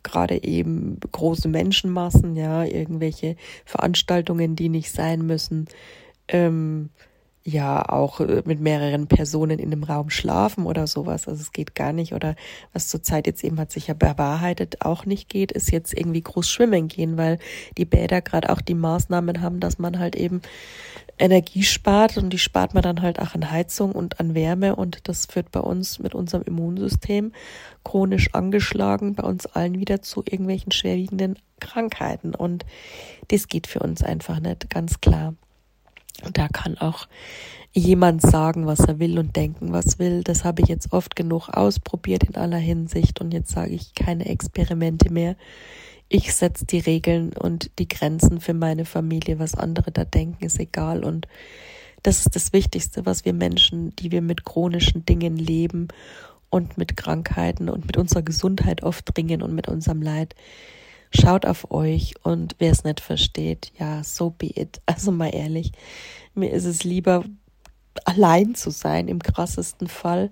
gerade 0.02 0.42
eben 0.42 0.98
große 1.12 1.48
Menschenmassen, 1.48 2.34
ja, 2.34 2.64
irgendwelche 2.64 3.36
Veranstaltungen, 3.64 4.56
die 4.56 4.68
nicht 4.68 4.90
sein 4.90 5.24
müssen. 5.24 5.66
Ähm, 6.26 6.90
ja 7.46 7.88
auch 7.88 8.20
äh, 8.20 8.42
mit 8.44 8.60
mehreren 8.60 9.06
Personen 9.06 9.58
in 9.58 9.72
einem 9.72 9.84
Raum 9.84 10.10
schlafen 10.10 10.66
oder 10.66 10.86
sowas. 10.86 11.28
Also 11.28 11.40
es 11.40 11.52
geht 11.52 11.74
gar 11.74 11.92
nicht. 11.92 12.12
Oder 12.12 12.34
was 12.72 12.88
zurzeit 12.88 13.26
jetzt 13.26 13.44
eben 13.44 13.58
hat 13.60 13.70
sich 13.70 13.86
ja 13.86 13.94
bewahrheitet 13.94 14.84
auch 14.84 15.06
nicht 15.06 15.28
geht, 15.28 15.52
ist 15.52 15.70
jetzt 15.70 15.94
irgendwie 15.94 16.22
groß 16.22 16.48
schwimmen 16.48 16.88
gehen, 16.88 17.16
weil 17.16 17.38
die 17.78 17.84
Bäder 17.84 18.20
gerade 18.20 18.50
auch 18.50 18.60
die 18.60 18.74
Maßnahmen 18.74 19.40
haben, 19.40 19.60
dass 19.60 19.78
man 19.78 19.98
halt 19.98 20.16
eben 20.16 20.42
Energie 21.18 21.62
spart 21.62 22.18
und 22.18 22.30
die 22.30 22.38
spart 22.38 22.74
man 22.74 22.82
dann 22.82 23.00
halt 23.00 23.20
auch 23.20 23.34
an 23.34 23.50
Heizung 23.50 23.92
und 23.92 24.20
an 24.20 24.34
Wärme 24.34 24.76
und 24.76 25.08
das 25.08 25.26
führt 25.26 25.50
bei 25.50 25.60
uns 25.60 25.98
mit 25.98 26.14
unserem 26.14 26.42
Immunsystem 26.42 27.32
chronisch 27.84 28.34
angeschlagen 28.34 29.14
bei 29.14 29.22
uns 29.22 29.46
allen 29.46 29.80
wieder 29.80 30.02
zu 30.02 30.22
irgendwelchen 30.28 30.72
schwerwiegenden 30.72 31.38
Krankheiten 31.58 32.34
und 32.34 32.66
das 33.28 33.48
geht 33.48 33.66
für 33.66 33.78
uns 33.78 34.02
einfach 34.02 34.40
nicht, 34.40 34.68
ganz 34.68 35.00
klar. 35.00 35.34
Da 36.32 36.48
kann 36.48 36.78
auch 36.78 37.06
jemand 37.72 38.22
sagen, 38.22 38.66
was 38.66 38.80
er 38.80 38.98
will 38.98 39.18
und 39.18 39.36
denken, 39.36 39.72
was 39.72 39.98
will. 39.98 40.22
Das 40.22 40.44
habe 40.44 40.62
ich 40.62 40.68
jetzt 40.68 40.92
oft 40.92 41.14
genug 41.14 41.50
ausprobiert 41.50 42.24
in 42.24 42.36
aller 42.36 42.58
Hinsicht 42.58 43.20
und 43.20 43.32
jetzt 43.32 43.50
sage 43.50 43.72
ich 43.72 43.94
keine 43.94 44.26
Experimente 44.26 45.12
mehr. 45.12 45.36
Ich 46.08 46.34
setze 46.34 46.64
die 46.64 46.78
Regeln 46.78 47.32
und 47.32 47.70
die 47.78 47.88
Grenzen 47.88 48.40
für 48.40 48.54
meine 48.54 48.84
Familie. 48.84 49.38
Was 49.38 49.54
andere 49.54 49.90
da 49.90 50.04
denken, 50.04 50.44
ist 50.44 50.58
egal. 50.60 51.04
Und 51.04 51.26
das 52.02 52.20
ist 52.20 52.34
das 52.36 52.52
Wichtigste, 52.52 53.04
was 53.04 53.24
wir 53.24 53.32
Menschen, 53.32 53.94
die 53.96 54.12
wir 54.12 54.22
mit 54.22 54.44
chronischen 54.44 55.04
Dingen 55.04 55.36
leben 55.36 55.88
und 56.48 56.78
mit 56.78 56.96
Krankheiten 56.96 57.68
und 57.68 57.86
mit 57.86 57.96
unserer 57.96 58.22
Gesundheit 58.22 58.82
oft 58.84 59.16
ringen 59.18 59.42
und 59.42 59.54
mit 59.54 59.68
unserem 59.68 60.00
Leid. 60.00 60.34
Schaut 61.10 61.46
auf 61.46 61.70
euch 61.70 62.14
und 62.22 62.56
wer 62.58 62.72
es 62.72 62.84
nicht 62.84 63.00
versteht, 63.00 63.72
ja, 63.78 64.02
so 64.02 64.30
be 64.30 64.46
it. 64.46 64.80
Also 64.86 65.12
mal 65.12 65.34
ehrlich, 65.34 65.72
mir 66.34 66.50
ist 66.50 66.64
es 66.64 66.84
lieber 66.84 67.24
allein 68.04 68.54
zu 68.54 68.70
sein 68.70 69.08
im 69.08 69.22
krassesten 69.22 69.88
Fall, 69.88 70.30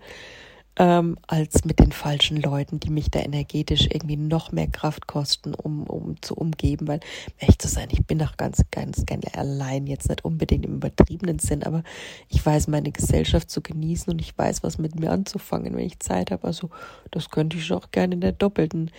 ähm, 0.77 1.16
als 1.27 1.64
mit 1.64 1.79
den 1.79 1.93
falschen 1.93 2.41
Leuten, 2.41 2.81
die 2.81 2.91
mich 2.91 3.11
da 3.11 3.20
energetisch 3.20 3.89
irgendwie 3.91 4.16
noch 4.16 4.51
mehr 4.51 4.66
Kraft 4.66 5.07
kosten, 5.07 5.55
um, 5.55 5.85
um 5.85 6.20
zu 6.20 6.35
umgeben. 6.35 6.89
Weil, 6.89 7.01
echt 7.39 7.62
zu 7.62 7.68
sein, 7.68 7.89
ich 7.91 8.05
bin 8.05 8.18
doch 8.18 8.37
ganz, 8.37 8.62
ganz 8.70 9.07
gerne 9.07 9.35
allein, 9.35 9.87
jetzt 9.87 10.09
nicht 10.09 10.25
unbedingt 10.25 10.66
im 10.66 10.75
übertriebenen 10.77 11.39
Sinn, 11.39 11.62
aber 11.62 11.85
ich 12.29 12.45
weiß, 12.45 12.68
meine 12.68 12.91
Gesellschaft 12.91 13.51
zu 13.51 13.61
genießen 13.62 14.12
und 14.12 14.20
ich 14.20 14.37
weiß, 14.37 14.62
was 14.62 14.79
mit 14.79 14.99
mir 14.99 15.12
anzufangen, 15.12 15.77
wenn 15.77 15.87
ich 15.87 16.01
Zeit 16.01 16.31
habe. 16.31 16.45
Also, 16.45 16.70
das 17.11 17.31
könnte 17.31 17.57
ich 17.57 17.72
auch 17.72 17.91
gerne 17.93 18.14
in 18.14 18.20
der 18.20 18.33
doppelten 18.33 18.91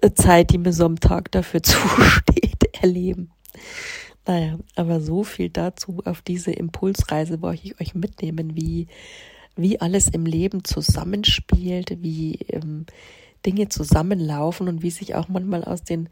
äh, 0.00 0.12
Zeit, 0.12 0.50
die 0.50 0.58
mir 0.58 0.72
so 0.72 0.86
am 0.86 0.98
Tag 0.98 1.30
dafür 1.32 1.62
zusteht, 1.62 2.74
erleben. 2.80 3.30
Naja, 4.26 4.56
aber 4.76 5.00
so 5.00 5.24
viel 5.24 5.50
dazu 5.50 6.00
auf 6.04 6.22
diese 6.22 6.52
Impulsreise 6.52 7.42
wollte 7.42 7.66
ich 7.66 7.80
euch 7.80 7.94
mitnehmen, 7.94 8.54
wie, 8.54 8.86
wie 9.56 9.80
alles 9.80 10.08
im 10.08 10.26
Leben 10.26 10.64
zusammenspielt, 10.64 12.02
wie 12.02 12.34
ähm, 12.48 12.86
Dinge 13.44 13.68
zusammenlaufen 13.68 14.68
und 14.68 14.82
wie 14.82 14.90
sich 14.90 15.14
auch 15.14 15.28
manchmal 15.28 15.64
aus 15.64 15.82
den 15.82 16.08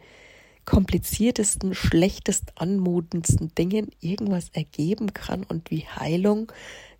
kompliziertesten, 0.66 1.74
schlechtest 1.74 2.52
anmutendsten 2.56 3.54
Dingen 3.54 3.90
irgendwas 4.00 4.50
ergeben 4.50 5.14
kann 5.14 5.44
und 5.44 5.70
wie 5.70 5.86
Heilung 5.86 6.52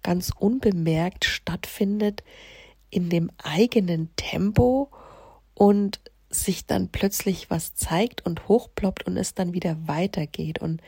ganz 0.02 0.32
unbemerkt 0.36 1.24
stattfindet 1.24 2.22
in 2.90 3.10
dem 3.10 3.30
eigenen 3.42 4.10
Tempo 4.16 4.90
und 5.54 6.00
sich 6.30 6.66
dann 6.66 6.88
plötzlich 6.88 7.50
was 7.50 7.74
zeigt 7.74 8.24
und 8.24 8.48
hochploppt 8.48 9.06
und 9.06 9.16
es 9.16 9.34
dann 9.34 9.52
wieder 9.52 9.76
weitergeht. 9.86 10.60
Und 10.60 10.80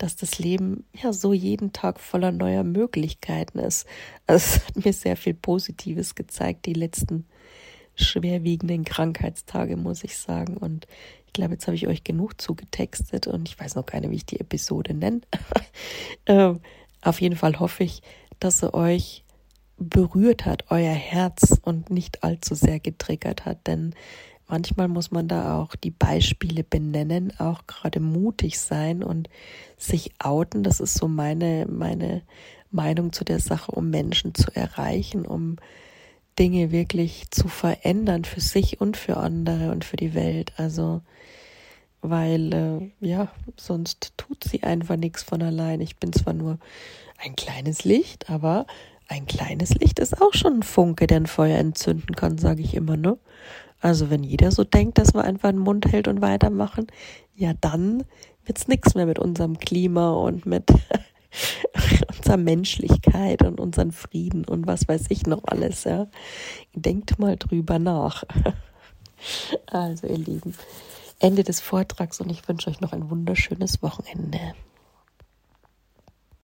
dass 0.00 0.16
das 0.16 0.38
Leben 0.38 0.84
ja 0.94 1.12
so 1.12 1.34
jeden 1.34 1.74
Tag 1.74 2.00
voller 2.00 2.32
neuer 2.32 2.64
Möglichkeiten 2.64 3.58
ist. 3.58 3.86
Also 4.26 4.56
es 4.56 4.66
hat 4.66 4.84
mir 4.84 4.92
sehr 4.94 5.16
viel 5.16 5.34
Positives 5.34 6.14
gezeigt, 6.14 6.64
die 6.64 6.72
letzten 6.72 7.26
schwerwiegenden 7.96 8.84
Krankheitstage, 8.84 9.76
muss 9.76 10.02
ich 10.02 10.16
sagen. 10.16 10.56
Und 10.56 10.86
ich 11.26 11.34
glaube, 11.34 11.52
jetzt 11.52 11.66
habe 11.66 11.76
ich 11.76 11.86
euch 11.86 12.02
genug 12.02 12.40
zugetextet 12.40 13.26
und 13.26 13.46
ich 13.50 13.60
weiß 13.60 13.74
noch 13.74 13.84
nicht, 13.92 14.10
wie 14.10 14.16
ich 14.16 14.26
die 14.26 14.40
Episode 14.40 14.94
nenne. 14.94 15.20
ähm, 16.26 16.60
auf 17.02 17.20
jeden 17.20 17.36
Fall 17.36 17.60
hoffe 17.60 17.84
ich, 17.84 18.00
dass 18.38 18.60
sie 18.60 18.72
euch 18.72 19.22
berührt 19.76 20.46
hat, 20.46 20.70
euer 20.70 20.94
Herz 20.94 21.58
und 21.62 21.90
nicht 21.90 22.24
allzu 22.24 22.54
sehr 22.54 22.80
getriggert 22.80 23.44
hat, 23.44 23.66
denn 23.66 23.94
manchmal 24.50 24.88
muss 24.88 25.10
man 25.10 25.28
da 25.28 25.56
auch 25.56 25.76
die 25.76 25.90
Beispiele 25.90 26.64
benennen, 26.64 27.32
auch 27.38 27.66
gerade 27.66 28.00
mutig 28.00 28.58
sein 28.58 29.02
und 29.02 29.28
sich 29.78 30.12
outen. 30.18 30.62
Das 30.62 30.80
ist 30.80 30.94
so 30.94 31.08
meine, 31.08 31.66
meine 31.70 32.22
Meinung 32.70 33.12
zu 33.12 33.24
der 33.24 33.38
Sache, 33.38 33.72
um 33.72 33.90
Menschen 33.90 34.34
zu 34.34 34.54
erreichen, 34.54 35.24
um 35.24 35.56
Dinge 36.38 36.70
wirklich 36.72 37.30
zu 37.30 37.48
verändern 37.48 38.24
für 38.24 38.40
sich 38.40 38.80
und 38.80 38.96
für 38.96 39.16
andere 39.16 39.70
und 39.70 39.84
für 39.84 39.96
die 39.96 40.14
Welt. 40.14 40.52
Also, 40.56 41.02
weil, 42.02 42.52
äh, 42.52 43.06
ja, 43.06 43.28
sonst 43.56 44.14
tut 44.16 44.44
sie 44.44 44.62
einfach 44.62 44.96
nichts 44.96 45.22
von 45.22 45.42
allein. 45.42 45.80
Ich 45.80 45.96
bin 45.96 46.12
zwar 46.12 46.32
nur 46.32 46.58
ein 47.18 47.36
kleines 47.36 47.84
Licht, 47.84 48.30
aber 48.30 48.66
ein 49.08 49.26
kleines 49.26 49.74
Licht 49.74 49.98
ist 49.98 50.20
auch 50.22 50.34
schon 50.34 50.60
ein 50.60 50.62
Funke, 50.62 51.06
der 51.06 51.18
ein 51.18 51.26
Feuer 51.26 51.58
entzünden 51.58 52.14
kann, 52.14 52.38
sage 52.38 52.62
ich 52.62 52.74
immer, 52.74 52.96
ne? 52.96 53.18
Also 53.80 54.10
wenn 54.10 54.22
jeder 54.22 54.50
so 54.50 54.64
denkt, 54.64 54.98
dass 54.98 55.14
wir 55.14 55.24
einfach 55.24 55.50
den 55.50 55.58
Mund 55.58 55.86
hält 55.86 56.08
und 56.08 56.20
weitermachen, 56.20 56.86
ja 57.34 57.52
dann 57.60 58.04
wird's 58.44 58.68
nichts 58.68 58.94
mehr 58.94 59.06
mit 59.06 59.18
unserem 59.18 59.58
Klima 59.58 60.12
und 60.12 60.46
mit 60.46 60.70
unserer 62.18 62.36
Menschlichkeit 62.36 63.42
und 63.42 63.60
unseren 63.60 63.92
Frieden 63.92 64.44
und 64.44 64.66
was 64.66 64.88
weiß 64.88 65.06
ich 65.08 65.26
noch 65.26 65.44
alles, 65.44 65.84
ja. 65.84 66.08
Denkt 66.74 67.18
mal 67.18 67.36
drüber 67.36 67.78
nach. 67.78 68.24
Also 69.66 70.06
ihr 70.06 70.16
Lieben, 70.16 70.54
Ende 71.18 71.44
des 71.44 71.60
Vortrags 71.60 72.22
und 72.22 72.30
ich 72.30 72.48
wünsche 72.48 72.70
euch 72.70 72.80
noch 72.80 72.94
ein 72.94 73.10
wunderschönes 73.10 73.82
Wochenende. 73.82 74.54